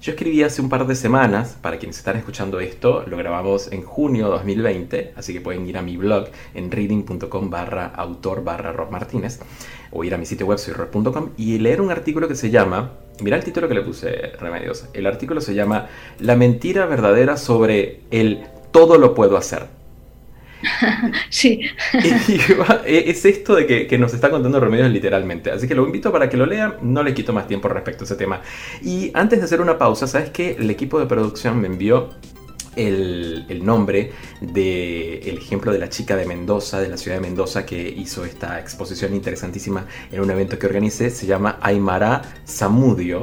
Yo 0.00 0.12
escribí 0.12 0.42
hace 0.42 0.62
un 0.62 0.70
par 0.70 0.86
de 0.86 0.94
semanas, 0.94 1.58
para 1.60 1.78
quienes 1.78 1.98
están 1.98 2.16
escuchando 2.16 2.58
esto, 2.58 3.04
lo 3.06 3.18
grabamos 3.18 3.70
en 3.70 3.82
junio 3.82 4.24
de 4.24 4.30
2020, 4.30 5.12
así 5.14 5.34
que 5.34 5.42
pueden 5.42 5.68
ir 5.68 5.76
a 5.76 5.82
mi 5.82 5.98
blog 5.98 6.28
en 6.54 6.70
reading.com 6.70 7.50
barra 7.50 7.88
autor 7.88 8.42
barra 8.42 8.72
Rob 8.72 8.90
Martínez, 8.90 9.40
o 9.90 10.02
ir 10.02 10.14
a 10.14 10.16
mi 10.16 10.24
sitio 10.24 10.46
web 10.46 10.56
soyrob.com 10.56 11.32
y 11.36 11.58
leer 11.58 11.82
un 11.82 11.90
artículo 11.90 12.28
que 12.28 12.34
se 12.34 12.48
llama, 12.48 12.92
mira 13.20 13.36
el 13.36 13.44
título 13.44 13.68
que 13.68 13.74
le 13.74 13.82
puse, 13.82 14.32
Remedios, 14.40 14.86
el 14.94 15.06
artículo 15.06 15.42
se 15.42 15.54
llama 15.54 15.88
La 16.18 16.34
mentira 16.34 16.86
verdadera 16.86 17.36
sobre 17.36 18.00
el 18.10 18.46
todo 18.72 18.96
lo 18.96 19.14
puedo 19.14 19.36
hacer 19.36 19.79
sí. 21.30 21.60
es 22.86 23.24
esto 23.24 23.54
de 23.54 23.86
que, 23.86 23.98
nos 23.98 24.14
está 24.14 24.30
contando 24.30 24.60
Remedios 24.60 24.90
literalmente. 24.90 25.50
Así 25.50 25.68
que 25.68 25.74
lo 25.74 25.86
invito 25.86 26.12
para 26.12 26.28
que 26.28 26.36
lo 26.36 26.46
lean. 26.46 26.76
No 26.82 27.02
le 27.02 27.14
quito 27.14 27.32
más 27.32 27.46
tiempo 27.46 27.68
respecto 27.68 28.04
a 28.04 28.06
ese 28.06 28.16
tema. 28.16 28.42
Y 28.82 29.10
antes 29.14 29.38
de 29.38 29.44
hacer 29.44 29.60
una 29.60 29.78
pausa, 29.78 30.06
¿sabes 30.06 30.30
qué? 30.30 30.56
El 30.58 30.70
equipo 30.70 30.98
de 30.98 31.06
producción 31.06 31.60
me 31.60 31.66
envió 31.66 32.10
el, 32.76 33.64
nombre 33.64 34.12
del 34.40 35.38
ejemplo 35.38 35.72
de 35.72 35.78
la 35.78 35.88
chica 35.88 36.16
de 36.16 36.24
Mendoza, 36.24 36.80
de 36.80 36.88
la 36.88 36.96
ciudad 36.96 37.18
de 37.18 37.22
Mendoza, 37.22 37.66
que 37.66 37.88
hizo 37.88 38.24
esta 38.24 38.60
exposición 38.60 39.14
interesantísima 39.14 39.86
en 40.10 40.20
un 40.20 40.30
evento 40.30 40.58
que 40.58 40.66
organicé. 40.66 41.10
Se 41.10 41.26
llama 41.26 41.58
Aymara 41.60 42.22
Samudio. 42.44 43.22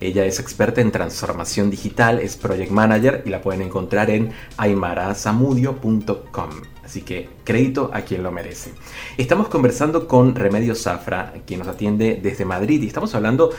Ella 0.00 0.24
es 0.24 0.38
experta 0.38 0.80
en 0.80 0.92
transformación 0.92 1.70
digital, 1.70 2.20
es 2.20 2.36
project 2.36 2.70
manager 2.70 3.24
y 3.26 3.30
la 3.30 3.40
pueden 3.40 3.62
encontrar 3.62 4.10
en 4.10 4.30
aymarasamudio.com. 4.56 6.77
Así 6.88 7.02
que 7.02 7.28
crédito 7.44 7.90
a 7.92 8.00
quien 8.00 8.22
lo 8.22 8.32
merece. 8.32 8.72
Estamos 9.18 9.48
conversando 9.48 10.08
con 10.08 10.34
Remedio 10.34 10.74
Zafra, 10.74 11.34
quien 11.46 11.58
nos 11.58 11.68
atiende 11.68 12.18
desde 12.22 12.46
Madrid, 12.46 12.82
y 12.82 12.86
estamos 12.86 13.14
hablando 13.14 13.50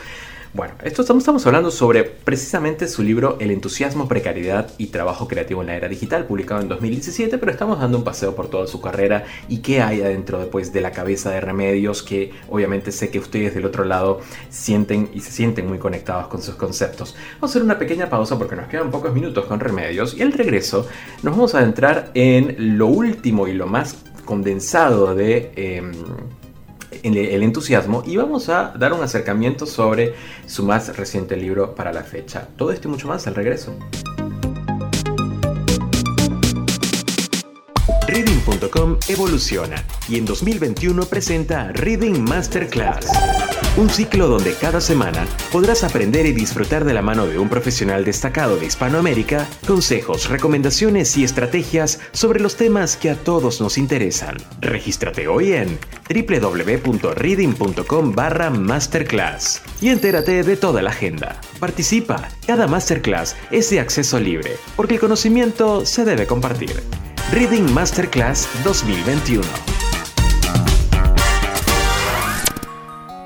Bueno, 0.52 0.74
esto 0.82 1.02
estamos, 1.02 1.46
hablando 1.46 1.70
sobre 1.70 2.02
precisamente 2.02 2.88
su 2.88 3.04
libro 3.04 3.36
El 3.38 3.52
entusiasmo, 3.52 4.08
precariedad 4.08 4.68
y 4.78 4.88
trabajo 4.88 5.28
creativo 5.28 5.60
en 5.60 5.68
la 5.68 5.76
era 5.76 5.86
digital, 5.86 6.26
publicado 6.26 6.60
en 6.60 6.66
2017, 6.66 7.38
pero 7.38 7.52
estamos 7.52 7.78
dando 7.78 7.98
un 7.98 8.02
paseo 8.02 8.34
por 8.34 8.48
toda 8.48 8.66
su 8.66 8.80
carrera 8.80 9.24
y 9.48 9.58
qué 9.58 9.80
hay 9.80 10.02
adentro 10.02 10.40
después 10.40 10.72
de 10.72 10.80
la 10.80 10.90
cabeza 10.90 11.30
de 11.30 11.40
Remedios, 11.40 12.02
que 12.02 12.32
obviamente 12.48 12.90
sé 12.90 13.10
que 13.10 13.20
ustedes 13.20 13.54
del 13.54 13.64
otro 13.64 13.84
lado 13.84 14.22
sienten 14.48 15.10
y 15.14 15.20
se 15.20 15.30
sienten 15.30 15.68
muy 15.68 15.78
conectados 15.78 16.26
con 16.26 16.42
sus 16.42 16.56
conceptos. 16.56 17.14
Vamos 17.34 17.50
a 17.50 17.52
hacer 17.52 17.62
una 17.62 17.78
pequeña 17.78 18.10
pausa 18.10 18.36
porque 18.36 18.56
nos 18.56 18.66
quedan 18.66 18.90
pocos 18.90 19.14
minutos 19.14 19.44
con 19.44 19.60
Remedios 19.60 20.14
y 20.14 20.22
al 20.22 20.32
regreso 20.32 20.88
nos 21.22 21.32
vamos 21.32 21.54
a 21.54 21.58
adentrar 21.58 22.10
en 22.14 22.76
lo 22.76 22.88
último 22.88 23.46
y 23.46 23.52
lo 23.52 23.68
más 23.68 23.98
condensado 24.24 25.14
de... 25.14 25.52
Em, 25.54 25.92
el 27.02 27.42
entusiasmo 27.42 28.02
y 28.06 28.16
vamos 28.16 28.48
a 28.48 28.72
dar 28.78 28.92
un 28.92 29.02
acercamiento 29.02 29.66
sobre 29.66 30.14
su 30.46 30.64
más 30.64 30.96
reciente 30.96 31.36
libro 31.36 31.74
para 31.74 31.92
la 31.92 32.02
fecha. 32.02 32.48
Todo 32.56 32.72
esto 32.72 32.88
y 32.88 32.90
mucho 32.90 33.08
más 33.08 33.26
al 33.26 33.34
regreso. 33.34 33.76
Reading.com 38.08 38.98
evoluciona 39.08 39.84
y 40.08 40.18
en 40.18 40.24
2021 40.24 41.04
presenta 41.04 41.70
Reading 41.72 42.24
Masterclass 42.24 43.06
un 43.76 43.88
ciclo 43.88 44.28
donde 44.28 44.54
cada 44.54 44.80
semana 44.80 45.26
podrás 45.52 45.84
aprender 45.84 46.26
y 46.26 46.32
disfrutar 46.32 46.84
de 46.84 46.94
la 46.94 47.02
mano 47.02 47.26
de 47.26 47.38
un 47.38 47.48
profesional 47.48 48.04
destacado 48.04 48.56
de 48.56 48.66
Hispanoamérica 48.66 49.48
consejos, 49.66 50.28
recomendaciones 50.28 51.16
y 51.16 51.24
estrategias 51.24 52.00
sobre 52.12 52.40
los 52.40 52.56
temas 52.56 52.96
que 52.96 53.10
a 53.10 53.14
todos 53.14 53.60
nos 53.60 53.78
interesan. 53.78 54.36
Regístrate 54.60 55.28
hoy 55.28 55.52
en 55.52 55.78
www.reading.com 56.08 58.12
barra 58.12 58.50
masterclass 58.50 59.62
y 59.80 59.88
entérate 59.88 60.42
de 60.42 60.56
toda 60.56 60.82
la 60.82 60.90
agenda. 60.90 61.40
Participa, 61.58 62.28
cada 62.46 62.66
masterclass 62.66 63.36
es 63.50 63.70
de 63.70 63.80
acceso 63.80 64.18
libre, 64.18 64.56
porque 64.76 64.94
el 64.94 65.00
conocimiento 65.00 65.86
se 65.86 66.04
debe 66.04 66.26
compartir. 66.26 66.82
Reading 67.32 67.72
Masterclass 67.72 68.48
2021. 68.64 69.89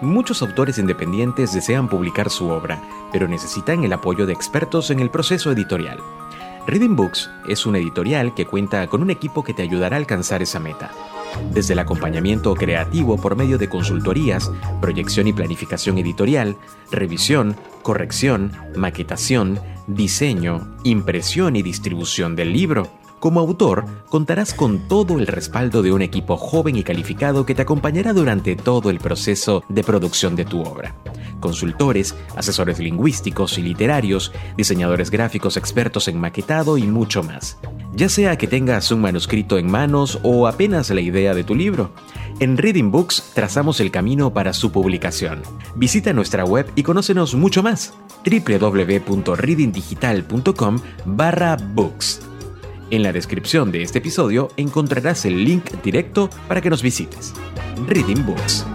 Muchos 0.04 0.42
autores 0.42 0.76
independientes 0.76 1.54
desean 1.54 1.88
publicar 1.88 2.28
su 2.28 2.48
obra, 2.50 2.78
pero 3.10 3.26
necesitan 3.26 3.84
el 3.84 3.92
apoyo 3.94 4.26
de 4.26 4.34
expertos 4.34 4.90
en 4.90 5.00
el 5.00 5.10
proceso 5.10 5.50
editorial. 5.50 5.98
Reading 6.66 6.94
Books 6.94 7.30
es 7.48 7.64
una 7.64 7.78
editorial 7.78 8.34
que 8.34 8.44
cuenta 8.44 8.86
con 8.86 9.00
un 9.02 9.10
equipo 9.10 9.42
que 9.42 9.54
te 9.54 9.62
ayudará 9.62 9.96
a 9.96 9.98
alcanzar 9.98 10.42
esa 10.42 10.60
meta. 10.60 10.90
Desde 11.52 11.72
el 11.72 11.78
acompañamiento 11.78 12.54
creativo 12.54 13.16
por 13.16 13.34
medio 13.34 13.56
de 13.56 13.70
consultorías, 13.70 14.52
proyección 14.80 15.26
y 15.26 15.32
planificación 15.32 15.96
editorial, 15.96 16.56
revisión, 16.90 17.56
corrección, 17.82 18.52
maquetación, 18.76 19.58
diseño, 19.86 20.76
impresión 20.84 21.56
y 21.56 21.62
distribución 21.62 22.36
del 22.36 22.52
libro, 22.52 22.90
como 23.24 23.40
autor, 23.40 23.86
contarás 24.10 24.52
con 24.52 24.86
todo 24.86 25.18
el 25.18 25.26
respaldo 25.26 25.80
de 25.80 25.92
un 25.92 26.02
equipo 26.02 26.36
joven 26.36 26.76
y 26.76 26.82
calificado 26.82 27.46
que 27.46 27.54
te 27.54 27.62
acompañará 27.62 28.12
durante 28.12 28.54
todo 28.54 28.90
el 28.90 28.98
proceso 28.98 29.64
de 29.70 29.82
producción 29.82 30.36
de 30.36 30.44
tu 30.44 30.60
obra. 30.60 30.94
Consultores, 31.40 32.14
asesores 32.36 32.80
lingüísticos 32.80 33.56
y 33.56 33.62
literarios, 33.62 34.30
diseñadores 34.58 35.10
gráficos 35.10 35.56
expertos 35.56 36.06
en 36.08 36.20
maquetado 36.20 36.76
y 36.76 36.82
mucho 36.82 37.22
más. 37.22 37.56
Ya 37.94 38.10
sea 38.10 38.36
que 38.36 38.46
tengas 38.46 38.92
un 38.92 39.00
manuscrito 39.00 39.56
en 39.56 39.70
manos 39.70 40.18
o 40.22 40.46
apenas 40.46 40.90
la 40.90 41.00
idea 41.00 41.32
de 41.32 41.44
tu 41.44 41.54
libro, 41.54 41.92
en 42.40 42.58
Reading 42.58 42.90
Books 42.90 43.30
trazamos 43.32 43.80
el 43.80 43.90
camino 43.90 44.34
para 44.34 44.52
su 44.52 44.70
publicación. 44.70 45.40
Visita 45.76 46.12
nuestra 46.12 46.44
web 46.44 46.70
y 46.74 46.82
conócenos 46.82 47.34
mucho 47.34 47.62
más. 47.62 47.94
www.readingdigital.com 48.26 50.78
barra 51.06 51.56
books 51.56 52.20
en 52.90 53.02
la 53.02 53.12
descripción 53.12 53.72
de 53.72 53.82
este 53.82 53.98
episodio 53.98 54.50
encontrarás 54.56 55.24
el 55.24 55.44
link 55.44 55.70
directo 55.82 56.30
para 56.48 56.60
que 56.60 56.70
nos 56.70 56.82
visites. 56.82 57.32
Reading 57.86 58.24
Books. 58.24 58.66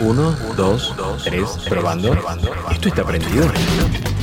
Uno, 0.00 0.34
dos, 0.56 0.94
tres, 1.24 1.48
probando. 1.68 2.16
Esto 2.70 2.88
está 2.88 3.04
prendido. 3.04 3.46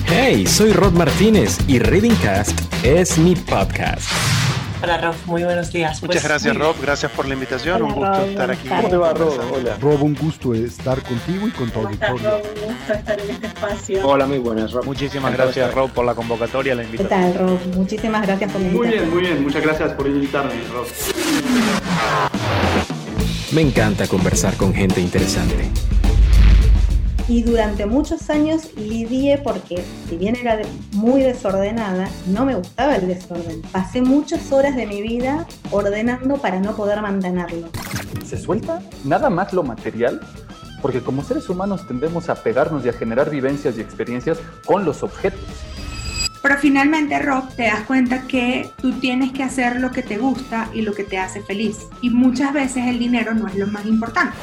Hey, 0.07 0.47
soy 0.47 0.71
Rod 0.71 0.93
Martínez 0.93 1.57
y 1.67 1.79
Reading 1.79 2.15
Cast 2.15 2.59
es 2.83 3.17
mi 3.17 3.35
podcast. 3.35 4.36
Hola 4.81 4.97
Rob, 4.99 5.15
muy 5.25 5.43
buenos 5.43 5.71
días. 5.71 6.01
Muchas 6.03 6.21
pues, 6.21 6.23
gracias 6.23 6.55
Rob, 6.55 6.75
gracias 6.81 7.11
por 7.11 7.27
la 7.27 7.33
invitación, 7.33 7.81
un 7.81 7.93
gusto 7.93 8.25
estar 8.25 8.51
aquí. 8.51 8.67
¿Cómo 8.67 8.89
te 8.89 8.97
va 8.97 9.13
Rob? 9.13 9.33
Hola. 9.53 9.77
Rob, 9.81 10.03
un 10.03 10.15
gusto 10.15 10.53
estar 10.53 11.01
contigo 11.01 11.47
y 11.47 11.51
con 11.51 11.71
tu 11.71 11.79
auditorio. 11.79 12.29
Rob, 12.29 12.41
un 12.63 12.75
gusto 12.75 12.93
estar 12.93 13.19
en 13.19 13.29
este 13.29 13.47
espacio. 13.47 14.07
Hola, 14.07 14.27
muy 14.27 14.37
buenas 14.37 14.71
Rob. 14.71 14.85
Muchísimas 14.85 15.33
gracias 15.33 15.73
Rob 15.73 15.89
por 15.91 16.05
la 16.05 16.13
convocatoria, 16.13 16.75
la 16.75 16.83
invitación. 16.83 17.31
¿Qué 17.31 17.37
tal 17.37 17.47
Rob? 17.47 17.59
Muchísimas 17.75 18.21
gracias 18.27 18.51
por 18.51 18.61
la 18.61 18.67
invitación. 18.67 19.09
Muy 19.09 19.09
bien, 19.09 19.13
muy 19.13 19.21
bien, 19.21 19.43
muchas 19.43 19.63
gracias 19.63 19.93
por 19.93 20.07
invitarme 20.07 20.53
Rob. 20.71 20.87
Me 23.51 23.61
encanta 23.61 24.07
conversar 24.07 24.55
con 24.57 24.73
gente 24.73 25.01
interesante 25.01 25.71
y 27.27 27.43
durante 27.43 27.85
muchos 27.85 28.29
años 28.29 28.69
lidié 28.75 29.37
porque, 29.39 29.83
si 30.09 30.17
bien 30.17 30.35
era 30.35 30.59
muy 30.93 31.21
desordenada, 31.21 32.07
no 32.27 32.45
me 32.45 32.55
gustaba 32.55 32.95
el 32.95 33.07
desorden. 33.07 33.61
Pasé 33.71 34.01
muchas 34.01 34.51
horas 34.51 34.75
de 34.75 34.85
mi 34.85 35.01
vida 35.01 35.45
ordenando 35.71 36.37
para 36.37 36.59
no 36.59 36.75
poder 36.75 37.01
mantenerlo. 37.01 37.67
¿Se 38.25 38.37
suelta 38.37 38.81
nada 39.03 39.29
más 39.29 39.53
lo 39.53 39.63
material? 39.63 40.21
Porque 40.81 41.01
como 41.01 41.23
seres 41.23 41.49
humanos 41.49 41.87
tendemos 41.87 42.29
a 42.29 42.35
pegarnos 42.35 42.85
y 42.85 42.89
a 42.89 42.93
generar 42.93 43.29
vivencias 43.29 43.77
y 43.77 43.81
experiencias 43.81 44.37
con 44.65 44.85
los 44.85 45.03
objetos. 45.03 45.41
Pero 46.47 46.61
finalmente, 46.61 47.19
Rob, 47.19 47.53
te 47.57 47.63
das 47.63 47.81
cuenta 47.81 48.25
que 48.25 48.71
tú 48.81 48.97
tienes 49.01 49.33
que 49.33 49.43
hacer 49.43 49.81
lo 49.81 49.91
que 49.91 50.01
te 50.01 50.17
gusta 50.17 50.69
y 50.73 50.81
lo 50.81 50.93
que 50.93 51.03
te 51.03 51.17
hace 51.17 51.41
feliz. 51.41 51.79
Y 52.01 52.09
muchas 52.09 52.53
veces 52.53 52.87
el 52.87 52.99
dinero 52.99 53.33
no 53.33 53.49
es 53.49 53.55
lo 53.55 53.67
más 53.67 53.85
importante. 53.85 54.33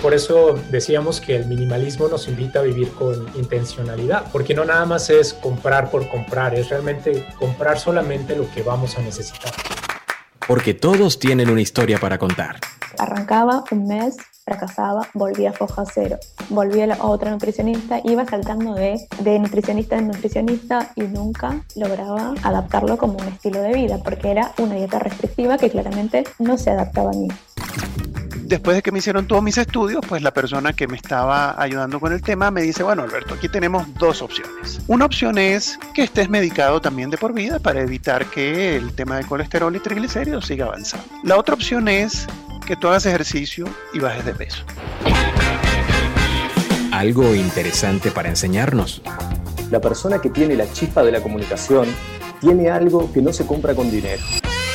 Por 0.00 0.14
eso 0.14 0.58
decíamos 0.70 1.20
que 1.20 1.36
el 1.36 1.44
minimalismo 1.44 2.08
nos 2.08 2.28
invita 2.28 2.60
a 2.60 2.62
vivir 2.62 2.88
con 2.92 3.28
intencionalidad, 3.36 4.32
porque 4.32 4.54
no 4.54 4.64
nada 4.64 4.86
más 4.86 5.10
es 5.10 5.34
comprar 5.34 5.90
por 5.90 6.08
comprar, 6.08 6.54
es 6.54 6.70
realmente 6.70 7.26
comprar 7.38 7.78
solamente 7.78 8.34
lo 8.34 8.50
que 8.50 8.62
vamos 8.62 8.96
a 8.96 9.02
necesitar. 9.02 9.52
Porque 10.46 10.72
todos 10.72 11.18
tienen 11.18 11.50
una 11.50 11.60
historia 11.60 11.98
para 11.98 12.16
contar. 12.16 12.58
Arrancaba 12.96 13.64
un 13.70 13.86
mes 13.86 14.16
fracasaba, 14.48 15.06
volvía 15.14 15.50
a 15.50 15.52
foja 15.52 15.84
cero, 15.92 16.18
volvía 16.48 16.94
a 16.94 17.06
otra 17.06 17.30
nutricionista, 17.30 18.00
iba 18.04 18.24
saltando 18.24 18.74
de, 18.74 19.06
nutricionista 19.38 19.98
en 19.98 20.08
nutricionista 20.08 20.90
y 20.96 21.02
nunca 21.02 21.64
lograba 21.76 22.34
adaptarlo 22.42 22.96
como 22.96 23.18
un 23.18 23.28
estilo 23.28 23.60
de 23.60 23.74
vida, 23.74 23.98
porque 24.02 24.30
era 24.30 24.52
una 24.58 24.74
dieta 24.76 24.98
restrictiva 24.98 25.58
que 25.58 25.70
claramente 25.70 26.24
no 26.38 26.56
se 26.56 26.70
adaptaba 26.70 27.10
a 27.10 27.14
mí 27.14 27.28
después 28.48 28.76
de 28.76 28.82
que 28.82 28.90
me 28.90 28.98
hicieron 28.98 29.26
todos 29.26 29.42
mis 29.42 29.58
estudios, 29.58 30.00
pues 30.08 30.22
la 30.22 30.32
persona 30.32 30.72
que 30.72 30.86
me 30.86 30.96
estaba 30.96 31.60
ayudando 31.60 32.00
con 32.00 32.14
el 32.14 32.22
tema 32.22 32.50
me 32.50 32.62
dice, 32.62 32.82
bueno 32.82 33.02
Alberto, 33.02 33.34
aquí 33.34 33.46
tenemos 33.46 33.86
dos 33.94 34.22
opciones. 34.22 34.80
Una 34.88 35.04
opción 35.04 35.36
es 35.36 35.78
que 35.92 36.04
estés 36.04 36.30
medicado 36.30 36.80
también 36.80 37.10
de 37.10 37.18
por 37.18 37.34
vida 37.34 37.58
para 37.58 37.82
evitar 37.82 38.24
que 38.24 38.76
el 38.76 38.94
tema 38.94 39.18
de 39.18 39.24
colesterol 39.24 39.76
y 39.76 39.80
triglicéridos 39.80 40.46
siga 40.46 40.64
avanzando. 40.64 41.06
La 41.24 41.36
otra 41.36 41.54
opción 41.54 41.88
es 41.88 42.26
que 42.68 42.76
tú 42.76 42.86
hagas 42.88 43.06
ejercicio 43.06 43.64
y 43.94 43.98
bajes 43.98 44.26
de 44.26 44.34
peso. 44.34 44.62
Algo 46.92 47.34
interesante 47.34 48.10
para 48.10 48.28
enseñarnos. 48.28 49.00
La 49.70 49.80
persona 49.80 50.20
que 50.20 50.28
tiene 50.28 50.54
la 50.54 50.70
chispa 50.70 51.02
de 51.02 51.10
la 51.10 51.22
comunicación 51.22 51.86
tiene 52.42 52.68
algo 52.68 53.10
que 53.10 53.22
no 53.22 53.32
se 53.32 53.46
compra 53.46 53.74
con 53.74 53.90
dinero. 53.90 54.22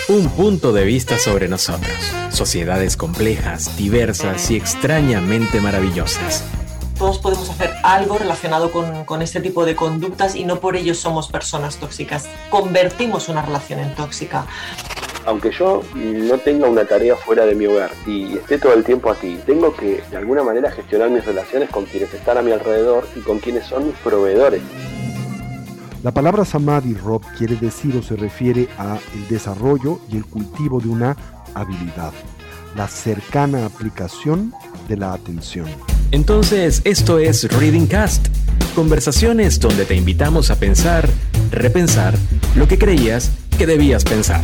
Un 0.07 0.27
punto 0.29 0.73
de 0.73 0.85
vista 0.85 1.19
sobre 1.19 1.47
nosotros. 1.47 1.93
Sociedades 2.31 2.97
complejas, 2.97 3.77
diversas 3.77 4.49
y 4.49 4.55
extrañamente 4.55 5.61
maravillosas. 5.61 6.43
Todos 6.97 7.19
podemos 7.19 7.47
hacer 7.51 7.75
algo 7.83 8.17
relacionado 8.17 8.71
con, 8.71 9.05
con, 9.05 9.21
este 9.21 9.39
tipo 9.39 9.65
de 9.65 9.75
conductas 9.75 10.35
y 10.35 10.45
no 10.45 10.59
por 10.59 10.75
ello 10.75 10.95
somos 10.95 11.27
personas 11.27 11.77
tóxicas. 11.77 12.27
Convertimos 12.49 13.29
una 13.29 13.43
relación 13.43 13.79
en 13.79 13.93
tóxica 13.93 14.47
aunque 15.25 15.51
yo 15.51 15.81
no 15.95 16.37
tenga 16.37 16.67
una 16.67 16.85
tarea 16.85 17.15
fuera 17.15 17.45
de 17.45 17.55
mi 17.55 17.65
hogar 17.65 17.91
y 18.05 18.37
esté 18.37 18.57
todo 18.57 18.73
el 18.73 18.83
tiempo 18.83 19.09
aquí, 19.09 19.37
tengo 19.45 19.75
que 19.75 20.03
de 20.09 20.17
alguna 20.17 20.43
manera 20.43 20.71
gestionar 20.71 21.09
mis 21.09 21.25
relaciones 21.25 21.69
con 21.69 21.85
quienes 21.85 22.13
están 22.13 22.37
a 22.37 22.41
mi 22.41 22.51
alrededor 22.51 23.07
y 23.15 23.19
con 23.21 23.39
quienes 23.39 23.65
son 23.65 23.87
mis 23.87 23.95
proveedores. 23.97 24.61
La 26.03 26.11
palabra 26.11 26.43
samadhi, 26.43 26.95
Rob, 26.95 27.21
quiere 27.37 27.55
decir 27.55 27.95
o 27.95 28.03
se 28.03 28.17
refiere 28.17 28.67
a 28.77 28.97
el 29.13 29.27
desarrollo 29.29 29.99
y 30.11 30.17
el 30.17 30.25
cultivo 30.25 30.81
de 30.81 30.89
una 30.89 31.15
habilidad, 31.53 32.11
la 32.75 32.89
cercana 32.89 33.65
aplicación 33.65 34.53
de 34.89 34.97
la 34.97 35.13
atención. 35.13 35.67
Entonces, 36.11 36.81
esto 36.83 37.19
es 37.19 37.49
Reading 37.57 37.87
Cast, 37.87 38.27
conversaciones 38.75 39.59
donde 39.59 39.85
te 39.85 39.95
invitamos 39.95 40.51
a 40.51 40.59
pensar, 40.59 41.07
repensar 41.51 42.15
lo 42.55 42.67
que 42.67 42.77
creías 42.77 43.31
que 43.57 43.65
debías 43.65 44.03
pensar. 44.03 44.41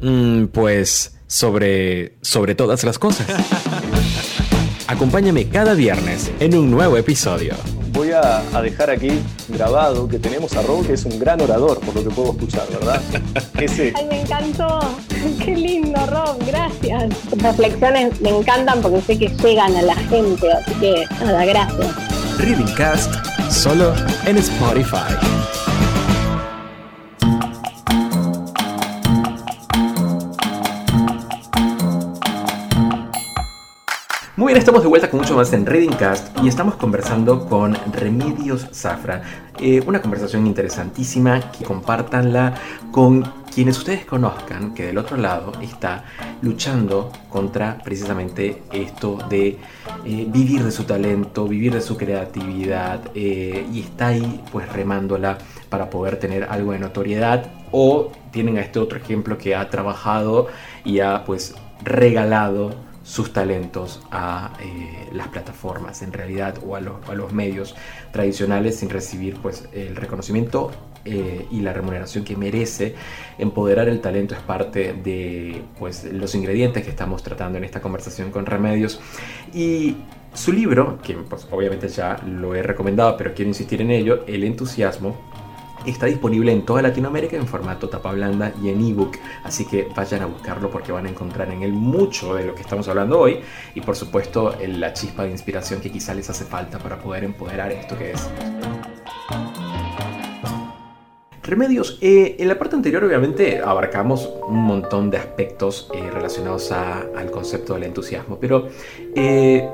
Mm, 0.00 0.46
pues 0.46 1.14
sobre 1.26 2.14
sobre 2.22 2.54
todas 2.54 2.84
las 2.84 2.98
cosas. 2.98 3.26
Acompáñame 4.86 5.48
cada 5.48 5.74
viernes 5.74 6.30
en 6.40 6.56
un 6.56 6.70
nuevo 6.70 6.96
episodio. 6.96 7.54
Voy 7.92 8.12
a, 8.12 8.42
dejar 8.62 8.90
aquí 8.90 9.10
grabado 9.48 10.08
que 10.08 10.18
tenemos 10.18 10.54
a 10.56 10.62
Rob, 10.62 10.86
que 10.86 10.94
es 10.94 11.04
un 11.04 11.18
gran 11.18 11.40
orador, 11.40 11.80
por 11.80 11.94
lo 11.94 12.04
que 12.04 12.10
puedo 12.10 12.30
escuchar, 12.30 12.66
¿verdad? 12.70 13.02
Ese. 13.60 13.92
Ay, 13.94 14.06
me 14.06 14.20
encantó. 14.22 14.78
Qué 15.44 15.56
lindo, 15.56 15.98
Rob, 16.06 16.38
gracias. 16.46 17.12
Tus 17.28 17.42
reflexiones 17.42 18.20
me 18.20 18.30
encantan 18.30 18.80
porque 18.80 19.02
sé 19.02 19.18
que 19.18 19.28
llegan 19.28 19.76
a 19.76 19.82
la 19.82 19.96
gente, 19.96 20.52
así 20.52 20.72
que 20.80 21.04
nada, 21.22 21.44
gracias. 21.44 22.38
Reading 22.38 22.74
Cast, 22.76 23.12
solo 23.50 23.92
en 24.26 24.38
Spotify. 24.38 25.37
Bien, 34.48 34.56
estamos 34.56 34.80
de 34.80 34.88
vuelta 34.88 35.10
con 35.10 35.20
mucho 35.20 35.36
más 35.36 35.52
en 35.52 35.66
Reading 35.66 35.94
Cast 35.98 36.34
y 36.42 36.48
estamos 36.48 36.76
conversando 36.76 37.46
con 37.46 37.76
Remedios 37.92 38.66
Zafra. 38.72 39.20
Eh, 39.58 39.82
una 39.86 40.00
conversación 40.00 40.46
interesantísima 40.46 41.52
que 41.52 41.66
compartanla 41.66 42.54
con 42.90 43.30
quienes 43.54 43.76
ustedes 43.76 44.06
conozcan 44.06 44.72
que 44.72 44.86
del 44.86 44.96
otro 44.96 45.18
lado 45.18 45.52
está 45.60 46.04
luchando 46.40 47.12
contra 47.28 47.76
precisamente 47.84 48.62
esto 48.72 49.18
de 49.28 49.58
eh, 50.06 50.26
vivir 50.26 50.64
de 50.64 50.70
su 50.70 50.84
talento, 50.84 51.46
vivir 51.46 51.74
de 51.74 51.82
su 51.82 51.98
creatividad 51.98 53.02
eh, 53.14 53.66
y 53.70 53.80
está 53.80 54.06
ahí 54.06 54.42
pues 54.50 54.66
remándola 54.72 55.36
para 55.68 55.90
poder 55.90 56.18
tener 56.18 56.44
algo 56.44 56.72
de 56.72 56.78
notoriedad 56.78 57.50
o 57.70 58.12
tienen 58.30 58.56
a 58.56 58.62
este 58.62 58.78
otro 58.78 58.96
ejemplo 58.96 59.36
que 59.36 59.54
ha 59.54 59.68
trabajado 59.68 60.46
y 60.86 61.00
ha 61.00 61.26
pues 61.26 61.54
regalado 61.84 62.87
sus 63.08 63.32
talentos 63.32 64.02
a 64.10 64.52
eh, 64.60 65.08
las 65.12 65.28
plataformas 65.28 66.02
en 66.02 66.12
realidad 66.12 66.56
o 66.62 66.76
a, 66.76 66.80
los 66.80 67.32
medios 67.32 67.74
tradicionales 68.12 68.76
sin 68.76 68.90
recibir 68.90 69.36
pues 69.36 69.66
el 69.72 69.96
reconocimiento 69.96 70.70
eh, 71.06 71.46
y 71.50 71.62
la 71.62 71.72
remuneración 71.72 72.22
que 72.22 72.36
merece. 72.36 72.94
Empoderar 73.38 73.88
el 73.88 74.02
talento 74.02 74.34
es 74.34 74.42
parte 74.42 74.92
de 74.92 75.62
pues 75.78 76.04
los 76.04 76.34
ingredientes 76.34 76.84
que 76.84 76.90
estamos 76.90 77.22
tratando 77.22 77.56
en 77.56 77.64
esta 77.64 77.80
conversación 77.80 78.30
con 78.30 78.44
Remedios 78.44 79.00
y 79.54 79.96
su 80.34 80.52
libro, 80.52 80.98
que 81.02 81.14
pues, 81.14 81.48
obviamente 81.50 81.88
ya 81.88 82.22
lo 82.26 82.54
he 82.54 82.62
recomendado, 82.62 83.16
pero 83.16 83.32
quiero 83.32 83.48
insistir 83.48 83.80
en 83.80 83.90
ello, 83.90 84.24
El 84.26 84.44
entusiasmo, 84.44 85.16
Está 85.86 86.06
disponible 86.06 86.52
en 86.52 86.64
toda 86.64 86.82
Latinoamérica 86.82 87.36
en 87.36 87.46
formato 87.46 87.88
tapa 87.88 88.12
blanda 88.12 88.52
y 88.62 88.68
en 88.68 88.80
ebook, 88.80 89.16
así 89.44 89.64
que 89.64 89.88
vayan 89.94 90.22
a 90.22 90.26
buscarlo 90.26 90.70
porque 90.70 90.92
van 90.92 91.06
a 91.06 91.08
encontrar 91.08 91.50
en 91.50 91.62
él 91.62 91.72
mucho 91.72 92.34
de 92.34 92.44
lo 92.44 92.54
que 92.54 92.62
estamos 92.62 92.88
hablando 92.88 93.18
hoy. 93.18 93.40
Y 93.74 93.80
por 93.80 93.96
supuesto 93.96 94.54
la 94.66 94.92
chispa 94.92 95.24
de 95.24 95.30
inspiración 95.30 95.80
que 95.80 95.90
quizá 95.90 96.14
les 96.14 96.28
hace 96.28 96.44
falta 96.44 96.78
para 96.78 96.98
poder 96.98 97.24
empoderar 97.24 97.72
esto 97.72 97.96
que 97.96 98.12
es. 98.12 98.28
Remedios, 101.48 101.96
eh, 102.02 102.36
en 102.40 102.46
la 102.46 102.58
parte 102.58 102.76
anterior 102.76 103.02
obviamente 103.04 103.62
abarcamos 103.64 104.28
un 104.46 104.62
montón 104.64 105.10
de 105.10 105.16
aspectos 105.16 105.90
eh, 105.94 106.10
relacionados 106.10 106.70
al 106.72 107.30
concepto 107.30 107.72
del 107.72 107.84
entusiasmo, 107.84 108.36
pero 108.38 108.68
eh, 109.14 109.66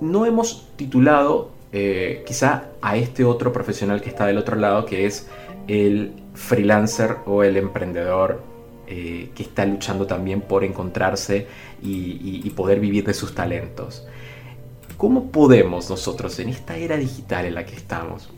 no 0.00 0.24
hemos 0.24 0.66
titulado 0.76 1.50
eh, 1.78 2.22
quizá 2.26 2.70
a 2.80 2.96
este 2.96 3.22
otro 3.22 3.52
profesional 3.52 4.00
que 4.00 4.08
está 4.08 4.24
del 4.24 4.38
otro 4.38 4.56
lado, 4.56 4.86
que 4.86 5.04
es 5.04 5.26
el 5.68 6.14
freelancer 6.32 7.16
o 7.26 7.42
el 7.42 7.58
emprendedor 7.58 8.42
eh, 8.86 9.28
que 9.34 9.42
está 9.42 9.66
luchando 9.66 10.06
también 10.06 10.40
por 10.40 10.64
encontrarse 10.64 11.46
y, 11.82 12.48
poder 12.56 12.80
vivir 12.80 13.04
de 13.04 13.12
sus 13.12 13.34
talentos. 13.34 14.06
¿Cómo 14.96 15.30
podemos 15.30 15.90
nosotros 15.90 16.38
en 16.38 16.48
esta 16.48 16.78
era 16.78 16.96
digital 16.96 17.44
en 17.44 17.56
la 17.56 17.66
que 17.66 17.76
estamos 17.76 18.30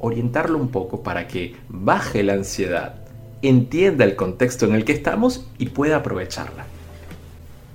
orientarlo 0.00 0.58
un 0.58 0.66
poco 0.66 1.04
para 1.04 1.28
que 1.28 1.54
baje 1.68 2.24
la 2.24 2.32
ansiedad, 2.32 2.96
entienda 3.40 4.04
el 4.04 4.16
contexto 4.16 4.66
en 4.66 4.74
el 4.74 4.84
que 4.84 4.90
estamos 4.90 5.46
y 5.58 5.66
pueda 5.66 5.98
aprovecharla? 5.98 6.66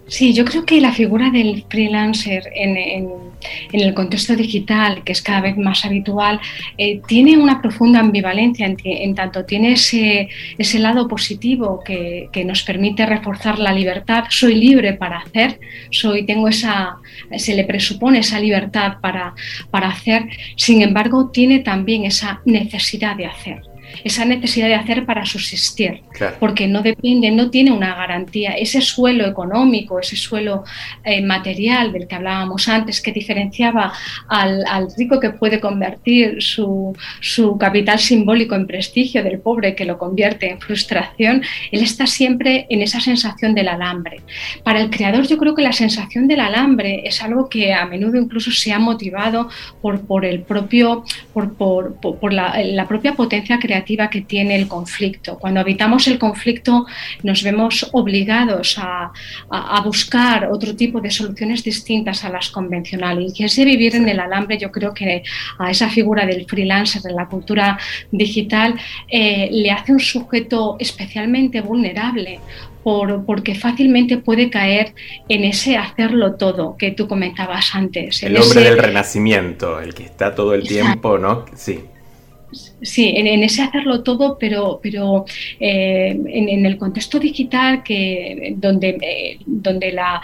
Sí, 0.08 0.34
yo 0.34 0.44
creo 0.44 0.66
que 0.66 0.82
la 0.82 0.92
figura 0.92 1.30
del 1.32 1.64
freelancer 1.70 2.50
en, 2.54 3.27
el 3.72 3.94
contexto 3.94 4.36
digital, 4.36 5.04
que 5.04 5.12
es 5.12 5.22
cada 5.22 5.42
vez 5.42 5.58
más 5.58 5.86
habitual, 5.86 6.40
eh, 6.78 7.02
tiene 7.08 7.38
una 7.38 7.62
profunda 7.62 8.00
ambivalencia 8.00 8.66
en, 8.84 9.16
tanto 9.16 9.46
tiene 9.46 9.74
ese, 9.74 10.30
ese 10.58 10.80
lado 10.80 11.08
positivo 11.08 11.82
que, 11.84 12.30
nos 12.46 12.64
permite 12.64 13.06
reforzar 13.06 13.60
la 13.60 13.74
libertad. 13.74 14.26
Soy 14.30 14.56
libre 14.56 14.94
para 14.94 15.18
hacer, 15.18 15.60
soy, 15.90 16.26
tengo 16.26 16.48
esa, 16.48 16.98
se 17.36 17.56
le 17.56 17.64
presupone 17.64 18.20
esa 18.20 18.40
libertad 18.40 19.00
para, 19.02 19.34
para 19.72 19.90
hacer, 19.90 20.30
sin 20.56 20.82
embargo, 20.82 21.30
tiene 21.32 21.60
también 21.60 22.06
esa 22.06 22.42
necesidad 22.46 23.16
de 23.16 23.26
hacer 23.26 23.62
esa 24.04 24.26
necesidad 24.26 24.68
de 24.68 24.76
hacer 24.76 25.06
para 25.06 25.26
subsistir, 25.26 26.02
porque 26.40 26.68
no 26.68 26.82
depende, 26.82 27.32
no 27.32 27.50
tiene 27.50 27.72
una 27.72 27.96
garantía. 27.96 28.52
Ese 28.52 28.82
suelo 28.82 29.26
económico, 29.26 30.00
ese 30.00 30.16
suelo 30.16 30.64
eh, 31.04 31.22
material 31.22 31.92
del 31.92 32.08
que 32.08 32.16
hablábamos 32.16 32.68
antes, 32.68 33.02
que 33.02 33.12
diferenciaba 33.12 33.94
al, 34.28 34.66
rico 34.98 35.20
que 35.20 35.32
puede 35.32 35.60
convertir 35.60 36.42
su, 36.42 36.96
capital 37.60 38.00
simbólico 38.00 38.56
en 38.56 38.68
prestigio 38.68 39.24
del 39.24 39.40
pobre 39.40 39.76
que 39.76 39.86
lo 39.86 39.98
convierte 39.98 40.50
en 40.50 40.60
frustración, 40.60 41.42
él 41.72 41.82
está 41.82 42.08
siempre 42.08 42.66
en 42.70 42.82
esa 42.82 43.00
sensación 43.00 43.54
del 43.54 43.68
alambre. 43.68 44.22
Para 44.64 44.80
el 44.80 44.90
creador 44.90 45.28
yo 45.28 45.38
creo 45.38 45.56
que 45.56 45.62
la 45.62 45.72
sensación 45.72 46.28
del 46.28 46.40
alambre 46.40 47.02
es 47.06 47.22
algo 47.22 47.50
que 47.50 47.74
a 47.74 47.86
menudo 47.86 48.18
incluso 48.18 48.52
se 48.52 48.72
ha 48.72 48.80
motivado 48.80 49.50
por, 49.82 50.02
por 50.02 50.26
el 50.26 50.42
propio, 50.42 51.04
por, 51.34 51.56
por, 51.56 52.34
la, 52.34 52.62
la 52.64 52.88
propia 52.88 53.14
potencia 53.14 53.60
creativa 53.60 53.77
que 54.10 54.22
tiene 54.22 54.56
el 54.56 54.68
conflicto. 54.68 55.38
Cuando 55.38 55.60
habitamos 55.60 56.08
el 56.08 56.18
conflicto 56.20 56.86
nos 57.24 57.44
vemos 57.44 57.90
obligados 57.94 58.78
a, 58.80 59.12
buscar 59.84 60.50
otro 60.52 60.76
tipo 60.76 61.00
de 61.00 61.10
soluciones 61.12 61.64
distintas 61.64 62.24
a 62.26 62.30
las 62.30 62.50
convencionales. 62.50 63.40
Y 63.40 63.44
ese 63.44 63.64
vivir 63.64 63.96
en 63.96 64.10
el 64.10 64.20
alambre 64.20 64.58
yo 64.58 64.72
creo 64.72 64.94
que 64.94 65.24
a 65.60 65.72
esa 65.72 65.90
figura 65.90 66.26
del 66.26 66.46
freelancer 66.46 67.02
en 67.08 67.16
la 67.16 67.28
cultura 67.28 67.78
digital 68.12 68.76
eh, 69.08 69.50
le 69.52 69.72
hace 69.72 69.94
un 69.94 70.00
sujeto 70.00 70.76
especialmente 70.80 71.62
vulnerable 71.62 72.40
por, 72.84 73.26
porque 73.26 73.56
fácilmente 73.56 74.18
puede 74.18 74.50
caer 74.50 74.94
en 75.28 75.44
ese 75.44 75.78
hacerlo 75.78 76.36
todo 76.36 76.78
que 76.78 76.92
tú 76.92 77.08
comentabas 77.08 77.76
antes. 77.76 78.24
El 78.24 78.38
hombre 78.38 78.62
del 78.62 78.78
renacimiento, 78.78 79.80
el 79.80 79.94
que 79.94 80.04
está 80.04 80.34
todo 80.34 80.54
el 80.54 80.68
tiempo, 80.68 81.18
¿no? 81.18 81.46
Sí. 81.56 81.82
Sí, 82.82 83.14
en, 83.16 83.44
ese 83.44 83.64
hacerlo 83.64 84.04
todo, 84.04 84.38
pero, 84.40 84.80
pero 84.84 85.26
eh, 85.60 86.10
en, 86.10 86.66
el 86.66 86.78
contexto 86.78 87.18
digital 87.20 87.82
que, 87.84 88.54
donde, 88.58 88.98
eh, 89.02 89.40
donde 89.46 89.92
la, 89.92 90.22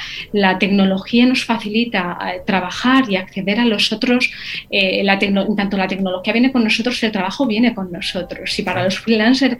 tecnología 0.60 1.26
nos 1.26 1.44
facilita 1.46 2.18
eh, 2.22 2.42
trabajar 2.46 3.10
y 3.10 3.16
acceder 3.16 3.60
a 3.60 3.66
los 3.66 3.92
otros, 3.92 4.30
la 4.70 5.18
tanto 5.20 5.78
la 5.78 5.88
tecnología 5.88 6.34
viene 6.34 6.52
con 6.52 6.64
nosotros, 6.64 7.02
el 7.04 7.12
trabajo 7.12 7.48
viene 7.48 7.74
con 7.74 7.92
nosotros. 7.92 8.58
Y 8.60 8.64
para 8.64 8.84
los 8.84 9.00
freelancers, 9.00 9.58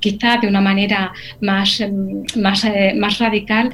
quizá 0.00 0.36
de 0.38 0.46
una 0.46 0.60
manera 0.60 1.12
más, 1.40 1.82
más, 2.36 2.66
más 2.94 3.18
radical, 3.18 3.72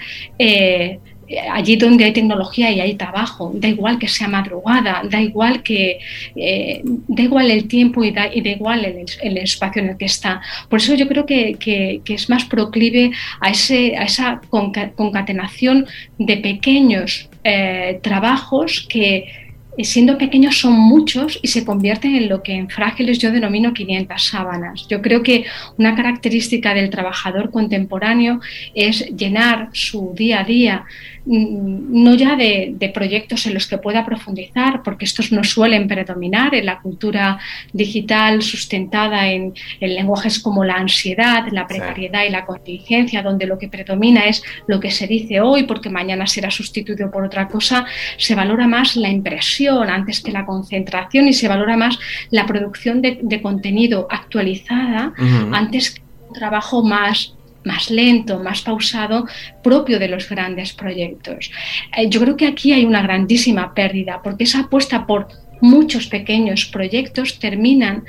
allí 1.53 1.77
donde 1.77 2.05
hay 2.05 2.13
tecnología 2.13 2.71
y 2.71 2.81
hay 2.81 2.95
trabajo, 2.95 3.53
da 3.55 3.69
igual 3.69 3.99
que 3.99 4.09
sea 4.09 4.29
madrugada, 4.29 5.03
da 5.09 5.21
igual 5.21 5.63
que 5.63 5.99
eh, 6.37 6.83
da 6.85 7.23
igual 7.23 7.51
el 7.51 7.69
tiempo 7.69 8.05
y 8.05 8.11
da, 8.11 8.27
igual 8.35 8.85
el, 8.85 9.37
espacio 9.39 9.83
en 9.83 9.91
el 9.91 9.97
que 9.97 10.07
está. 10.07 10.41
Por 10.69 10.81
eso 10.81 10.95
yo 10.95 11.09
creo 11.09 11.27
que, 11.27 12.03
es 12.07 12.31
más 12.31 12.45
proclive 12.45 13.11
a, 13.41 13.51
ese, 13.51 13.97
a 13.97 14.05
esa 14.05 14.41
concatenación 14.51 15.87
de 16.19 16.37
pequeños 16.39 17.29
eh, 17.43 17.99
trabajos 18.03 18.87
que 18.89 19.44
siendo 19.83 20.17
pequeños 20.19 20.59
son 20.59 20.75
muchos 20.75 21.39
y 21.43 21.49
se 21.49 21.65
convierten 21.65 22.15
en 22.15 22.29
lo 22.29 22.43
que 22.43 22.53
en 22.53 22.69
frágiles 22.69 23.19
yo 23.19 23.33
denomino 23.33 23.75
500 23.75 24.23
sábanas. 24.23 24.87
Yo 24.89 25.03
creo 25.03 25.23
que 25.23 25.45
una 25.77 25.97
característica 25.97 26.75
del 26.75 26.91
trabajador 26.91 27.51
contemporáneo 27.51 28.41
es 28.75 29.07
llenar 29.17 29.71
su 29.73 30.13
día 30.15 30.41
a 30.41 30.45
día 30.45 30.85
Mm, 31.27 32.05
no 32.05 32.15
ya 32.15 32.37
de, 32.37 32.77
proyectos 32.93 33.47
en 33.47 33.55
los 33.55 33.67
que 33.67 33.79
pueda 33.79 34.05
profundizar, 34.05 34.83
porque 34.83 35.07
estos 35.07 35.33
no 35.33 35.43
suelen 35.43 35.89
predominar 35.89 36.55
en 36.55 36.67
la 36.67 36.81
cultura 36.81 37.39
digital 37.73 38.43
sustentada 38.43 39.29
en, 39.29 39.55
lenguajes 39.81 40.39
como 40.39 40.65
la 40.65 40.75
ansiedad, 40.75 41.47
la 41.51 41.67
precariedad 41.67 42.25
y 42.25 42.31
la 42.31 42.45
contingencia, 42.45 43.23
donde 43.23 43.47
lo 43.47 43.59
que 43.59 43.69
predomina 43.69 44.27
es 44.27 44.43
lo 44.67 44.79
que 44.81 44.91
se 44.91 45.07
dice 45.07 45.41
hoy, 45.41 45.63
porque 45.63 45.89
mañana 45.89 46.27
será 46.27 46.51
sustituido 46.51 47.11
por 47.11 47.25
otra 47.25 47.49
cosa, 47.49 47.87
se 48.19 48.35
valora 48.35 48.69
más 48.69 48.97
la 48.97 49.09
impresión 49.09 49.64
antes 49.69 50.21
que 50.21 50.33
la 50.33 50.47
concentración 50.47 51.29
y 51.29 51.33
se 51.33 51.49
valora 51.49 51.77
más 51.77 51.99
la 52.31 52.47
producción 52.47 53.03
de, 53.03 53.41
contenido 53.43 54.07
actualizada 54.11 55.13
antes 55.53 55.91
que 55.91 56.03
un 56.29 56.35
trabajo 56.35 56.83
más 56.83 57.35
más 57.65 57.91
lento, 57.91 58.41
más 58.41 58.61
pausado, 58.61 59.27
propio 59.63 59.99
de 59.99 60.09
los 60.09 60.29
grandes 60.29 60.73
proyectos. 60.73 61.51
Eh, 61.97 62.09
yo 62.09 62.21
creo 62.21 62.37
que 62.37 62.47
aquí 62.47 62.73
hay 62.73 62.85
una 62.85 63.03
grandísima 63.03 63.73
pérdida, 63.75 64.21
porque 64.23 64.45
esa 64.45 64.61
apuesta 64.61 65.07
por 65.07 65.29
muchos 65.65 66.07
pequeños 66.09 66.67
proyectos 66.67 67.39
terminan, 67.39 68.05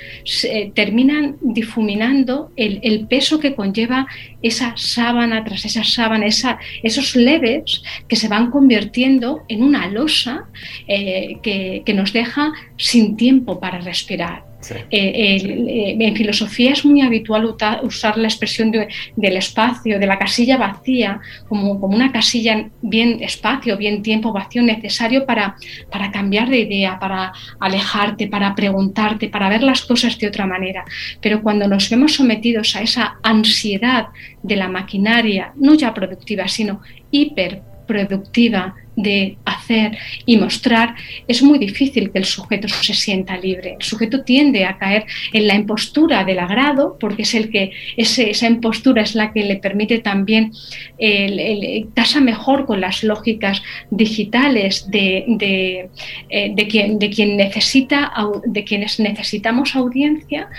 terminan 0.74 1.38
difuminando 1.41 2.51
el, 2.58 3.08
peso 3.08 3.39
que 3.39 3.56
conlleva 3.56 4.08
esa 4.41 4.74
sábana 4.76 5.43
tras 5.45 5.64
esa 5.64 5.84
sábana, 5.84 6.26
esos 6.26 7.16
leves 7.16 7.82
que 8.10 8.18
se 8.18 8.28
van 8.28 8.51
convirtiendo 8.51 9.43
en 9.47 9.64
una 9.64 9.88
losa 9.88 10.49
eh, 10.88 11.38
que 11.41 11.93
nos 11.93 12.12
deja 12.12 12.51
sin 12.78 13.16
tiempo 13.16 13.60
para 13.60 13.80
respirar. 13.80 14.55
Eh, 14.72 14.88
eh, 14.91 15.97
en 15.99 16.16
filosofía 16.16 16.72
es 16.72 16.86
muy 16.86 17.01
habitual 17.01 17.55
usar 17.84 18.18
la 18.18 18.28
expresión 18.28 18.72
del 18.72 19.38
espacio, 19.38 19.99
de 19.99 20.07
la 20.07 20.18
casilla 20.18 20.57
vacía, 20.57 21.20
como, 21.47 21.80
como, 21.80 21.95
una 21.95 22.11
casilla 22.11 22.70
bien 22.82 23.22
espacio, 23.22 23.78
bien 23.78 24.01
tiempo 24.01 24.32
vacío 24.32 24.61
necesario 24.61 25.26
para, 25.26 25.55
para 25.91 26.11
cambiar 26.11 26.49
de 26.49 26.59
idea, 26.59 26.99
para 26.99 27.34
alejarte, 27.59 28.28
para 28.28 28.55
preguntarte, 28.55 29.30
para 29.30 29.49
ver 29.49 29.63
las 29.63 29.82
cosas 29.82 30.18
de 30.18 30.28
otra 30.28 30.45
manera. 30.45 30.84
Pero 31.22 31.41
cuando 31.41 31.68
nos 31.68 31.89
vemos 31.89 32.13
sometidos 32.13 32.76
a 32.76 32.82
esa 32.82 33.18
ansiedad 33.24 34.07
de 34.41 34.55
la 34.55 34.68
maquinaria, 34.68 35.53
no 35.55 35.74
ya 35.74 35.93
productiva, 35.93 36.47
sino 36.47 36.82
hiperproductiva, 37.11 38.76
de 38.96 39.38
hacer 39.46 39.98
y 40.26 40.38
mostrar, 40.38 40.96
es 41.28 41.41
muy 41.41 41.60
difícil 41.60 42.12
que 42.12 42.20
el 42.20 42.26
sujeto 42.26 42.68
se 42.68 42.93
sienta 42.93 43.38
libre. 43.38 43.76
El 43.80 43.86
sujeto 43.86 44.24
tiende 44.24 44.66
a 44.66 44.78
caer 44.78 45.06
en 45.34 45.48
la 45.48 45.56
impostura 45.56 46.24
del 46.24 46.39
agrado, 46.39 46.98
porque 47.00 47.24
es 47.24 47.34
el 47.34 47.50
que 47.50 47.72
esa 47.98 48.48
impostura 48.48 49.02
es 49.02 49.16
la 49.16 49.32
que 49.32 49.43
le 49.43 49.58
permite 49.58 50.00
también 50.00 50.52
el, 50.98 51.88
casa 51.93 52.22
mejor 52.22 52.66
con 52.66 52.82
las 52.82 53.04
lógicas 53.04 53.62
digitales 53.89 54.89
de, 54.89 55.26
de, 55.28 55.89
eh, 56.30 56.52
de, 56.54 56.68
quien, 56.68 57.00
de 57.00 57.10
quien 57.10 57.38
necesita, 57.38 58.14
de 58.46 58.64
quienes 58.64 59.00
necesitamos 59.00 59.76
audiencia, 59.76 60.50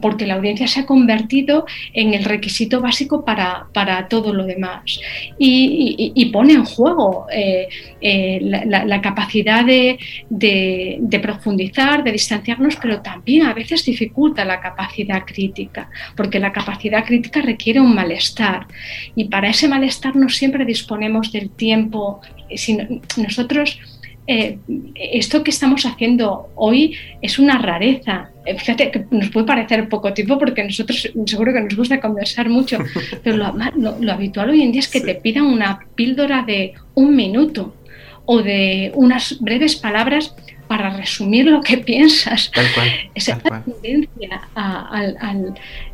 porque 0.00 0.26
la 0.26 0.34
audiencia 0.34 0.66
se 0.66 0.80
ha 0.80 0.86
convertido 0.86 1.66
en 1.92 2.14
el 2.14 2.24
requisito 2.24 2.80
básico 2.80 3.24
para, 3.24 3.68
todo 4.08 4.34
lo 4.34 4.44
demás 4.44 5.00
y, 5.38 6.30
pone 6.32 6.54
en 6.54 6.64
juego 6.64 7.26
eh, 7.30 7.68
eh, 8.00 8.40
la, 8.42 9.00
capacidad 9.00 9.64
de, 9.64 9.98
profundizar, 11.22 12.02
de 12.02 12.12
distanciarnos, 12.12 12.76
pero 12.76 13.02
también 13.02 13.46
a 13.46 13.54
veces 13.54 13.84
dificulta 13.84 14.44
la 14.44 14.60
capacidad 14.60 15.24
crítica, 15.24 15.90
porque 16.16 16.38
la 16.38 16.52
capacidad 16.52 17.04
crítica 17.04 17.40
requiere 17.42 17.80
un 17.80 17.94
malestar 17.94 18.66
y 19.14 19.24
para 19.24 19.48
ese 19.48 19.68
malestar 19.68 20.16
no 20.16 20.28
siempre 20.28 20.64
disponemos 20.64 21.32
del 21.32 21.50
tiempo. 21.50 22.20
Si 22.54 22.76
nosotros 23.16 23.78
eh, 24.26 24.58
esto 24.94 25.42
que 25.42 25.50
estamos 25.50 25.84
haciendo 25.84 26.50
hoy 26.54 26.96
es 27.20 27.38
una 27.38 27.58
rareza. 27.58 28.30
Eh, 28.46 28.56
fíjate 28.58 28.90
que 28.90 29.04
nos 29.10 29.30
puede 29.30 29.46
parecer 29.46 29.88
poco 29.88 30.12
tiempo 30.12 30.38
porque 30.38 30.62
nosotros 30.62 31.10
seguro 31.26 31.52
que 31.52 31.60
nos 31.60 31.76
gusta 31.76 32.00
conversar 32.00 32.48
mucho, 32.48 32.78
pero 33.24 33.36
lo, 33.36 34.12
habitual 34.12 34.50
hoy 34.50 34.62
en 34.62 34.72
día 34.72 34.80
es 34.80 34.88
que 34.88 35.00
te 35.00 35.14
pidan 35.16 35.46
una 35.46 35.80
píldora 35.94 36.42
de 36.42 36.74
un 36.94 37.16
minuto 37.16 37.74
o 38.24 38.42
de 38.42 38.92
unas 38.94 39.40
breves 39.40 39.74
palabras 39.74 40.34
para 40.68 40.96
resumir 40.96 41.46
lo 41.46 41.60
que 41.60 41.78
piensas. 41.90 42.52
Esa 43.14 43.38
tendencia 43.38 44.48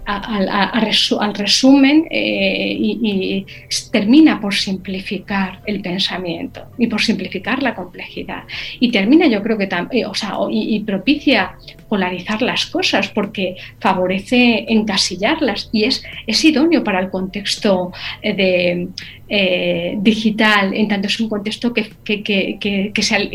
al, 0.09 0.48
al, 0.48 1.34
resumen 1.34 2.06
eh, 2.11 2.74
y, 2.78 3.46
termina 3.92 4.40
por 4.40 4.54
simplificar 4.54 5.61
el 5.66 5.82
pensamiento 5.82 6.62
y 6.78 6.86
por 6.86 7.00
simplificar 7.02 7.62
la 7.62 7.74
complejidad. 7.74 8.44
Y 8.80 8.90
termina, 8.90 9.26
yo 9.26 9.42
creo 9.42 9.59
que 9.59 9.66
también, 9.66 10.04
eh, 10.04 10.06
o 10.06 10.14
sea, 10.14 10.34
y, 10.50 10.80
propicia 10.80 11.56
polarizar 11.88 12.40
las 12.40 12.66
cosas 12.66 13.09
porque 13.09 13.56
favorece 13.80 14.64
encasillarlas 14.68 15.68
y 15.72 15.84
es, 15.84 16.02
es 16.26 16.44
idóneo 16.44 16.82
para 16.82 17.00
el 17.00 17.11
contexto 17.11 17.92
eh, 18.22 18.34
de, 18.34 19.98
digital, 20.00 20.72
en 20.72 20.88
tanto 20.88 21.09
es 21.09 21.20
un 21.20 21.28
contexto 21.28 21.74
que, 21.74 21.90
que, 22.02 22.22
que, 22.22 22.92
que 22.94 23.02
se, 23.02 23.28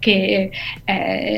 que 0.00 0.50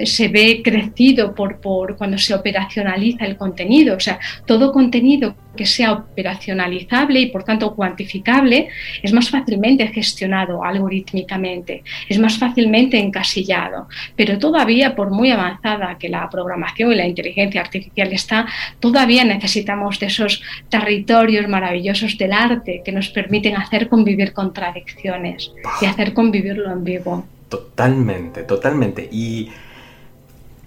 se 0.05 0.29
ve 0.29 0.61
crecido 0.65 1.33
por, 1.33 1.61
por 1.61 1.97
cuando 1.97 2.19
se 2.19 2.35
operacionaliza 2.35 3.25
el 3.25 3.37
contenido. 3.37 3.95
O 3.97 4.01
sea, 4.01 4.19
todo 4.45 4.56
contenido 4.73 5.35
que 5.57 5.67
sea 5.67 5.93
operacionalizable 5.93 7.21
y 7.21 7.27
por 7.27 7.45
tanto 7.45 7.75
cuantificable 7.75 8.69
es 9.03 9.13
más 9.13 9.31
fácilmente 9.31 9.87
gestionado 9.89 10.63
algorítmicamente, 10.63 11.83
es 12.09 12.19
más 12.19 12.39
fácilmente 12.39 12.99
encasillado. 12.99 13.89
Pero 14.15 14.39
todavía, 14.39 14.95
por 14.95 15.11
muy 15.11 15.31
avanzada 15.31 15.97
que 15.99 16.09
la 16.09 16.29
programación 16.29 16.93
y 16.93 16.97
la 16.97 17.07
inteligencia 17.07 17.61
artificial 17.61 18.13
está, 18.13 18.47
todavía 18.81 19.25
necesitamos 19.25 19.99
de 19.99 20.07
esos 20.07 20.43
territorios 20.69 21.49
maravillosos 21.49 22.19
del 22.19 22.33
arte 22.33 22.83
que 22.85 22.93
nos 22.93 23.09
permiten 23.09 23.57
hacer 23.57 23.89
convivir 23.89 24.33
contradicciones 24.33 25.53
y 25.81 25.87
hacer 25.87 26.13
convivir 26.13 26.59
lo 26.59 26.71
ambiguo. 26.71 27.25
Totalmente, 27.49 28.43
totalmente. 28.43 29.09
Y 29.11 29.49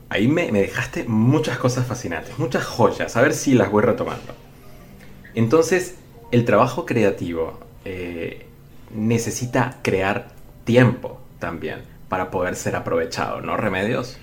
ahí 0.09 0.27
me, 0.27 0.51
dejaste 0.51 1.05
muchas 1.05 1.57
cosas 1.57 1.85
fascinantes, 1.85 2.37
muchas 2.37 2.65
joyas, 2.65 3.15
a 3.15 3.21
ver 3.21 3.33
si 3.33 3.53
las 3.53 3.71
voy 3.71 3.83
retomando. 3.83 4.33
Entonces, 5.35 5.95
el 6.31 6.45
trabajo 6.45 6.85
creativo 6.85 7.59
eh, 7.85 8.45
necesita 8.93 9.77
crear 9.81 10.29
tiempo 10.63 11.21
también 11.39 11.81
para 12.09 12.31
poder 12.31 12.55
ser 12.55 12.75
aprovechado, 12.75 13.41
¿no? 13.41 13.55
Remedios. 13.55 14.17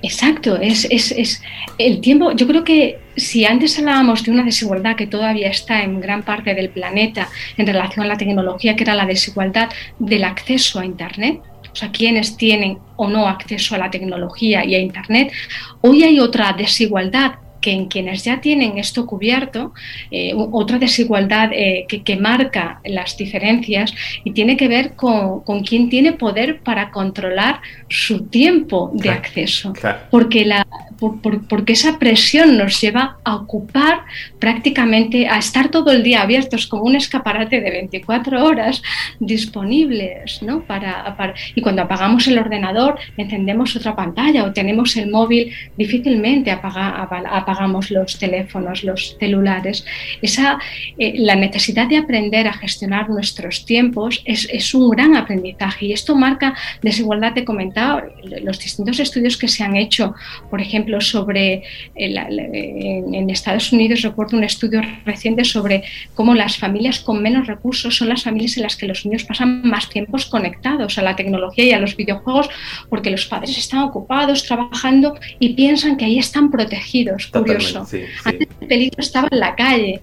Exacto, 0.00 0.56
es, 0.56 0.86
es, 0.90 1.42
el 1.76 2.00
tiempo. 2.00 2.32
Yo 2.32 2.46
creo 2.46 2.62
que 2.62 3.00
si 3.16 3.44
antes 3.44 3.78
hablábamos 3.78 4.22
de 4.22 4.30
una 4.30 4.44
desigualdad 4.44 4.94
que 4.94 5.08
todavía 5.08 5.48
está 5.48 5.82
en 5.82 6.00
gran 6.00 6.22
parte 6.22 6.54
del 6.54 6.70
planeta 6.70 7.28
en 7.56 7.66
relación 7.66 8.04
a 8.04 8.08
la 8.08 8.16
tecnología, 8.16 8.76
que 8.76 8.84
era 8.84 8.94
la 8.94 9.06
desigualdad 9.06 9.68
del 9.98 10.24
acceso 10.24 10.78
a 10.78 10.84
Internet, 10.84 11.40
sea, 11.78 11.90
quienes 11.90 12.36
tienen 12.36 12.78
o 12.96 13.08
no 13.08 13.28
acceso 13.28 13.74
a 13.74 13.78
la 13.78 13.90
tecnología 13.90 14.64
y 14.64 14.74
a 14.74 14.78
Internet. 14.78 15.32
Hoy 15.80 16.02
hay 16.02 16.20
otra 16.20 16.52
desigualdad 16.52 17.36
que 17.60 17.72
en 17.72 17.86
quienes 17.86 18.24
ya 18.24 18.40
tienen 18.40 18.78
esto 18.78 19.06
cubierto, 19.06 19.72
eh, 20.10 20.32
otra 20.34 20.78
desigualdad 20.78 21.50
eh, 21.52 21.86
que, 21.88 22.16
marca 22.16 22.80
las 22.84 23.16
diferencias 23.16 23.92
y 24.24 24.30
tiene 24.32 24.56
que 24.56 24.68
ver 24.68 24.94
con, 24.94 25.40
con 25.40 25.62
quién 25.62 25.88
tiene 25.88 26.12
poder 26.12 26.60
para 26.60 26.90
controlar 26.90 27.60
su 27.88 28.26
tiempo 28.26 28.90
de 28.94 29.10
acceso. 29.10 29.72
Porque 30.10 30.44
la, 30.44 30.66
porque 30.98 31.72
esa 31.74 31.98
presión 31.98 32.56
nos 32.56 32.80
lleva 32.80 33.18
a 33.24 33.36
ocupar 33.36 34.00
prácticamente, 34.38 35.28
a 35.28 35.38
estar 35.38 35.68
todo 35.68 35.92
el 35.92 36.02
día 36.02 36.22
abiertos 36.22 36.66
como 36.66 36.84
un 36.84 36.96
escaparate 36.96 37.60
de 37.60 37.70
24 37.70 38.44
horas 38.44 38.82
disponibles, 39.20 40.42
¿no? 40.42 40.62
Para, 40.62 41.14
y 41.54 41.60
cuando 41.60 41.82
apagamos 41.82 42.26
el 42.26 42.38
ordenador, 42.38 42.98
encendemos 43.16 43.76
otra 43.76 43.94
pantalla 43.94 44.44
o 44.44 44.52
tenemos 44.52 44.96
el 44.96 45.10
móvil, 45.10 45.52
difícilmente 45.76 46.50
apagamos 46.50 47.90
los 47.90 48.18
teléfonos, 48.18 48.82
los 48.82 49.16
celulares. 49.18 49.84
Esa, 50.20 50.58
eh, 50.98 51.14
la 51.16 51.36
necesidad 51.36 51.86
de 51.86 51.98
aprender 51.98 52.48
a 52.48 52.52
gestionar 52.52 53.08
nuestros 53.08 53.64
tiempos 53.64 54.22
es, 54.24 54.48
es 54.52 54.74
un 54.74 54.90
gran 54.90 55.16
aprendizaje 55.16 55.86
y 55.86 55.92
esto 55.92 56.16
marca 56.16 56.54
desigualdad, 56.82 57.32
de 57.32 57.44
comentado, 57.44 58.02
los 58.42 58.58
distintos 58.58 58.98
estudios 59.00 59.36
que 59.36 59.48
se 59.48 59.62
han 59.62 59.76
hecho, 59.76 60.14
por 60.50 60.60
ejemplo, 60.60 60.87
sobre, 61.00 61.62
en 61.94 63.30
Estados 63.30 63.72
Unidos 63.72 64.02
recuerdo 64.02 64.36
un 64.36 64.44
estudio 64.44 64.80
reciente 65.04 65.44
sobre 65.44 65.84
cómo 66.14 66.34
las 66.34 66.56
familias 66.56 67.00
con 67.00 67.22
menos 67.22 67.46
recursos 67.46 67.96
son 67.96 68.08
las 68.08 68.22
familias 68.22 68.56
en 68.56 68.62
las 68.64 68.76
que 68.76 68.86
los 68.86 69.04
niños 69.04 69.24
pasan 69.24 69.62
más 69.62 69.88
tiempos 69.88 70.26
conectados 70.26 70.98
a 70.98 71.02
la 71.02 71.14
tecnología 71.14 71.64
y 71.64 71.72
a 71.72 71.78
los 71.78 71.96
videojuegos 71.96 72.48
porque 72.88 73.10
los 73.10 73.26
padres 73.26 73.56
están 73.56 73.80
ocupados 73.80 74.44
trabajando 74.44 75.18
y 75.38 75.50
piensan 75.54 75.96
que 75.96 76.04
ahí 76.04 76.18
están 76.18 76.50
protegidos. 76.50 77.26
Curioso. 77.28 77.86
el 78.24 78.46
peligro 78.66 79.00
estaba 79.00 79.28
en 79.30 79.40
la 79.40 79.54
calle, 79.54 80.00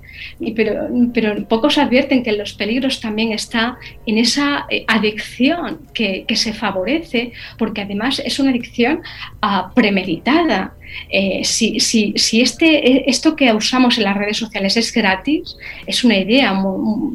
pero, 0.55 0.87
pero 1.13 1.45
pocos 1.47 1.77
advierten 1.77 2.23
que 2.23 2.31
los 2.31 2.53
peligros 2.53 2.99
también 2.99 3.31
está 3.31 3.77
en 4.05 4.17
esa 4.17 4.65
eh, 4.69 4.85
adicción 4.87 5.79
que, 5.93 6.25
que 6.27 6.35
se 6.35 6.53
favorece 6.53 7.31
porque 7.57 7.81
además 7.81 8.21
es 8.23 8.39
una 8.39 8.51
adicción 8.51 9.01
uh, 9.41 9.73
premeditada 9.73 10.74
eh, 11.09 11.41
si, 11.43 11.79
si, 11.79 12.13
si 12.15 12.41
este, 12.41 12.91
eh, 12.91 13.03
esto 13.07 13.35
que 13.35 13.51
usamos 13.53 13.97
en 13.97 14.05
las 14.05 14.17
redes 14.17 14.37
sociales 14.37 14.77
es 14.77 14.93
gratis, 14.93 15.57
es 15.85 16.03
una 16.03 16.17
idea 16.17 16.61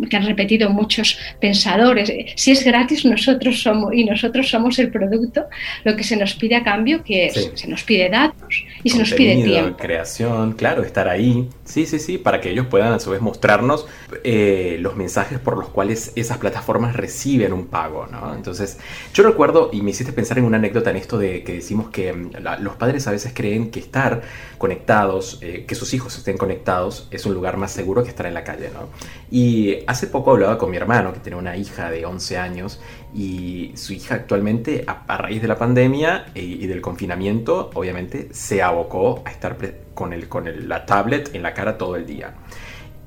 que 0.09 0.17
han 0.17 0.27
repetido 0.27 0.71
muchos 0.71 1.19
pensadores. 1.41 2.13
Si 2.37 2.51
es 2.51 2.65
gratis, 2.65 3.05
nosotros 3.05 3.63
somos 3.63 3.95
y 3.95 4.05
nosotros 4.05 4.49
somos 4.49 4.79
el 4.79 4.91
producto, 4.91 5.47
lo 5.85 5.97
que 5.97 6.05
se 6.05 6.17
nos 6.17 6.35
pide 6.35 6.57
a 6.57 6.63
cambio, 6.63 7.03
que 7.03 7.31
se 7.55 7.69
nos 7.69 7.83
pide 7.83 8.09
datos 8.09 8.65
y 8.83 8.91
se 8.91 8.99
nos 8.99 9.13
pide 9.13 9.43
tiempo. 9.43 9.77
Creación, 9.77 10.53
claro, 10.53 10.83
estar 10.83 11.09
ahí. 11.09 11.49
Sí, 11.65 11.87
sí, 11.87 11.99
sí, 11.99 12.19
para 12.19 12.41
que 12.41 12.51
ellos 12.51 12.67
puedan 12.67 12.93
a 12.93 12.99
su 12.99 13.11
vez 13.11 13.21
mostrarnos 13.21 13.87
eh, 14.25 14.77
los 14.81 14.97
mensajes 14.97 15.39
por 15.39 15.57
los 15.57 15.69
cuales 15.69 16.13
esas 16.17 16.39
plataformas 16.39 16.97
reciben 16.97 17.53
un 17.53 17.67
pago, 17.67 18.07
¿no? 18.07 18.35
Entonces, 18.35 18.79
yo 19.15 19.23
recuerdo, 19.23 19.71
y 19.73 19.83
me 19.83 19.91
hiciste 19.91 20.13
pensar 20.13 20.39
en 20.39 20.45
una 20.45 20.57
anécdota 20.57 20.91
en 20.91 20.97
esto 20.97 21.19
de 21.19 21.45
que 21.45 21.55
decimos 21.55 21.91
que 21.91 22.13
mm, 22.13 22.31
los 22.61 22.75
padres 22.75 23.07
a 23.07 23.13
veces 23.13 23.33
creen 23.35 23.60
que 23.69 23.81
estar 23.81 24.23
conectados, 24.57 25.39
eh, 25.43 25.65
que 25.67 25.75
sus 25.75 25.93
hijos 25.93 26.17
estén 26.17 26.39
conectados, 26.39 27.07
es 27.11 27.27
un 27.27 27.35
lugar 27.35 27.59
más 27.59 27.73
seguro 27.73 28.03
que 28.03 28.09
estar 28.09 28.27
en 28.27 28.35
la 28.35 28.45
calle, 28.45 28.71
¿no? 28.73 28.89
Y 29.31 29.85
hace 29.87 30.07
poco 30.07 30.31
hablaba 30.31 30.57
con 30.57 30.71
mi 30.71 30.79
hermano, 30.79 31.13
que 31.13 31.21
tiene 31.21 31.37
una 31.37 31.57
hija 31.57 31.91
de 31.91 32.07
11 32.07 32.39
años, 32.39 32.81
y 33.15 33.73
su 33.75 33.93
hija 33.93 34.15
actualmente, 34.15 34.85
a, 34.87 35.17
raíz 35.19 35.43
de 35.43 35.49
la 35.49 35.59
pandemia 35.59 36.27
eh, 36.35 36.43
y, 36.43 36.67
del 36.67 36.81
confinamiento, 36.81 37.71
obviamente 37.75 38.29
se 38.33 38.63
abocó 38.63 39.23
a 39.27 39.31
estar 39.31 39.57
con, 39.95 40.13
el, 40.13 40.29
con 40.29 40.69
la 40.69 40.87
tablet 40.87 41.35
en 41.35 41.43
la 41.43 41.53
cara 41.53 41.77
todo 41.77 41.97
el 41.97 42.07
día. 42.07 42.35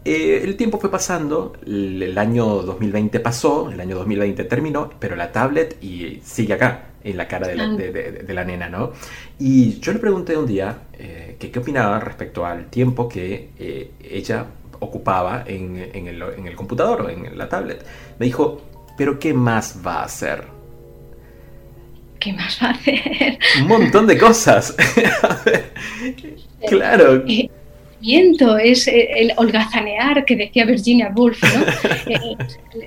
Eh, 0.06 0.42
el 0.44 0.58
tiempo 0.58 0.80
fue 0.80 0.92
pasando, 0.92 1.54
el, 1.66 2.18
año 2.18 2.46
2020 2.46 3.22
pasó, 3.22 3.70
el 3.72 3.80
año 3.80 3.96
2020 3.96 4.44
terminó, 4.44 4.90
pero 5.00 5.16
la 5.16 5.32
tablet 5.32 5.82
y 5.82 6.20
sigue 6.24 6.54
acá, 6.54 6.88
en 7.04 7.16
la 7.16 7.28
cara 7.28 7.48
de 7.48 7.56
la, 7.56 8.42
ah. 8.42 8.44
nena, 8.44 8.68
¿no? 8.68 8.92
Y 9.40 9.80
yo 9.80 9.94
le 9.94 10.00
pregunté 10.00 10.36
un 10.36 10.46
día 10.46 10.78
eh, 10.94 11.38
qué 11.40 11.58
opinaba 11.58 12.02
respecto 12.02 12.46
al 12.46 12.66
tiempo 12.66 13.08
que 13.08 13.52
eh, 13.58 13.92
ella 14.02 14.46
ocupaba 14.80 15.46
en, 15.48 15.78
el, 15.78 16.22
en 16.22 16.48
el 16.48 16.56
computador 16.56 17.04
o 17.04 17.10
en 17.10 17.38
la 17.38 17.48
tablet. 17.48 17.86
Me 18.20 18.26
dijo, 18.26 18.62
pero 18.98 19.18
¿qué 19.18 19.34
más 19.34 19.80
va 19.86 20.02
a 20.02 20.04
hacer? 20.04 20.44
¿Qué 22.20 22.34
más 22.34 22.60
va 22.62 22.68
a 22.68 22.72
hacer? 22.72 23.40
Un 23.62 23.68
montón 23.68 24.06
de 24.08 24.18
cosas. 24.18 24.76
claro 26.68 27.24
es 28.64 28.88
eh, 28.88 29.10
el 29.16 29.34
holgazanear 29.36 30.26
que 30.26 30.36
decía 30.36 30.66
Virginia 30.66 31.12
Woolf, 31.16 31.42
¿no? 31.44 31.64
Eh, 32.06 32.36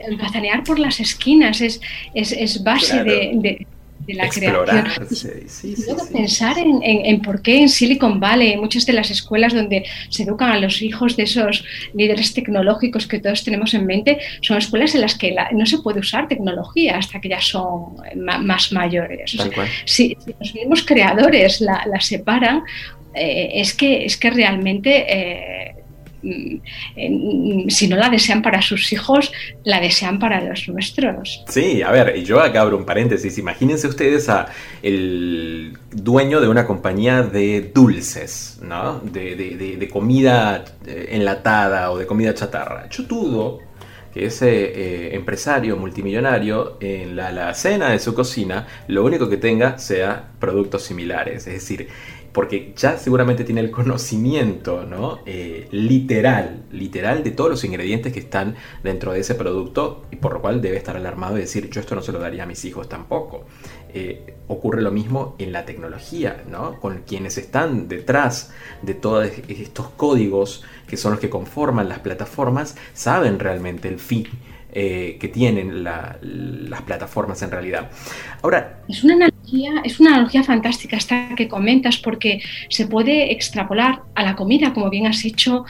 el 0.06 0.14
holgazanear 0.14 0.62
por 0.62 0.78
las 0.78 1.00
esquinas 1.00 1.60
es, 1.60 1.80
es, 2.14 2.62
base 2.62 3.02
de, 3.02 3.66
la 4.08 4.28
creación. 4.28 5.08
Sí, 5.10 5.74
y 5.76 5.84
luego 5.84 6.02
pensar 6.12 6.56
en, 6.58 7.22
por 7.22 7.40
qué 7.40 7.62
en 7.62 7.68
Silicon 7.68 8.20
Valley, 8.20 8.56
muchas 8.56 8.84
de 8.84 8.92
las 8.92 9.10
escuelas 9.10 9.54
donde 9.54 9.84
se 10.10 10.24
educan 10.24 10.50
a 10.50 10.60
los 10.60 10.82
hijos 10.82 11.16
de 11.16 11.22
esos 11.22 11.64
líderes 11.94 12.34
tecnológicos 12.34 13.06
que 13.06 13.20
todos 13.20 13.42
tenemos 13.42 13.74
en 13.74 13.86
mente, 13.86 14.18
son 14.42 14.58
escuelas 14.58 14.94
en 14.94 15.00
las 15.00 15.16
que 15.16 15.34
no 15.52 15.66
se 15.66 15.78
puede 15.78 16.00
usar 16.00 16.28
tecnología 16.28 16.98
hasta 16.98 17.20
que 17.20 17.30
ya 17.30 17.40
son 17.40 17.96
más 18.42 18.72
mayores. 18.72 19.36
si, 19.86 20.16
los 20.38 20.54
mismos 20.54 20.84
creadores 20.84 21.60
la, 21.60 21.84
la 21.86 22.00
separan, 22.00 22.62
eh, 23.16 23.60
es, 23.60 23.74
que, 23.74 24.04
es 24.04 24.16
que 24.16 24.30
realmente... 24.30 25.06
Eh, 25.08 25.72
mm, 26.22 27.68
si 27.68 27.88
no 27.88 27.96
la 27.96 28.08
desean 28.08 28.42
para 28.42 28.60
sus 28.60 28.92
hijos, 28.92 29.32
la 29.64 29.80
desean 29.80 30.18
para 30.18 30.40
los 30.40 30.68
nuestros. 30.68 31.44
Sí, 31.48 31.82
a 31.82 31.90
ver, 31.92 32.22
yo 32.24 32.40
acá 32.40 32.62
abro 32.62 32.76
un 32.76 32.84
paréntesis. 32.84 33.38
Imagínense 33.38 33.86
ustedes 33.86 34.28
a 34.28 34.46
el 34.82 35.76
dueño 35.92 36.40
de 36.40 36.48
una 36.48 36.66
compañía 36.66 37.22
de 37.22 37.70
dulces, 37.72 38.58
¿no? 38.62 39.00
De, 39.00 39.88
comida 39.92 40.64
eh, 40.86 41.08
enlatada 41.12 41.92
o 41.92 41.98
de 41.98 42.06
comida 42.06 42.34
chatarra. 42.34 42.88
Yo 42.90 43.06
que 44.12 44.24
ese 44.24 45.14
empresario 45.14 45.76
multimillonario 45.76 46.78
en 46.80 47.16
la, 47.16 47.30
la 47.32 47.52
cena 47.52 47.90
de 47.90 47.98
su 47.98 48.14
cocina 48.14 48.66
lo 48.88 49.04
único 49.04 49.28
que 49.28 49.36
tenga 49.36 49.78
sea 49.78 50.30
productos 50.40 50.84
similares. 50.84 51.46
Es 51.46 51.52
decir, 51.52 51.88
porque 52.36 52.74
ya 52.76 52.98
seguramente 52.98 53.44
tiene 53.44 53.62
el 53.62 53.70
conocimiento 53.70 54.84
¿no? 54.84 55.20
Eh, 55.24 55.68
literal, 55.70 56.64
literal 56.70 57.24
de 57.24 57.30
todos 57.30 57.48
los 57.48 57.64
ingredientes 57.64 58.12
que 58.12 58.20
están 58.20 58.56
dentro 58.82 59.14
de 59.14 59.20
ese 59.20 59.34
producto 59.36 60.04
y 60.10 60.16
por 60.16 60.34
lo 60.34 60.42
cual 60.42 60.60
debe 60.60 60.76
estar 60.76 60.98
alarmado 60.98 61.38
y 61.38 61.40
decir 61.40 61.70
yo 61.70 61.80
esto 61.80 61.94
no 61.94 62.02
se 62.02 62.12
lo 62.12 62.18
daría 62.18 62.42
a 62.42 62.46
mis 62.46 62.62
hijos 62.66 62.90
tampoco. 62.90 63.46
Eh, 63.88 64.34
ocurre 64.48 64.82
lo 64.82 64.90
mismo 64.90 65.34
en 65.38 65.50
la 65.50 65.64
tecnología, 65.64 66.44
¿no? 66.46 66.78
con 66.78 67.04
quienes 67.06 67.38
están 67.38 67.88
detrás 67.88 68.52
de 68.82 68.92
todos 68.92 69.30
estos 69.48 69.88
códigos 69.96 70.62
que 70.86 70.98
son 70.98 71.12
los 71.12 71.20
que 71.20 71.30
conforman 71.30 71.88
las 71.88 72.00
plataformas, 72.00 72.76
saben 72.92 73.38
realmente 73.38 73.88
el 73.88 73.98
fin 73.98 74.28
eh, 74.78 75.16
que 75.18 75.28
tienen 75.28 75.82
las 75.82 76.82
plataformas 76.82 77.40
en 77.40 77.50
realidad. 77.50 77.90
Ahora, 78.42 78.80
es 78.86 79.02
una 79.02 79.14
analogía, 79.14 79.72
es 79.82 79.98
una 80.00 80.10
analogía 80.10 80.44
fantástica 80.44 80.98
esta 80.98 81.30
que 81.34 81.48
comentas 81.48 81.96
porque 81.96 82.42
se 82.68 82.86
puede 82.86 83.32
extrapolar 83.32 84.02
a 84.14 84.22
la 84.22 84.36
comida, 84.36 84.74
como 84.74 84.90
bien 84.90 85.06
has 85.06 85.24
hecho, 85.24 85.64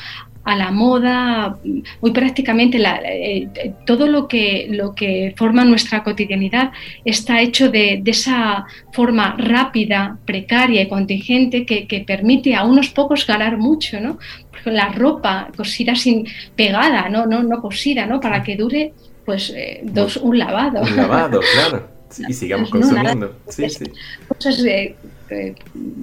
a 0.47 0.55
la 0.55 0.71
moda, 0.71 1.59
muy 2.01 2.13
prácticamente 2.13 2.79
eh, 2.79 3.73
todo 3.85 4.07
lo 4.07 4.29
que, 4.29 4.69
lo 4.71 4.95
que 4.95 5.35
forma 5.37 5.65
nuestra 5.65 6.05
cotidianidad 6.05 6.71
está 7.05 7.41
hecho 7.41 7.69
de, 7.69 8.01
esa 8.07 8.65
forma 8.93 9.35
rápida, 9.37 10.17
precaria 10.25 10.83
y 10.83 10.89
contingente 10.89 11.67
que, 11.67 11.89
que, 11.89 12.01
permite 12.03 12.55
a 12.55 12.63
unos 12.63 12.91
pocos 12.91 13.27
ganar 13.27 13.59
mucho, 13.59 14.01
¿no? 14.01 14.19
la 14.67 14.89
ropa 14.89 15.49
cosida 15.57 15.95
sin 15.95 16.27
pegada, 16.55 17.09
no, 17.09 17.27
no, 17.27 17.43
no 17.43 17.61
cosida, 17.61 18.07
¿no? 18.07 18.21
Para 18.21 18.43
que 18.43 18.57
dure 18.57 18.93
pues 19.25 19.53
eh, 19.55 19.81
dos, 19.83 20.17
un 20.17 20.39
lavado. 20.39 20.83
Un 20.83 20.97
lavado, 20.97 21.41
claro. 21.55 21.89
y 22.29 22.33
sigamos 22.33 22.71
consumiendo. 22.71 23.37
sí, 23.49 23.69
sí. 23.69 23.85
Cosas, 24.29 24.65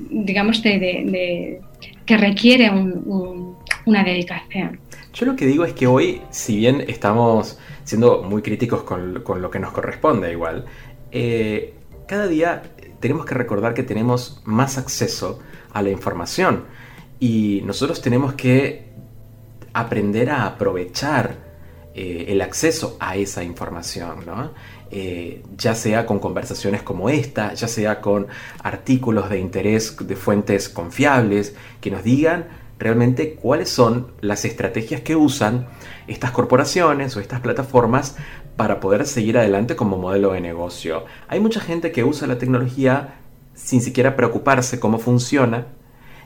digamos, 0.09 0.61
de, 0.61 1.61
que 2.05 2.17
requiere 2.17 2.69
una 2.71 4.03
dedicación. 4.03 4.79
Yo 5.13 5.25
lo 5.25 5.35
que 5.35 5.45
digo 5.45 5.63
es 5.63 5.73
que 5.73 5.87
hoy, 5.87 6.21
si 6.31 6.57
bien 6.57 6.83
estamos 6.87 7.59
siendo 7.83 8.23
muy 8.23 8.41
críticos 8.41 8.83
con, 8.83 9.13
lo 9.13 9.51
que 9.51 9.59
nos 9.59 9.71
corresponde 9.71 10.31
igual, 10.31 10.65
eh, 11.11 11.73
cada 12.07 12.27
día 12.27 12.63
tenemos 12.99 13.25
que 13.25 13.35
recordar 13.35 13.73
que 13.73 13.83
tenemos 13.83 14.41
más 14.45 14.77
acceso 14.77 15.39
a 15.71 15.81
la 15.81 15.89
información 15.89 16.63
y 17.19 17.61
nosotros 17.65 18.01
tenemos 18.01 18.33
que 18.33 18.91
aprender 19.73 20.29
a 20.29 20.45
aprovechar 20.45 21.35
eh, 21.93 22.25
el 22.29 22.41
acceso 22.41 22.97
a 22.99 23.15
esa 23.15 23.43
información, 23.43 24.25
¿no? 24.25 24.51
Eh, 24.95 25.41
ya 25.57 25.73
sea 25.73 26.05
con 26.05 26.19
conversaciones 26.19 26.83
como 26.83 27.09
esta, 27.09 27.55
ya 27.55 27.67
sea 27.67 27.99
con 27.99 28.27
artículos 28.61 29.27
de 29.27 29.39
interés 29.39 29.97
de 29.99 30.15
fuentes 30.15 30.69
confiables 30.69 31.55
que 31.81 31.89
nos 31.89 32.03
digan 32.03 32.45
realmente 32.77 33.33
cuáles 33.33 33.69
son 33.69 34.11
las 34.21 34.45
estrategias 34.45 35.01
que 35.01 35.15
usan 35.15 35.65
estas 36.05 36.29
corporaciones 36.29 37.17
o 37.17 37.21
estas 37.21 37.39
plataformas 37.39 38.17
para 38.55 38.79
poder 38.79 39.07
seguir 39.07 39.35
adelante 39.39 39.75
como 39.75 39.97
modelo 39.97 40.33
de 40.33 40.41
negocio. 40.41 41.05
Hay 41.27 41.39
mucha 41.39 41.59
gente 41.59 41.91
que 41.91 42.03
usa 42.03 42.27
la 42.27 42.37
tecnología 42.37 43.15
sin 43.55 43.81
siquiera 43.81 44.15
preocuparse 44.15 44.79
cómo 44.79 44.99
funciona 44.99 45.65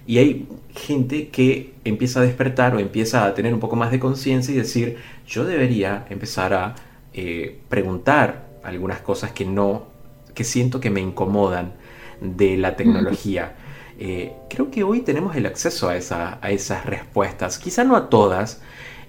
y 0.05 0.17
hay 0.17 0.49
gente 0.75 1.29
que 1.29 1.73
empieza 1.85 2.19
a 2.19 2.23
despertar 2.23 2.75
o 2.75 2.79
empieza 2.79 3.25
a 3.25 3.33
tener 3.33 3.53
un 3.53 3.61
poco 3.61 3.77
más 3.77 3.91
de 3.91 3.99
conciencia 4.01 4.53
y 4.53 4.57
decir, 4.57 4.97
yo 5.25 5.45
debería 5.45 6.05
empezar 6.09 6.53
a 6.53 6.75
eh, 7.13 7.59
preguntar 7.69 8.46
algunas 8.67 8.99
cosas 8.99 9.31
que 9.31 9.45
no, 9.45 9.85
que 10.33 10.43
siento 10.43 10.79
que 10.79 10.89
me 10.89 11.01
incomodan 11.01 11.73
de 12.21 12.57
la 12.57 12.75
tecnología. 12.75 13.55
Eh, 13.99 14.33
creo 14.49 14.69
que 14.69 14.83
hoy 14.83 15.01
tenemos 15.01 15.35
el 15.35 15.45
acceso 15.45 15.89
a, 15.89 15.95
esa, 15.95 16.37
a 16.41 16.51
esas 16.51 16.85
respuestas, 16.85 17.57
quizá 17.57 17.83
no 17.83 17.95
a 17.95 18.09
todas, 18.09 18.61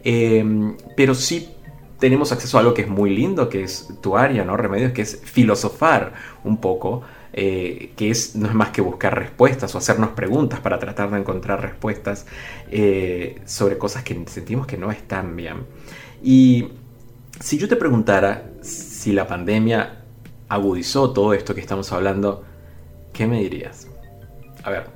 em, 0.05 0.77
pero 0.97 1.15
sí 1.15 1.51
tenemos 1.99 2.33
acceso 2.33 2.57
a 2.57 2.61
algo 2.61 2.75
que 2.75 2.83
es 2.83 2.89
muy 2.89 3.15
lindo, 3.15 3.49
que 3.49 3.63
es 3.65 3.89
tu 4.01 4.17
área, 4.17 4.45
¿no? 4.45 4.57
Remedios, 4.57 4.93
que 4.93 5.03
es 5.03 5.21
filosofar 5.25 6.13
un 6.45 6.59
poco 6.59 7.03
eh, 7.33 7.93
que 7.95 8.11
es, 8.11 8.35
no 8.37 8.49
es 8.49 8.55
más 8.55 8.71
que 8.71 8.81
buscar 8.81 9.17
respuestas 9.17 9.75
o 9.75 9.79
hacernos 9.79 10.11
preguntas 10.11 10.61
para 10.61 10.79
tratar 10.79 11.11
de 11.11 11.19
encontrar 11.19 11.61
respuestas 11.61 12.27
eh, 12.71 13.41
sobre 13.45 13.77
cosas 13.77 14.03
que 14.03 14.21
sentimos 14.27 14.67
que 14.67 14.79
no 14.79 14.91
están 14.91 15.37
bien. 15.37 15.59
Y 16.23 16.69
si 17.39 17.59
yo 17.59 17.69
te 17.69 17.77
preguntara 17.77 18.51
si 18.99 19.13
la 19.13 19.29
pandemia 19.29 19.93
agudizó 20.49 21.13
todo 21.13 21.33
esto 21.33 21.55
que 21.55 21.61
estamos 21.61 21.93
hablando, 21.93 22.45
¿qué 23.13 23.29
me 23.29 23.41
dirías? 23.41 23.87
A 24.65 24.71
ver. 24.71 24.87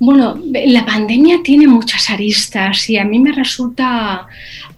Bueno, 0.00 0.36
la 0.52 0.84
pandemia 0.84 1.40
tiene 1.44 1.68
muchas 1.68 2.10
aristas 2.10 2.90
y 2.90 2.98
a 2.98 3.04
mí 3.04 3.20
me 3.20 3.30
resulta, 3.30 4.26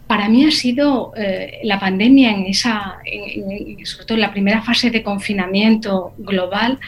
para 0.06 0.28
mí 0.28 0.44
ha 0.44 0.50
sido 0.50 1.14
eh, 1.16 1.60
la 1.64 1.80
pandemia 1.80 2.30
en 2.32 2.44
esa, 2.44 2.98
sobre 3.84 4.04
todo 4.04 4.16
en 4.16 4.20
la 4.20 4.32
primera 4.32 4.60
fase 4.60 4.90
de 4.90 5.02
confinamiento 5.02 6.12
global, 6.18 6.78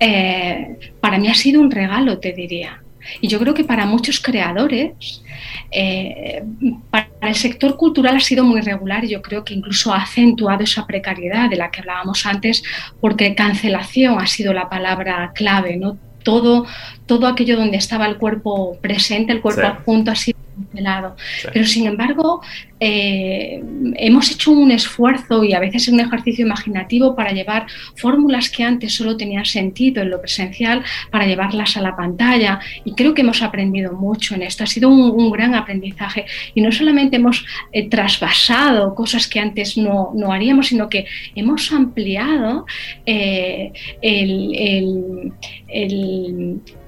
eh, 0.00 0.76
para 1.00 1.18
mí 1.18 1.28
ha 1.28 1.34
sido 1.34 1.60
un 1.60 1.70
regalo, 1.70 2.18
te 2.18 2.32
diría. 2.32 2.83
Y 3.20 3.28
yo 3.28 3.38
creo 3.38 3.54
que 3.54 3.64
para 3.64 3.86
muchos 3.86 4.20
creadores, 4.20 5.22
eh, 5.70 6.42
para 6.90 7.08
el 7.22 7.34
sector 7.34 7.76
cultural 7.76 8.16
ha 8.16 8.20
sido 8.20 8.44
muy 8.44 8.60
regular 8.60 9.04
yo 9.06 9.22
creo 9.22 9.44
que 9.44 9.54
incluso 9.54 9.92
ha 9.92 10.02
acentuado 10.02 10.62
esa 10.64 10.86
precariedad 10.86 11.50
de 11.50 11.56
la 11.56 11.70
que 11.70 11.80
hablábamos 11.80 12.26
antes, 12.26 12.62
porque 13.00 13.34
cancelación 13.34 14.18
ha 14.18 14.26
sido 14.26 14.52
la 14.52 14.68
palabra 14.68 15.32
clave, 15.34 15.76
¿no? 15.76 15.96
todo, 16.24 16.66
todo 17.06 17.28
aquello 17.28 17.56
donde 17.56 17.76
estaba 17.76 18.06
el 18.06 18.16
cuerpo 18.16 18.76
presente, 18.80 19.32
el 19.32 19.40
cuerpo 19.40 19.66
adjunto 19.66 20.10
ha 20.10 20.16
sido 20.16 20.38
cancelado. 20.54 21.16
Pero 21.52 21.66
sin 21.66 21.86
embargo, 21.86 22.40
eh, 22.80 23.62
hemos 23.96 24.30
hecho 24.30 24.50
un 24.50 24.70
esfuerzo 24.70 25.44
y 25.44 25.54
a 25.54 25.60
veces 25.60 25.88
un 25.88 26.00
ejercicio 26.00 26.44
imaginativo 26.44 27.14
para 27.16 27.32
llevar 27.32 27.66
fórmulas 27.96 28.50
que 28.50 28.64
antes 28.64 28.92
solo 28.94 29.16
tenían 29.16 29.44
sentido 29.44 30.02
en 30.02 30.10
lo 30.10 30.20
presencial, 30.20 30.82
para 31.10 31.26
llevarlas 31.26 31.76
a 31.76 31.80
la 31.80 31.96
pantalla. 31.96 32.60
Y 32.84 32.92
creo 32.92 33.14
que 33.14 33.22
hemos 33.22 33.42
aprendido 33.42 33.92
mucho 33.92 34.34
en 34.34 34.42
esto. 34.42 34.64
Ha 34.64 34.66
sido 34.66 34.88
un, 34.88 35.30
gran 35.30 35.54
aprendizaje. 35.54 36.26
Y 36.54 36.60
no 36.60 36.70
solamente 36.70 37.16
hemos 37.16 37.44
eh, 37.72 37.88
trasvasado 37.88 38.94
cosas 38.94 39.26
que 39.26 39.40
antes 39.40 39.76
no, 39.76 40.12
no, 40.14 40.32
haríamos, 40.32 40.68
sino 40.68 40.88
que 40.88 41.06
hemos 41.34 41.72
ampliado 41.72 42.66
eh, 43.06 43.72
el, 44.02 45.32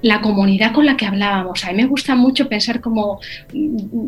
la 0.01 0.21
comunidad 0.21 0.71
con 0.71 0.85
la 0.85 0.95
que 0.95 1.05
hablábamos. 1.05 1.65
A 1.65 1.71
mí 1.71 1.77
me 1.77 1.85
gusta 1.85 2.15
mucho 2.15 2.47
pensar 2.47 2.81
como 2.81 3.19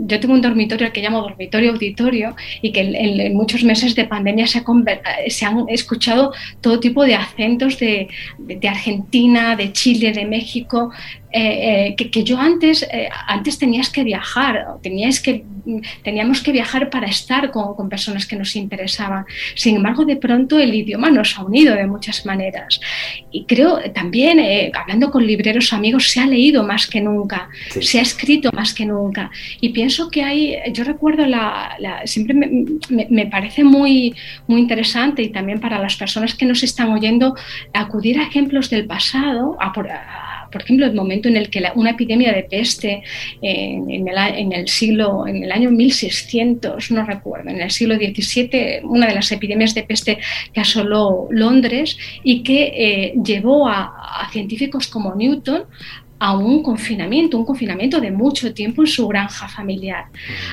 yo 0.08 0.20
tengo 0.20 0.34
un 0.34 0.42
dormitorio 0.42 0.92
que 0.92 1.02
llamo 1.02 1.22
dormitorio 1.22 1.72
auditorio 1.72 2.36
y 2.62 2.72
que 2.72 2.82
en, 2.82 3.36
muchos 3.36 3.64
meses 3.64 3.96
de 3.96 4.06
pandemia 4.06 4.48
se, 4.48 4.64
se, 5.28 5.46
han 5.46 5.66
escuchado 5.70 6.34
todo 6.62 6.80
tipo 6.80 7.04
de 7.04 7.16
acentos 7.16 7.80
de, 7.80 8.08
de, 8.38 8.68
Argentina, 8.68 9.56
de 9.56 9.72
Chile, 9.72 10.12
de 10.12 10.26
México, 10.26 10.92
eh, 11.32 11.96
eh, 12.00 12.10
que, 12.10 12.24
yo 12.24 12.40
antes, 12.40 12.82
eh, 12.92 13.08
antes 13.28 13.60
tenías 13.60 13.92
que 13.92 14.04
viajar, 14.04 14.66
tenías 14.82 15.20
que, 15.20 15.44
teníamos 16.04 16.42
que 16.42 16.52
viajar 16.52 16.90
para 16.90 17.06
estar 17.06 17.52
con, 17.52 17.76
con, 17.76 17.88
personas 17.88 18.26
que 18.26 18.36
nos 18.36 18.56
interesaban. 18.56 19.26
Sin 19.54 19.76
embargo, 19.76 20.06
de 20.06 20.16
pronto 20.16 20.58
el 20.58 20.74
idioma 20.74 21.12
nos 21.12 21.38
ha 21.38 21.44
unido 21.44 21.76
de 21.76 21.86
muchas 21.86 22.26
maneras. 22.26 22.80
Y 23.32 23.46
creo 23.46 23.80
también, 23.94 24.40
hablando 24.74 25.12
con 25.12 25.26
libreros 25.26 25.72
amigos, 25.72 26.10
se 26.10 26.20
ha 26.20 26.26
leído 26.26 26.64
más 26.64 26.88
que 26.88 27.00
nunca, 27.00 27.50
se 27.80 28.00
ha 28.00 28.02
escrito 28.02 28.50
más 28.52 28.74
que 28.74 28.88
nunca. 28.88 29.30
Y 29.62 29.70
pienso 29.70 30.10
que 30.10 30.24
hay, 30.24 30.58
yo 30.74 30.84
recuerdo, 30.84 31.28
la, 31.28 31.78
siempre 32.06 32.34
me, 32.34 33.06
me, 33.10 33.26
parece 33.28 33.64
muy, 33.64 34.16
muy 34.48 34.62
interesante 34.62 35.22
y 35.22 35.30
también 35.30 35.60
para 35.60 35.78
las 35.78 35.96
personas 35.96 36.34
que 36.34 36.46
nos 36.46 36.64
están 36.64 36.90
oyendo, 36.90 37.36
acudir 37.74 38.18
a 38.20 38.24
ejemplos 38.24 38.72
del 38.72 38.88
pasado, 38.88 39.56
a, 39.60 39.68
a 39.68 40.29
por 40.52 40.62
ejemplo, 40.62 40.86
el 40.86 40.94
momento 40.94 41.28
en 41.30 41.38
el 41.38 41.50
que 41.50 41.64
una 41.76 41.92
epidemia 41.92 42.34
de 42.34 42.44
peste 42.44 43.04
en, 43.42 44.08
el, 44.54 44.68
siglo, 44.68 45.28
en 45.28 45.44
el 45.44 45.52
año 45.52 45.72
1600, 45.72 46.92
no 46.92 47.06
recuerdo, 47.06 47.50
en 47.50 47.62
el 47.62 47.72
siglo 47.72 47.96
XVII, 47.96 48.82
una 48.84 49.08
de 49.08 49.16
las 49.16 49.32
epidemias 49.32 49.74
de 49.74 49.84
peste 49.84 50.18
que 50.54 50.62
asoló 50.62 51.28
Londres 51.30 51.98
y 52.24 52.44
que 52.44 52.64
eh, 52.76 53.14
llevó 53.24 53.68
a, 53.68 54.22
a 54.22 54.30
científicos 54.32 54.88
como 54.88 55.16
Newton 55.16 55.64
a 56.20 56.38
un 56.38 56.62
confinamiento, 56.62 57.38
un 57.38 57.46
confinamiento 57.46 58.00
de 58.02 58.12
mucho 58.12 58.54
tiempo 58.54 58.82
en 58.82 58.88
su 58.88 59.08
granja 59.08 59.48
familiar. 59.48 60.06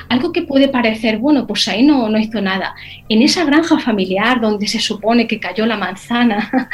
Algo 0.07 0.31
que 0.31 0.43
puede 0.43 0.69
parecer, 0.69 1.17
bueno, 1.17 1.45
pues 1.45 1.67
ahí 1.67 1.83
no, 1.83 2.09
no 2.09 2.17
hizo 2.17 2.41
nada. 2.41 2.73
En 3.09 3.21
esa 3.21 3.43
granja 3.43 3.77
familiar 3.79 4.39
donde 4.39 4.65
se 4.67 4.79
supone 4.79 5.27
que 5.27 5.39
cayó 5.39 5.65
la 5.65 5.75
manzana, 5.75 6.69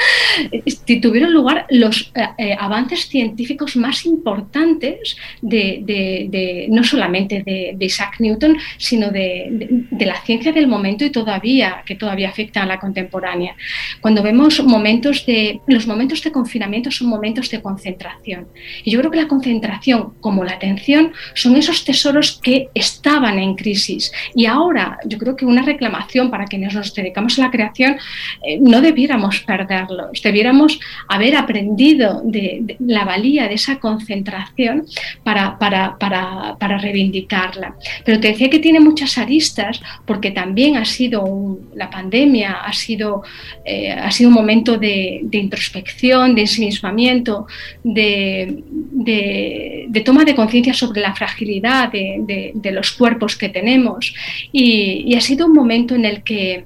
tuvieron 1.02 1.34
lugar 1.34 1.66
los 1.70 2.12
eh, 2.16 2.28
eh, 2.38 2.56
avances 2.58 3.08
científicos 3.08 3.76
más 3.76 4.06
importantes 4.06 5.18
de, 5.42 6.68
no 6.70 6.84
solamente 6.84 7.44
de, 7.44 7.76
Isaac 7.84 8.16
Newton, 8.20 8.58
sino 8.78 9.10
de, 9.10 9.86
la 10.00 10.22
ciencia 10.22 10.52
del 10.52 10.68
momento 10.68 11.04
y 11.04 11.10
todavía, 11.10 11.84
que 11.86 11.96
todavía 11.96 12.30
afecta 12.30 12.64
a 12.64 12.66
la 12.66 12.80
contemporánea. 12.80 13.56
Cuando 14.02 14.22
vemos 14.22 14.64
momentos 14.64 15.26
de, 15.26 15.60
los 15.68 15.88
momentos 15.88 16.24
de 16.24 16.32
confinamiento 16.32 16.92
son 16.92 17.08
momentos 17.08 17.50
de 17.50 17.62
concentración 17.62 18.48
y 18.84 18.92
yo 18.92 19.00
creo 19.00 19.12
que 19.12 19.22
la 19.22 19.28
concentración 19.28 20.14
como 20.20 20.44
la 20.44 20.54
atención 20.54 21.12
son 21.34 21.56
esos 21.56 21.84
tesoros 21.84 22.40
que 22.42 22.70
estaban 22.74 23.40
en 23.40 23.56
crisis. 23.56 24.12
Y 24.36 24.46
ahora 24.46 25.00
yo 25.06 25.18
creo 25.18 25.36
que 25.36 25.46
una 25.46 25.62
reclamación 25.62 26.30
para 26.30 26.46
quienes 26.46 26.74
nos 26.74 26.94
dedicamos 26.94 27.38
a 27.40 27.44
la 27.44 27.52
creación, 27.52 27.98
eh, 28.46 28.60
no 28.62 28.82
debiéramos 28.82 29.40
perderlos, 29.42 30.22
debiéramos 30.22 30.80
haber 31.08 31.36
aprendido 31.36 32.22
de, 32.24 32.78
la 32.80 33.06
valía 33.06 33.48
de 33.48 33.56
esa 33.56 33.80
concentración 33.80 34.86
para, 35.24 35.58
para, 35.58 35.98
para, 35.98 36.56
para, 36.60 36.78
reivindicarla. 36.78 37.76
Pero 38.04 38.20
te 38.20 38.30
decía 38.30 38.50
que 38.50 38.60
tiene 38.60 38.80
muchas 38.80 39.18
aristas 39.18 39.82
porque 40.06 40.32
también 40.32 40.78
ha 40.78 40.86
sido 40.86 41.60
la 41.76 41.90
pandemia, 41.90 42.54
ha 42.54 42.74
sido, 42.74 43.24
eh, 43.66 43.92
ha 43.92 44.12
sido 44.12 44.30
un 44.30 44.36
momento 44.36 44.78
de, 44.78 45.22
de 45.24 45.38
introspección, 45.38 46.36
de 46.36 46.42
ensimismamiento, 46.42 47.48
de, 47.84 48.64
de, 48.74 50.02
toma 50.04 50.26
de 50.26 50.36
conciencia 50.36 50.74
sobre 50.74 51.02
la 51.02 51.16
fragilidad 51.16 51.92
de, 51.92 52.72
los 52.72 52.92
cuerpos 52.92 53.36
que 53.36 53.50
tenemos. 53.50 54.14
Y 54.52 55.14
ha 55.16 55.22
sido 55.22 55.46
un 55.46 55.54
momento 55.54 55.96
en 55.96 56.06
el 56.06 56.24
que 56.24 56.66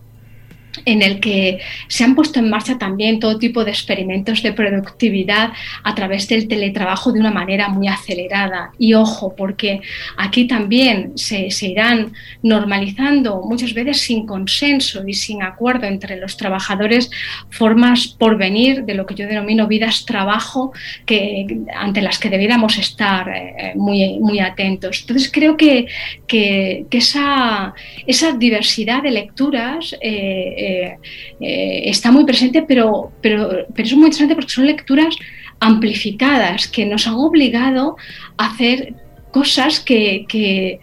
en 0.86 1.01
el 1.01 1.19
que 1.19 1.59
se 1.88 2.03
han 2.03 2.15
puesto 2.15 2.39
en 2.39 2.49
marcha 2.49 2.78
también 2.78 3.19
todo 3.19 3.38
tipo 3.38 3.63
de 3.63 3.71
experimentos 3.71 4.41
de 4.41 4.53
productividad 4.53 5.51
a 5.84 5.95
través 5.95 6.28
del 6.28 6.47
teletrabajo 6.47 7.11
de 7.11 7.19
una 7.19 7.32
manera 7.32 7.69
muy 7.69 7.88
acelerada. 7.88 8.71
Y 8.78 8.93
ojo, 8.93 9.36
porque 9.36 9.82
aquí 10.17 10.45
también 10.45 11.13
se, 11.15 11.49
irán 11.61 12.13
normalizando 12.41 13.41
muchas 13.41 13.73
veces 13.73 14.01
sin 14.01 14.25
consenso 14.25 15.07
y 15.07 15.13
sin 15.13 15.43
acuerdo 15.43 15.88
entre 15.88 16.17
los 16.17 16.38
trabajadores 16.38 17.09
formas 17.49 18.07
por 18.07 18.38
venir 18.38 18.84
de 18.84 18.93
lo 18.93 19.05
que 19.05 19.15
yo 19.15 19.28
denomino 19.28 19.67
vidas 19.67 20.05
trabajo 20.05 20.71
que, 21.05 21.45
ante 21.75 22.01
las 22.01 22.19
que 22.19 22.30
debiéramos 22.30 22.78
estar 22.78 23.30
eh, 23.30 23.73
muy, 23.75 24.19
muy 24.19 24.39
atentos. 24.39 25.01
Entonces 25.01 25.30
creo 25.32 25.57
que, 25.57 25.88
que, 26.28 26.86
esa, 26.91 27.73
esa, 28.07 28.32
diversidad 28.32 29.03
de 29.03 29.11
lecturas 29.11 29.95
eh, 30.01 30.55
eh, 30.68 30.97
eh, 31.39 31.82
está 31.86 32.11
muy 32.11 32.26
presente, 32.26 32.63
pero, 32.68 33.11
pero, 33.22 33.65
pero 33.74 33.88
es 33.88 33.95
muy 33.95 34.05
interesante 34.05 34.36
porque 34.36 34.51
son 34.51 34.68
lecturas 34.68 35.15
amplificadas 35.59 36.68
que 36.68 36.86
nos 36.86 37.07
han 37.07 37.15
obligado 37.15 37.97
a 38.38 38.47
hacer 38.47 38.93
cosas 39.32 39.80
que, 39.80 40.26
que, 40.28 40.80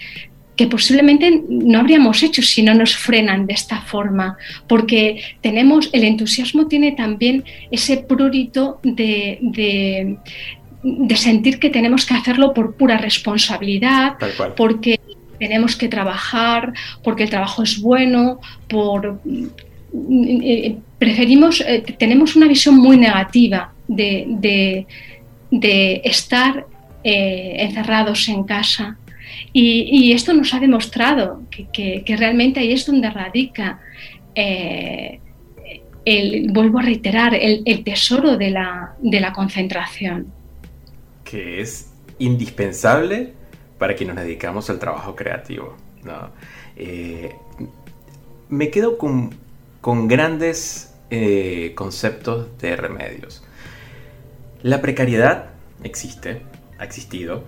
posiblemente 0.70 1.43
no 1.49 1.80
habríamos 1.80 2.22
hecho 2.22 2.41
si 2.41 2.62
no 2.62 2.74
nos 2.74 2.97
frenan 2.97 3.47
de 3.47 3.55
esta 3.55 3.80
forma, 3.82 4.39
porque 4.66 5.20
tenemos, 5.43 5.91
el 5.93 6.05
entusiasmo 6.05 6.66
tiene 6.68 6.93
también 6.93 7.45
ese 7.70 7.99
prurito 7.99 8.80
de, 8.82 9.39
de, 9.43 10.16
de 10.82 11.16
sentir 11.16 11.59
que 11.59 11.70
tenemos 11.70 12.07
que 12.07 12.14
hacerlo 12.14 12.55
por 12.55 12.76
pura 12.76 12.97
responsabilidad, 12.97 14.16
porque 14.57 15.01
tenemos 15.39 15.76
que 15.76 15.89
trabajar, 15.89 16.72
porque 17.03 17.24
el 17.24 17.30
trabajo 17.30 17.62
es 17.62 17.80
bueno, 17.80 18.41
por 18.68 19.20
preferimos, 20.99 21.61
eh, 21.61 21.84
tenemos 21.99 22.34
una 22.36 22.49
visión 22.49 22.76
muy 22.76 22.97
negativa 22.97 23.72
de, 23.86 24.86
estar 26.05 26.66
eh, 27.05 27.57
encerrados 27.59 28.28
en 28.28 28.45
casa. 28.45 28.99
Y, 29.53 30.12
esto 30.12 30.32
nos 30.32 30.53
ha 30.53 30.61
demostrado 30.61 31.42
que, 31.51 32.05
realmente 32.18 32.61
ahí 32.61 32.72
es 32.72 32.86
donde 32.86 33.09
radica, 33.09 33.80
el, 34.34 35.20
vuelvo 36.51 36.80
a 36.80 36.82
reiterar, 36.82 37.34
el, 37.34 37.84
tesoro 37.84 38.36
de 38.36 38.51
la, 38.51 39.32
concentración. 39.32 40.26
Que 41.24 41.61
es 41.61 41.92
indispensable 42.18 43.32
para 43.78 43.95
quienes 43.95 44.16
nos 44.16 44.24
dedicamos 44.24 44.68
al 44.70 44.78
trabajo 44.80 45.14
creativo. 45.14 45.76
me 48.49 48.70
quedo 48.70 48.99
con 48.99 49.43
con 49.85 50.09
grandes 50.09 50.95
eh, 51.11 51.72
conceptos 51.74 52.57
de 52.57 52.74
remedios. 52.74 53.45
La 54.62 54.80
precariedad 54.80 55.51
existe, 55.82 56.41
ha 56.78 56.85
existido, 56.85 57.45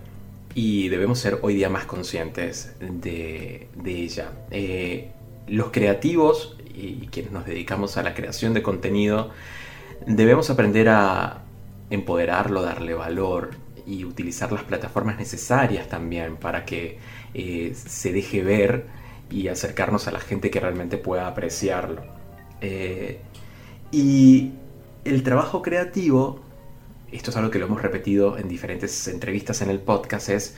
y 0.52 0.90
debemos 0.90 1.18
ser 1.18 1.38
hoy 1.40 1.54
día 1.54 1.70
más 1.70 1.86
conscientes 1.86 2.74
de, 2.78 3.68
ella. 3.86 4.32
Eh, 4.50 5.12
los 5.46 5.70
creativos 5.70 6.58
y 6.74 7.06
quienes 7.06 7.32
nos 7.32 7.46
dedicamos 7.46 7.96
a 7.96 8.02
la 8.02 8.12
creación 8.12 8.52
de 8.52 8.62
contenido 8.62 9.30
debemos 10.06 10.50
aprender 10.50 10.90
a 10.90 11.42
empoderarlo, 11.88 12.60
darle 12.60 12.92
valor 12.92 13.52
y 13.86 14.04
utilizar 14.04 14.52
las 14.52 14.64
plataformas 14.64 15.16
necesarias 15.16 15.88
también 15.88 16.36
para 16.36 16.66
que 16.66 16.98
eh, 17.32 17.72
se 17.74 18.12
deje 18.12 18.42
ver 18.42 18.88
y 19.30 19.48
acercarnos 19.48 20.06
a 20.06 20.10
la 20.10 20.20
gente 20.20 20.50
que 20.50 20.60
realmente 20.60 20.98
pueda 20.98 21.28
apreciarlo. 21.28 22.15
Eh, 22.60 23.20
y 23.90 24.52
el 25.04 25.22
trabajo 25.22 25.62
creativo, 25.62 26.40
esto 27.12 27.30
es 27.30 27.36
algo 27.36 27.50
que 27.50 27.58
lo 27.58 27.66
hemos 27.66 27.82
repetido 27.82 28.38
en 28.38 28.48
diferentes 28.48 29.08
entrevistas 29.08 29.62
en 29.62 29.70
el 29.70 29.78
podcast, 29.78 30.28
es 30.28 30.56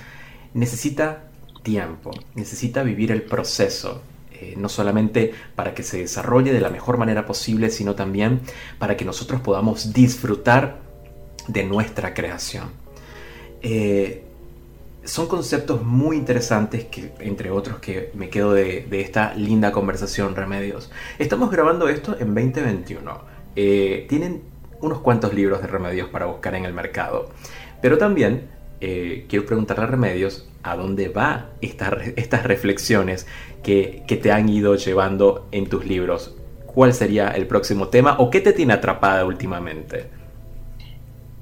necesita 0.54 1.24
tiempo, 1.62 2.10
necesita 2.34 2.82
vivir 2.82 3.12
el 3.12 3.22
proceso, 3.22 4.02
eh, 4.32 4.54
no 4.56 4.68
solamente 4.68 5.32
para 5.54 5.74
que 5.74 5.82
se 5.82 5.98
desarrolle 5.98 6.52
de 6.52 6.60
la 6.60 6.70
mejor 6.70 6.96
manera 6.96 7.26
posible, 7.26 7.70
sino 7.70 7.94
también 7.94 8.40
para 8.78 8.96
que 8.96 9.04
nosotros 9.04 9.40
podamos 9.40 9.92
disfrutar 9.92 10.80
de 11.46 11.64
nuestra 11.64 12.14
creación. 12.14 12.70
Eh, 13.62 14.24
son 15.08 15.26
conceptos 15.26 15.82
muy 15.82 16.18
interesantes 16.18 16.84
que, 16.84 17.12
entre 17.20 17.50
otros, 17.50 17.78
que 17.78 18.10
me 18.12 18.28
quedo 18.28 18.52
de, 18.52 18.86
esta 18.90 19.34
linda 19.34 19.72
conversación, 19.72 20.36
Remedios. 20.36 20.90
Estamos 21.18 21.50
grabando 21.50 21.88
esto 21.88 22.12
en 22.20 22.34
2021. 22.34 23.20
Eh, 23.56 24.06
tienen 24.08 24.42
unos 24.82 25.00
cuantos 25.00 25.32
libros 25.32 25.62
de 25.62 25.66
remedios 25.66 26.08
para 26.10 26.26
buscar 26.26 26.54
en 26.54 26.66
el 26.66 26.74
mercado. 26.74 27.30
Pero 27.80 27.96
también 27.96 28.48
quiero 28.80 29.44
preguntarle 29.44 29.84
a 29.84 29.86
Remedios 29.88 30.48
a 30.62 30.76
dónde 30.76 31.08
va 31.08 31.50
estas 31.62 32.44
reflexiones 32.44 33.26
que, 33.62 34.04
que 34.06 34.16
te 34.16 34.30
han 34.30 34.48
ido 34.48 34.76
llevando 34.76 35.48
en 35.50 35.68
tus 35.68 35.84
libros. 35.86 36.36
¿Cuál 36.66 36.92
sería 36.92 37.30
el 37.30 37.46
próximo 37.46 37.88
tema 37.88 38.16
o 38.18 38.30
qué 38.30 38.40
te 38.40 38.52
tiene 38.52 38.74
atrapada 38.74 39.24
últimamente? 39.24 40.17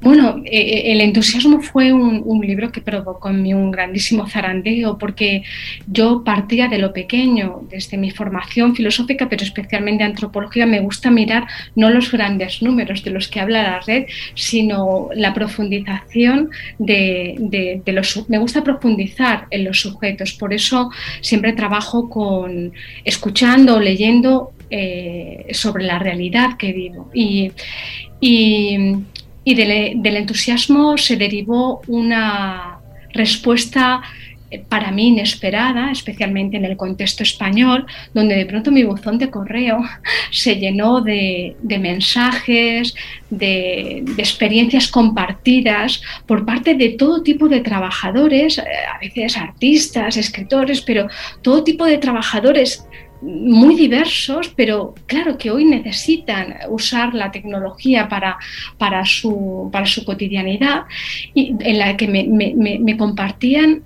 Bueno, 0.00 0.42
eh, 0.44 0.60
eh, 0.60 0.92
el 0.92 1.00
entusiasmo 1.00 1.62
fue 1.62 1.92
un, 1.92 2.40
libro 2.46 2.70
que 2.70 2.82
provocó 2.82 3.30
en 3.30 3.42
mí 3.42 3.54
un 3.54 3.70
grandísimo 3.70 4.28
zarandeo 4.28 4.98
porque 4.98 5.42
yo 5.86 6.22
partía 6.22 6.68
de 6.68 6.78
lo 6.78 6.92
pequeño, 6.92 7.62
desde 7.70 7.96
mi 7.96 8.10
formación 8.10 8.76
filosófica, 8.76 9.28
pero 9.28 9.42
especialmente 9.42 10.04
antropología, 10.04 10.66
me 10.66 10.80
gusta 10.80 11.10
mirar 11.10 11.46
no 11.74 11.90
los 11.90 12.12
grandes 12.12 12.62
números 12.62 13.02
de 13.02 13.10
los 13.10 13.28
que 13.28 13.40
habla 13.40 13.62
la 13.62 13.80
red, 13.80 14.04
sino 14.34 15.08
la 15.14 15.32
profundización 15.32 16.50
de, 16.78 17.82
los... 17.86 18.28
Me 18.28 18.38
gusta 18.38 18.62
profundizar 18.62 19.46
en 19.50 19.64
los 19.64 19.80
sujetos, 19.80 20.34
por 20.34 20.52
eso 20.52 20.90
siempre 21.20 21.54
trabajo 21.54 22.08
con 22.10 22.72
escuchando, 23.04 23.80
leyendo 23.80 24.52
eh, 24.70 25.46
sobre 25.52 25.84
la 25.84 25.98
realidad 25.98 26.56
que 26.58 26.72
vivo. 26.72 27.10
y 27.14 27.50
y 28.20 28.78
del, 29.54 30.16
entusiasmo 30.16 30.96
se 30.98 31.16
derivó 31.16 31.80
una 31.86 32.78
respuesta 33.12 34.02
eh, 34.50 34.62
para 34.68 34.90
mí 34.90 35.08
inesperada, 35.08 35.90
especialmente 35.90 36.56
en 36.56 36.64
el 36.64 36.76
contexto 36.76 37.22
español, 37.22 37.86
donde 38.12 38.36
de 38.36 38.46
pronto 38.46 38.70
mi 38.70 38.84
buzón 38.84 39.18
de 39.18 39.30
correo 39.30 39.82
se 40.30 40.56
llenó 40.56 41.00
de, 41.00 41.56
mensajes, 41.62 42.94
de, 43.30 44.04
experiencias 44.18 44.88
compartidas 44.88 46.02
por 46.26 46.44
parte 46.44 46.74
de 46.74 46.90
todo 46.90 47.22
tipo 47.22 47.48
de 47.48 47.60
trabajadores, 47.60 48.58
eh, 48.58 48.62
a 48.94 48.98
veces 48.98 49.36
artistas, 49.36 50.16
escritores, 50.16 50.80
pero 50.80 51.08
todo 51.42 51.64
tipo 51.64 51.84
de 51.84 51.98
trabajadores 51.98 52.86
muy 53.26 53.74
diversos, 53.74 54.52
pero 54.54 54.94
claro 55.06 55.36
que 55.36 55.50
hoy 55.50 55.64
necesitan 55.64 56.54
usar 56.70 57.12
la 57.12 57.30
tecnología 57.30 58.08
para, 58.08 58.38
para, 58.78 59.04
su, 59.04 59.68
para 59.72 59.84
su 59.84 60.04
cotidianidad 60.04 60.84
y 61.34 61.54
en 61.60 61.78
la 61.78 61.96
que 61.96 62.06
me, 62.06 62.24
me 62.78 62.96
compartían 62.96 63.82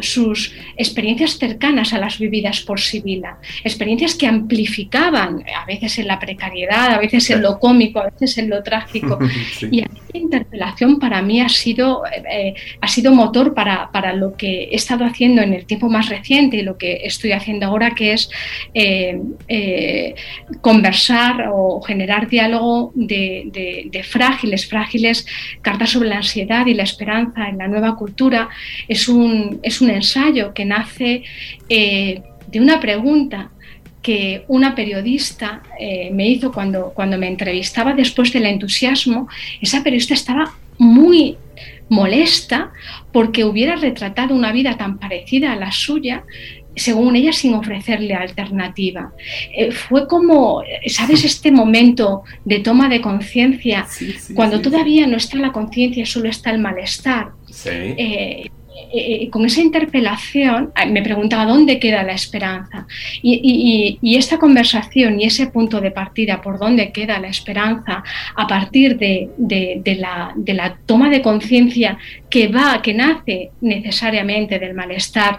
sus 0.00 0.54
experiencias 0.76 1.38
cercanas 1.38 1.92
a 1.92 1.98
las 1.98 2.18
vividas 2.18 2.60
por 2.60 2.80
Sibila, 2.80 3.38
experiencias 3.64 4.14
que 4.14 4.26
amplificaban 4.26 5.44
a 5.56 5.64
veces 5.66 5.98
en 5.98 6.06
la 6.06 6.18
precariedad, 6.18 6.92
a 6.92 6.98
veces 6.98 7.28
en 7.30 7.42
lo 7.42 7.58
cómico, 7.58 8.00
a 8.00 8.10
veces 8.10 8.38
en 8.38 8.50
lo 8.50 8.62
trágico. 8.62 9.18
Y 9.70 9.80
esta 9.80 10.18
interpelación 10.18 10.98
para 10.98 11.20
mí 11.20 11.40
ha 11.40 11.48
sido, 11.48 12.02
eh, 12.06 12.54
ha 12.80 12.88
sido 12.88 13.12
motor 13.12 13.54
para, 13.54 13.90
para, 13.92 14.14
lo 14.14 14.36
que 14.36 14.64
he 14.64 14.76
estado 14.76 15.04
haciendo 15.04 15.42
en 15.42 15.52
el 15.52 15.66
tiempo 15.66 15.88
más 15.88 16.08
reciente 16.08 16.56
y 16.56 16.62
lo 16.62 16.78
que 16.78 17.00
estoy 17.04 17.32
haciendo 17.32 17.66
ahora, 17.66 17.94
que 17.94 18.12
es 18.12 18.30
eh, 18.72 19.20
eh, 19.48 20.14
conversar 20.60 21.48
o 21.52 21.80
generar 21.82 22.28
diálogo 22.28 22.92
de, 22.94 23.88
de 23.90 24.02
frágiles, 24.02 24.68
frágiles, 24.68 25.26
cartas 25.60 25.90
sobre 25.90 26.08
la 26.08 26.18
ansiedad 26.18 26.66
y 26.66 26.74
la 26.74 26.84
esperanza 26.84 27.48
en 27.48 27.58
la 27.58 27.68
nueva 27.68 27.96
cultura. 27.96 28.48
Es 28.86 29.08
un 29.08 29.47
es 29.62 29.80
un 29.80 29.90
ensayo 29.90 30.52
que 30.54 30.64
nace 30.64 31.22
eh, 31.68 32.22
de 32.50 32.60
una 32.60 32.80
pregunta 32.80 33.50
que 34.02 34.44
una 34.48 34.74
periodista 34.74 35.62
eh, 35.78 36.10
me 36.12 36.28
hizo 36.28 36.52
cuando, 36.52 36.92
cuando 36.94 37.18
me 37.18 37.28
entrevistaba 37.28 37.92
después 37.92 38.32
del 38.32 38.46
entusiasmo. 38.46 39.28
Esa 39.60 39.82
periodista 39.82 40.14
estaba 40.14 40.54
muy 40.78 41.36
molesta 41.88 42.70
porque 43.12 43.44
hubiera 43.44 43.76
retratado 43.76 44.34
una 44.34 44.52
vida 44.52 44.76
tan 44.76 44.98
parecida 44.98 45.52
a 45.52 45.56
la 45.56 45.72
suya 45.72 46.24
según 46.78 47.16
ella, 47.16 47.32
sin 47.32 47.54
ofrecerle 47.54 48.14
alternativa. 48.14 49.12
Eh, 49.54 49.72
fue 49.72 50.06
como, 50.06 50.62
¿sabes? 50.86 51.24
Este 51.24 51.50
momento 51.50 52.22
de 52.44 52.60
toma 52.60 52.88
de 52.88 53.00
conciencia, 53.00 53.86
cuando 54.34 54.60
todavía 54.60 55.06
no 55.06 55.16
está 55.16 55.36
la 55.38 55.52
conciencia, 55.52 56.06
solo 56.06 56.28
está 56.28 56.50
el 56.50 56.60
malestar. 56.60 57.30
Eh, 57.64 58.50
eh, 58.92 59.28
con 59.30 59.44
esa 59.44 59.60
interpelación 59.60 60.72
me 60.90 61.02
preguntaba 61.02 61.44
dónde 61.44 61.78
queda 61.78 62.02
la 62.02 62.12
esperanza. 62.12 62.86
Y, 63.22 63.98
esta 64.18 64.38
conversación 64.38 65.20
y 65.20 65.24
ese 65.24 65.46
punto 65.46 65.80
de 65.80 65.92
partida 65.92 66.40
por 66.40 66.58
dónde 66.58 66.90
queda 66.90 67.20
la 67.20 67.28
esperanza 67.28 68.02
a 68.34 68.46
partir 68.46 68.98
de, 68.98 69.30
la, 69.98 70.32
de 70.34 70.54
la, 70.54 70.76
toma 70.86 71.08
de 71.08 71.22
conciencia 71.22 71.98
que 72.28 72.48
va, 72.48 72.82
que 72.82 72.94
nace 72.94 73.50
necesariamente 73.60 74.58
del 74.58 74.74
malestar, 74.74 75.38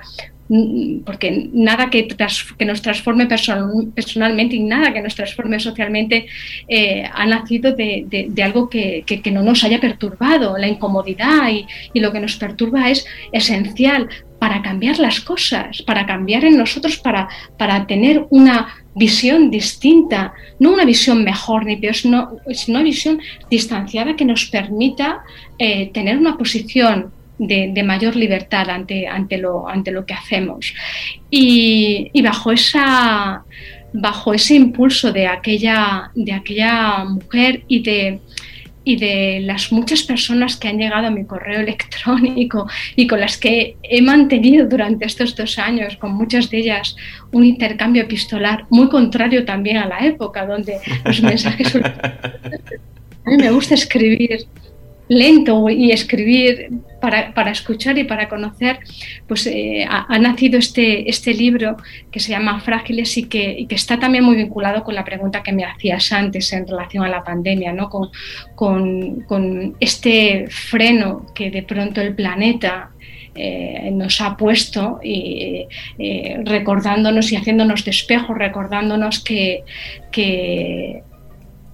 porque 1.06 1.50
nada 1.54 1.92
que, 1.92 2.08
que 2.08 2.66
nos 2.66 2.82
transforme 2.82 3.28
personalmente 3.28 4.56
y 4.56 4.64
nada 4.64 4.92
que 4.92 5.02
nos 5.02 5.14
transforme 5.14 5.60
socialmente 5.60 6.26
eh, 6.68 7.04
ha 7.14 7.26
nacido 7.28 7.74
de, 7.76 8.32
algo 8.44 8.68
que, 8.68 9.04
no 9.32 9.44
nos 9.44 9.64
haya 9.64 9.80
perturbado. 9.80 10.58
La 10.58 10.68
incomodidad 10.68 11.50
y, 11.52 12.00
lo 12.00 12.12
que 12.12 12.20
nos 12.20 12.36
perturba 12.38 12.90
es 12.90 13.06
esencial 13.32 14.10
para 14.40 14.62
cambiar 14.62 14.98
las 15.00 15.20
cosas, 15.20 15.84
para 15.84 16.06
cambiar 16.06 16.46
en 16.46 16.58
nosotros, 16.58 16.98
para, 16.98 17.28
para 17.58 17.86
tener 17.86 18.26
una 18.30 18.74
visión 18.96 19.52
distinta, 19.52 20.34
no 20.60 20.72
una 20.72 20.86
visión 20.86 21.24
mejor 21.24 21.66
ni 21.66 21.76
peor, 21.76 21.94
sino, 21.94 22.38
una 22.70 22.82
visión 22.82 23.20
distanciada 23.52 24.16
que 24.16 24.26
nos 24.26 24.46
permita 24.46 25.24
eh, 25.60 25.92
tener 25.94 26.18
una 26.18 26.38
posición 26.38 27.12
de, 27.40 27.84
mayor 27.84 28.16
libertad 28.16 28.70
ante, 28.70 29.08
ante, 29.08 29.38
lo, 29.38 29.68
ante 29.68 29.92
lo 29.92 30.06
que 30.06 30.14
hacemos. 30.14 30.74
Y, 31.32 32.12
bajo, 32.22 32.52
esa, 32.52 33.44
bajo 33.94 34.34
ese 34.34 34.56
impulso 34.56 35.12
de 35.12 35.28
aquella, 35.28 36.12
de 36.14 36.34
aquella 36.34 37.06
mujer 37.06 37.64
y 37.68 37.82
de, 37.82 38.20
y 38.84 38.98
de 38.98 39.40
las 39.42 39.72
muchas 39.72 40.04
personas 40.04 40.58
que 40.58 40.68
han 40.68 40.78
llegado 40.78 41.08
a 41.08 41.12
mi 41.12 41.26
correo 41.26 41.60
electrónico 41.68 42.68
y 42.96 43.08
con 43.08 43.22
las 43.22 43.38
que 43.38 43.78
he 43.84 44.02
mantenido 44.02 44.68
durante 44.68 45.06
estos 45.06 45.36
dos 45.36 45.58
años, 45.58 45.96
con 45.96 46.14
muchas 46.14 46.50
de 46.50 46.58
ellas, 46.58 46.96
un 47.32 47.46
intercambio 47.46 48.04
epistolar 48.04 48.66
muy 48.70 48.90
contrario 48.90 49.46
también 49.46 49.78
a 49.78 49.88
la 49.88 50.00
época, 50.00 50.46
donde 50.46 50.78
los 51.06 51.22
mensajes... 51.24 51.76
A 51.76 53.32
mí 53.32 53.38
me 53.38 53.52
gusta 53.52 53.76
escribir 53.76 54.48
lento 55.08 55.70
y 55.70 55.92
escribir 55.92 56.70
para, 57.00 57.34
para, 57.34 57.52
escuchar 57.52 57.98
y 57.98 58.04
para 58.04 58.28
conocer, 58.28 58.80
pues 59.28 59.48
eh, 59.48 59.86
ha, 59.90 60.20
nacido 60.20 60.58
este, 60.60 61.10
este 61.10 61.34
libro 61.34 61.78
que 62.12 62.20
se 62.20 62.32
llama 62.32 62.60
Frágiles 62.60 63.18
y 63.18 63.24
que, 63.24 63.66
que, 63.68 63.76
está 63.76 64.00
también 64.00 64.24
muy 64.24 64.36
vinculado 64.36 64.84
con 64.84 64.96
la 64.96 65.06
pregunta 65.06 65.44
que 65.44 65.52
me 65.52 65.66
hacías 65.66 66.12
antes 66.12 66.52
en 66.54 66.68
relación 66.68 67.04
a 67.04 67.10
la 67.10 67.24
pandemia, 67.24 67.74
¿no? 67.74 67.90
con, 67.90 68.10
con, 68.56 69.22
con 69.22 69.76
este 69.80 70.48
freno 70.50 71.26
que 71.34 71.52
de 71.52 71.64
pronto 71.64 72.02
el 72.02 72.14
planeta 72.16 72.92
eh, 73.36 73.92
nos 73.94 74.20
ha 74.22 74.36
puesto 74.36 75.00
y 75.02 75.66
eh, 75.98 76.42
recordándonos 76.44 77.32
y 77.32 77.38
haciéndonos 77.38 77.86
de 77.86 77.92
espejo, 77.92 78.34
recordándonos 78.34 79.24
que, 79.24 79.64
que 80.12 81.04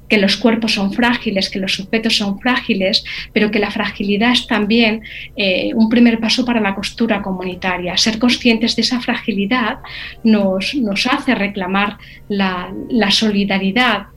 que 0.08 0.18
los 0.18 0.38
cuerpos 0.38 0.74
son 0.74 0.94
frágiles, 0.94 1.50
que 1.50 1.60
los 1.60 1.74
sujetos 1.74 2.18
son 2.18 2.40
frágiles, 2.40 3.04
pero 3.34 3.52
que 3.52 3.60
la 3.60 3.72
fragilidad 3.72 4.32
es 4.32 4.48
también 4.48 5.02
eh, 5.36 5.72
un 5.74 5.90
primer 5.90 6.20
paso 6.20 6.46
para 6.46 6.60
la 6.60 6.76
costura 6.76 7.22
comunitaria. 7.22 7.98
Ser 7.98 8.20
conscientes 8.20 8.76
de 8.76 8.84
esa 8.84 9.02
fragilidad 9.02 9.80
nos, 10.24 10.76
hace 11.12 11.36
reclamar 11.36 11.98
la, 12.30 12.72
solidaridad 13.10 14.08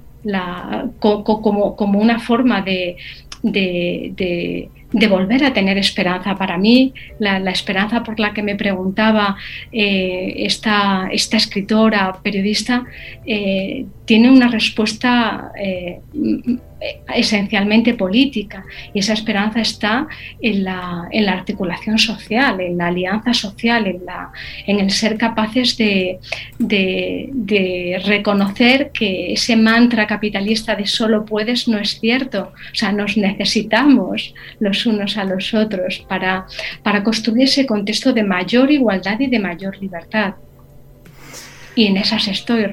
como, 1.00 1.76
una 1.78 2.18
forma 2.18 2.62
de 2.62 2.96
volver 4.92 5.44
a 5.44 5.52
tener 5.52 5.78
esperanza. 5.78 6.36
Para 6.36 6.58
mí, 6.58 6.94
la, 7.18 7.50
esperanza 7.50 8.02
por 8.02 8.18
la 8.18 8.32
que 8.32 8.42
me 8.42 8.56
preguntaba 8.56 9.36
eh, 9.72 10.34
esta, 10.36 11.08
esta, 11.12 11.36
escritora, 11.36 12.18
periodista, 12.22 12.84
eh, 13.26 13.86
tiene 14.04 14.30
una 14.30 14.48
respuesta 14.48 15.52
eh, 15.58 16.00
esencialmente 17.14 17.94
política 17.94 18.64
y 18.94 19.00
esa 19.00 19.12
esperanza 19.12 19.60
está 19.60 20.06
en 20.40 20.64
la, 20.64 21.08
en 21.10 21.26
la, 21.26 21.32
articulación 21.32 21.98
social, 21.98 22.60
en 22.60 22.78
la 22.78 22.86
alianza 22.88 23.34
social, 23.34 23.86
en, 23.86 24.04
la, 24.04 24.30
en 24.66 24.78
el 24.80 24.90
ser 24.90 25.16
capaces 25.16 25.76
de, 25.76 26.20
de, 26.58 28.02
reconocer 28.04 28.90
que 28.92 29.32
ese 29.32 29.56
mantra 29.56 30.06
capitalista 30.06 30.76
de 30.76 30.86
solo 30.86 31.24
puedes 31.24 31.66
no 31.66 31.78
es 31.78 31.98
cierto. 31.98 32.52
O 32.72 32.74
sea, 32.74 32.92
nos 32.92 33.16
necesitamos 33.16 34.34
los 34.60 34.86
unos 34.86 35.16
a 35.16 35.24
los 35.24 35.54
otros 35.54 36.04
para, 36.08 36.46
para 36.82 37.02
construir 37.02 37.44
ese 37.44 37.66
contexto 37.66 38.12
de 38.12 38.22
mayor 38.22 38.70
igualdad 38.70 39.18
y 39.18 39.26
de 39.26 39.38
mayor 39.38 39.76
libertad. 39.80 40.34
Y 41.74 41.86
en 41.86 41.96
esas 41.96 42.26
estoy, 42.28 42.64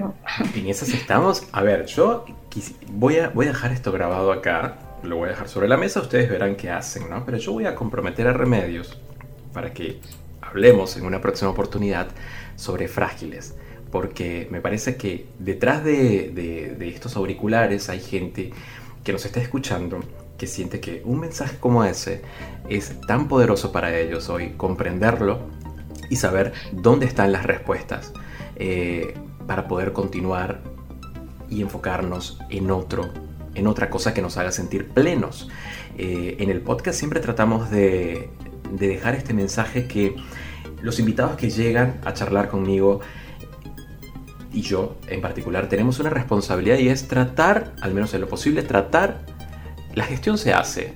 En 0.56 0.68
esas 0.68 0.90
estamos. 0.90 1.44
A 1.52 1.61
ver, 1.61 1.86
yo 1.86 2.26
voy 2.90 3.18
a, 3.18 3.30
voy 3.30 3.48
a 3.48 3.49
dejar 3.49 3.72
esto 3.72 3.91
grabado 3.91 4.32
acá, 4.32 4.77
lo 5.03 5.18
voy 5.18 5.27
a 5.27 5.32
dejar 5.32 5.49
sobre 5.49 5.68
la 5.68 5.77
mesa, 5.77 6.02
ustedes 6.02 6.30
verán 6.30 6.56
qué 6.56 6.69
hacen, 6.69 7.10
¿no? 7.10 7.26
Pero 7.26 7.38
yo 7.38 7.52
voy 7.52 7.65
a 7.65 7.76
comprometer 7.76 8.27
a 8.27 8.34
Remedios 8.34 8.99
para 9.53 9.73
que 9.73 9.99
hablemos 10.41 10.98
en 10.98 11.06
una 11.06 11.22
próxima 11.22 11.52
oportunidad 11.52 12.07
sobre 12.56 12.88
frágiles, 12.88 13.56
porque 13.91 14.48
me 14.52 14.61
parece 14.61 14.95
que 14.95 15.27
detrás 15.40 15.84
de, 15.84 16.32
de 16.34 16.90
estos 16.90 17.15
auriculares 17.15 17.90
hay 17.90 17.99
gente 17.99 18.52
que 19.03 19.14
nos 19.14 19.26
está 19.26 19.40
escuchando 19.40 19.99
que 20.38 20.48
siente 20.48 20.80
que 20.80 21.02
un 21.06 21.19
mensaje 21.19 21.57
como 21.60 21.84
ese 21.84 22.22
es 22.68 22.99
tan 23.07 23.27
poderoso 23.27 23.72
para 23.72 23.98
ellos 23.98 24.30
hoy, 24.30 24.53
comprenderlo 24.57 25.40
y 26.10 26.18
saber 26.18 26.53
dónde 26.72 27.06
están 27.06 27.32
las 27.32 27.45
respuestas 27.45 28.14
eh, 28.56 29.14
para 29.48 29.68
poder 29.68 29.94
continuar 29.94 30.61
y 31.50 31.62
enfocarnos 31.62 32.40
en 32.50 32.72
otro, 32.72 33.10
en 33.54 33.68
otra 33.68 33.90
cosa 33.90 34.14
que 34.14 34.22
nos 34.22 34.38
haga 34.38 34.52
sentir 34.52 34.90
plenos. 34.90 35.50
Eh, 35.98 36.38
en 36.40 36.50
el 36.50 36.62
podcast 36.62 37.00
siempre 37.00 37.20
tratamos 37.20 37.70
de, 37.72 38.30
dejar 38.72 39.16
este 39.16 39.34
mensaje 39.34 39.88
que 39.88 40.16
los 40.82 41.00
invitados 41.00 41.38
que 41.38 41.50
llegan 41.50 42.00
a 42.04 42.14
charlar 42.14 42.50
conmigo 42.50 43.02
y 44.52 44.62
yo 44.62 44.98
en 45.08 45.22
particular 45.22 45.70
tenemos 45.70 46.00
una 46.00 46.10
responsabilidad 46.10 46.78
y 46.78 46.90
es 46.90 47.08
tratar, 47.08 47.74
al 47.82 47.94
menos 47.94 48.14
en 48.14 48.22
lo 48.22 48.28
posible, 48.28 48.64
tratar, 48.64 49.26
la 49.94 50.06
gestión 50.06 50.38
se 50.38 50.54
hace, 50.54 50.94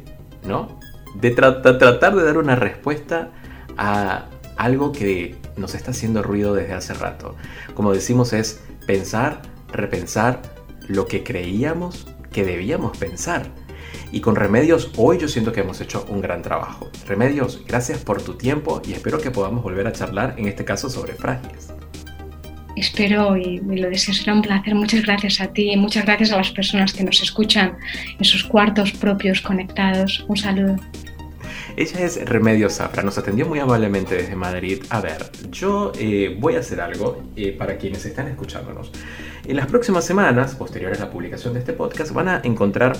¿no? 0.47 0.79
De 1.15 1.31
tratar 1.31 2.15
de 2.15 2.23
dar 2.23 2.37
una 2.37 2.55
respuesta 2.55 3.31
a 3.77 4.25
algo 4.57 4.91
que 4.91 5.35
nos 5.57 5.75
está 5.75 5.91
haciendo 5.91 6.21
ruido 6.21 6.53
desde 6.53 6.73
hace 6.73 6.93
rato. 6.93 7.35
Como 7.73 7.93
decimos 7.93 8.33
es 8.33 8.61
pensar, 8.85 9.41
repensar 9.71 10.41
lo 10.87 11.07
que 11.07 11.23
creíamos 11.23 12.07
que 12.31 12.43
debíamos 12.43 12.97
pensar. 12.97 13.47
Y 14.11 14.21
con 14.21 14.35
Remedios 14.35 14.91
hoy 14.97 15.19
yo 15.19 15.27
siento 15.27 15.51
que 15.51 15.61
hemos 15.61 15.81
hecho 15.81 16.05
un 16.09 16.21
gran 16.21 16.41
trabajo. 16.41 16.89
Remedios, 17.07 17.63
gracias 17.67 17.99
por 17.99 18.21
tu 18.21 18.35
tiempo 18.35 18.81
y 18.87 18.93
espero 18.93 19.19
que 19.19 19.31
podamos 19.31 19.63
volver 19.63 19.87
a 19.87 19.91
charlar, 19.91 20.35
en 20.37 20.47
este 20.47 20.65
caso 20.65 20.89
sobre 20.89 21.13
frágiles. 21.13 21.73
Espero 22.75 23.35
y 23.35 23.59
me 23.61 23.77
lo 23.77 23.89
deseo, 23.89 24.13
será 24.13 24.33
un 24.33 24.41
placer. 24.41 24.73
Muchas 24.73 25.03
gracias 25.03 25.41
a 25.41 25.47
ti 25.47 25.71
y 25.71 25.77
muchas 25.77 26.05
gracias 26.05 26.31
a 26.31 26.37
las 26.37 26.51
personas 26.51 26.93
que 26.93 27.03
nos 27.03 27.21
escuchan 27.21 27.77
en 28.17 28.25
sus 28.25 28.43
cuartos 28.43 28.91
propios 28.93 29.41
conectados. 29.41 30.25
Un 30.27 30.37
saludo. 30.37 30.77
Ella 31.79 32.01
es 32.01 32.25
Remedio 32.25 32.69
Zafra, 32.69 33.03
nos 33.03 33.17
atendió 33.17 33.45
muy 33.45 33.57
amablemente 33.57 34.13
desde 34.15 34.35
Madrid. 34.35 34.83
A 34.89 34.99
ver, 34.99 35.31
yo 35.49 35.93
eh, 35.97 36.35
voy 36.37 36.55
a 36.55 36.59
hacer 36.59 36.81
algo 36.81 37.23
eh, 37.37 37.55
para 37.57 37.77
quienes 37.77 38.05
están 38.05 38.27
escuchándonos. 38.27 38.91
En 39.45 39.55
las 39.55 39.67
próximas 39.67 40.03
semanas, 40.03 40.55
posteriores 40.55 40.99
a 40.99 41.05
la 41.05 41.09
publicación 41.09 41.53
de 41.53 41.59
este 41.61 41.71
podcast, 41.71 42.11
van 42.11 42.27
a 42.27 42.41
encontrar 42.43 42.97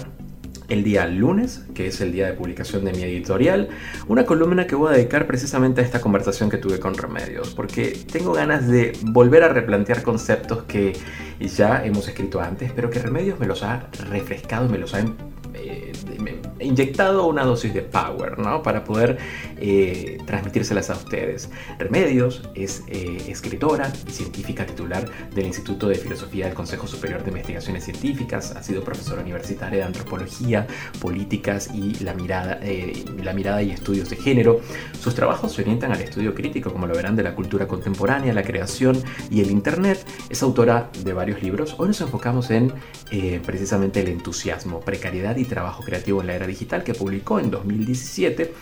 el 0.70 0.86
día 0.86 1.06
lunes, 1.08 1.66
que 1.76 1.88
es 1.88 2.00
el 2.00 2.14
día 2.14 2.28
de 2.28 2.34
publicación 2.36 2.86
de 2.86 2.94
mi 2.94 3.04
editorial, 3.04 3.68
una 4.08 4.26
columna 4.26 4.66
que 4.66 4.76
voy 4.76 4.94
a 4.94 4.96
dedicar 4.96 5.28
precisamente 5.28 5.82
a 5.82 5.84
esta 5.84 6.00
conversación 6.00 6.50
que 6.50 6.58
tuve 6.58 6.80
con 6.80 6.94
Remedios, 6.94 7.54
porque 7.54 8.00
tengo 8.10 8.32
ganas 8.32 8.66
de 8.66 8.94
volver 9.02 9.44
a 9.44 9.50
replantear 9.50 10.04
conceptos 10.04 10.64
que 10.64 10.94
ya 11.42 11.84
hemos 11.84 12.08
escrito 12.08 12.40
antes, 12.40 12.72
pero 12.72 12.90
que 12.90 13.00
Remedios 13.00 13.42
me 13.42 13.46
los 13.46 13.62
ha 13.62 13.90
refrescado, 14.10 14.70
me 14.70 14.78
los 14.78 14.94
ha 14.94 15.02
eh, 15.54 15.89
inyectado 16.60 17.28
una 17.28 17.44
dosis 17.44 17.74
de 17.74 17.82
power, 17.82 18.38
¿no? 18.40 18.62
Para 18.64 18.84
poder 18.84 19.18
eh, 19.58 20.18
transmitírselas 20.26 20.90
a 20.90 20.94
ustedes. 20.94 21.50
Remedios 21.78 22.44
es 22.56 22.84
eh, 22.88 23.26
escritora 23.28 23.92
y 24.08 24.12
científica 24.12 24.66
titular 24.66 25.06
del 25.34 25.46
Instituto 25.46 25.88
de 25.88 25.96
Filosofía 25.96 26.46
del 26.46 26.56
Consejo 26.56 26.88
Superior 26.88 27.24
de 27.24 27.30
Investigaciones 27.30 27.86
Científicas, 27.86 28.56
ha 28.56 28.64
sido 28.64 28.84
profesora 28.84 29.22
universitaria 29.22 29.80
de 29.80 29.84
antropología, 29.86 30.68
políticas 31.00 31.70
y 31.74 32.04
la 32.04 32.14
mirada, 32.14 32.60
eh, 32.62 33.06
la 33.24 33.34
mirada 33.34 33.62
y 33.62 33.72
estudios 33.72 34.10
de 34.10 34.16
género. 34.16 34.62
Sus 35.00 35.16
trabajos 35.16 35.54
se 35.54 35.62
orientan 35.62 35.92
al 35.92 36.02
estudio 36.02 36.34
crítico, 36.34 36.72
como 36.72 36.88
lo 36.88 36.96
verán, 36.96 37.16
de 37.16 37.24
la 37.24 37.36
cultura 37.36 37.68
contemporánea, 37.68 38.34
la 38.34 38.44
creación 38.44 39.02
y 39.30 39.42
el 39.42 39.52
Internet. 39.52 40.06
Es 40.30 40.44
autora 40.44 40.90
de 41.04 41.14
varios 41.14 41.42
libros. 41.42 41.76
Hoy 41.78 41.88
nos 41.88 42.02
enfocamos 42.02 42.50
en 42.52 42.74
precisamente 43.46 44.02
el 44.02 44.10
entusiasmo, 44.10 44.82
precariedad 44.82 45.36
y 45.38 45.46
trabajo 45.46 45.84
creativo 45.84 45.99
en 46.06 46.28
la 46.28 46.36
era 46.36 46.48
digital 46.48 46.84
que 46.84 46.94
publicó 46.94 47.40
en 47.40 47.52
2017 47.52 48.54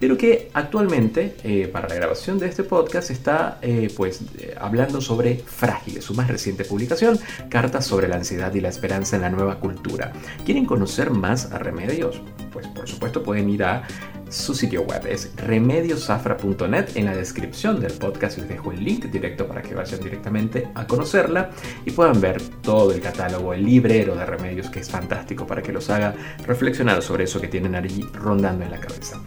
pero 0.00 0.16
que 0.16 0.50
actualmente 0.52 1.36
eh, 1.44 1.68
para 1.68 1.88
la 1.88 1.94
grabación 1.94 2.38
de 2.38 2.46
este 2.46 2.64
podcast 2.64 3.10
está 3.10 3.58
eh, 3.62 3.92
pues 3.96 4.22
eh, 4.38 4.54
hablando 4.60 5.00
sobre 5.00 5.36
Frágiles, 5.36 6.04
su 6.04 6.14
más 6.14 6.28
reciente 6.28 6.64
publicación, 6.64 7.18
Cartas 7.48 7.86
sobre 7.86 8.08
la 8.08 8.16
ansiedad 8.16 8.52
y 8.54 8.60
la 8.60 8.68
esperanza 8.68 9.16
en 9.16 9.22
la 9.22 9.30
nueva 9.30 9.60
cultura. 9.60 10.12
¿Quieren 10.44 10.66
conocer 10.66 11.10
más 11.10 11.52
a 11.52 11.58
Remedios? 11.58 12.20
Pues 12.52 12.66
por 12.68 12.88
supuesto 12.88 13.22
pueden 13.22 13.48
ir 13.50 13.64
a 13.64 13.86
su 14.28 14.54
sitio 14.54 14.82
web, 14.82 15.06
es 15.06 15.30
remediosafra.net. 15.36 16.96
En 16.96 17.06
la 17.06 17.16
descripción 17.16 17.80
del 17.80 17.92
podcast 17.92 18.38
les 18.38 18.48
dejo 18.48 18.72
el 18.72 18.84
link 18.84 19.06
directo 19.06 19.46
para 19.46 19.62
que 19.62 19.74
vayan 19.74 20.00
directamente 20.00 20.68
a 20.74 20.86
conocerla 20.86 21.50
y 21.84 21.90
puedan 21.90 22.20
ver 22.20 22.42
todo 22.62 22.92
el 22.92 23.00
catálogo, 23.00 23.54
el 23.54 23.64
librero 23.64 24.14
de 24.16 24.26
remedios 24.26 24.70
que 24.70 24.80
es 24.80 24.90
fantástico 24.90 25.46
para 25.46 25.62
que 25.62 25.72
los 25.72 25.90
haga 25.90 26.14
reflexionar 26.46 27.02
sobre 27.02 27.24
eso 27.24 27.40
que 27.40 27.48
tienen 27.48 27.74
allí 27.74 28.02
rondando 28.14 28.64
en 28.64 28.70
la 28.70 28.80
cabeza. 28.80 29.20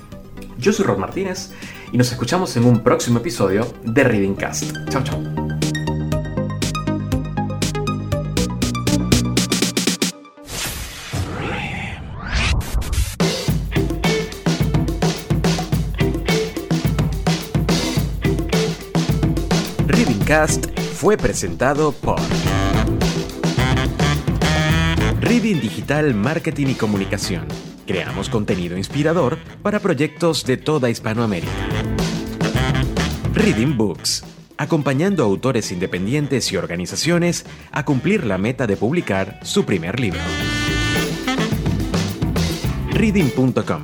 Yo 0.58 0.74
soy 0.74 0.86
Rod 0.86 0.98
Martínez 0.98 1.52
y 1.92 1.98
nos 1.98 2.12
escuchamos 2.12 2.56
en 2.58 2.66
un 2.66 2.82
próximo 2.82 3.20
episodio 3.20 3.68
de 3.84 4.04
Reading 4.04 4.36
Cast. 4.36 4.76
Chao, 4.90 5.04
chao. 5.04 5.47
Fue 20.96 21.16
presentado 21.16 21.94
por 21.94 22.20
Reading 25.22 25.62
Digital 25.62 26.14
Marketing 26.14 26.68
y 26.68 26.76
Comunicación 26.76 27.48
Creamos 27.86 28.28
contenido 28.28 28.78
inspirador 28.78 29.38
para 29.62 29.80
proyectos 29.80 30.44
de 30.44 30.58
toda 30.58 30.90
Hispanoamérica. 30.90 31.54
Reading 33.34 33.78
Books, 33.78 34.26
acompañando 34.58 35.24
autores 35.24 35.72
independientes 35.72 36.52
y 36.52 36.58
organizaciones 36.58 37.46
a 37.72 37.86
cumplir 37.86 38.26
la 38.26 38.38
meta 38.38 38.68
de 38.68 38.76
publicar 38.76 39.40
su 39.44 39.64
primer 39.64 39.98
libro. 39.98 40.20
Reading.com, 42.92 43.84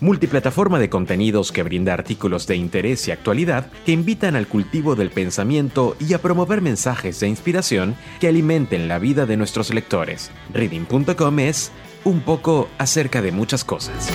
multiplataforma 0.00 0.78
de 0.78 0.88
contenidos 0.88 1.52
que 1.52 1.62
brinda 1.62 1.94
artículos 1.94 2.46
de 2.46 2.56
interés 2.56 3.06
y 3.08 3.10
actualidad 3.10 3.66
que 3.84 3.92
invitan 3.92 4.36
al 4.36 4.46
cultivo 4.46 4.96
del 4.96 5.10
pensamiento 5.10 5.96
y 6.00 6.14
a 6.14 6.18
promover 6.20 6.60
mensajes 6.60 7.20
de 7.20 7.28
inspiración 7.28 7.94
que 8.20 8.28
alimenten 8.28 8.88
la 8.88 8.98
vida 8.98 9.26
de 9.26 9.36
nuestros 9.36 9.72
lectores. 9.72 10.30
Reading.com 10.52 11.38
es 11.38 11.70
un 12.04 12.20
poco 12.20 12.68
acerca 12.78 13.22
de 13.22 13.32
muchas 13.32 13.64
cosas. 13.64 14.10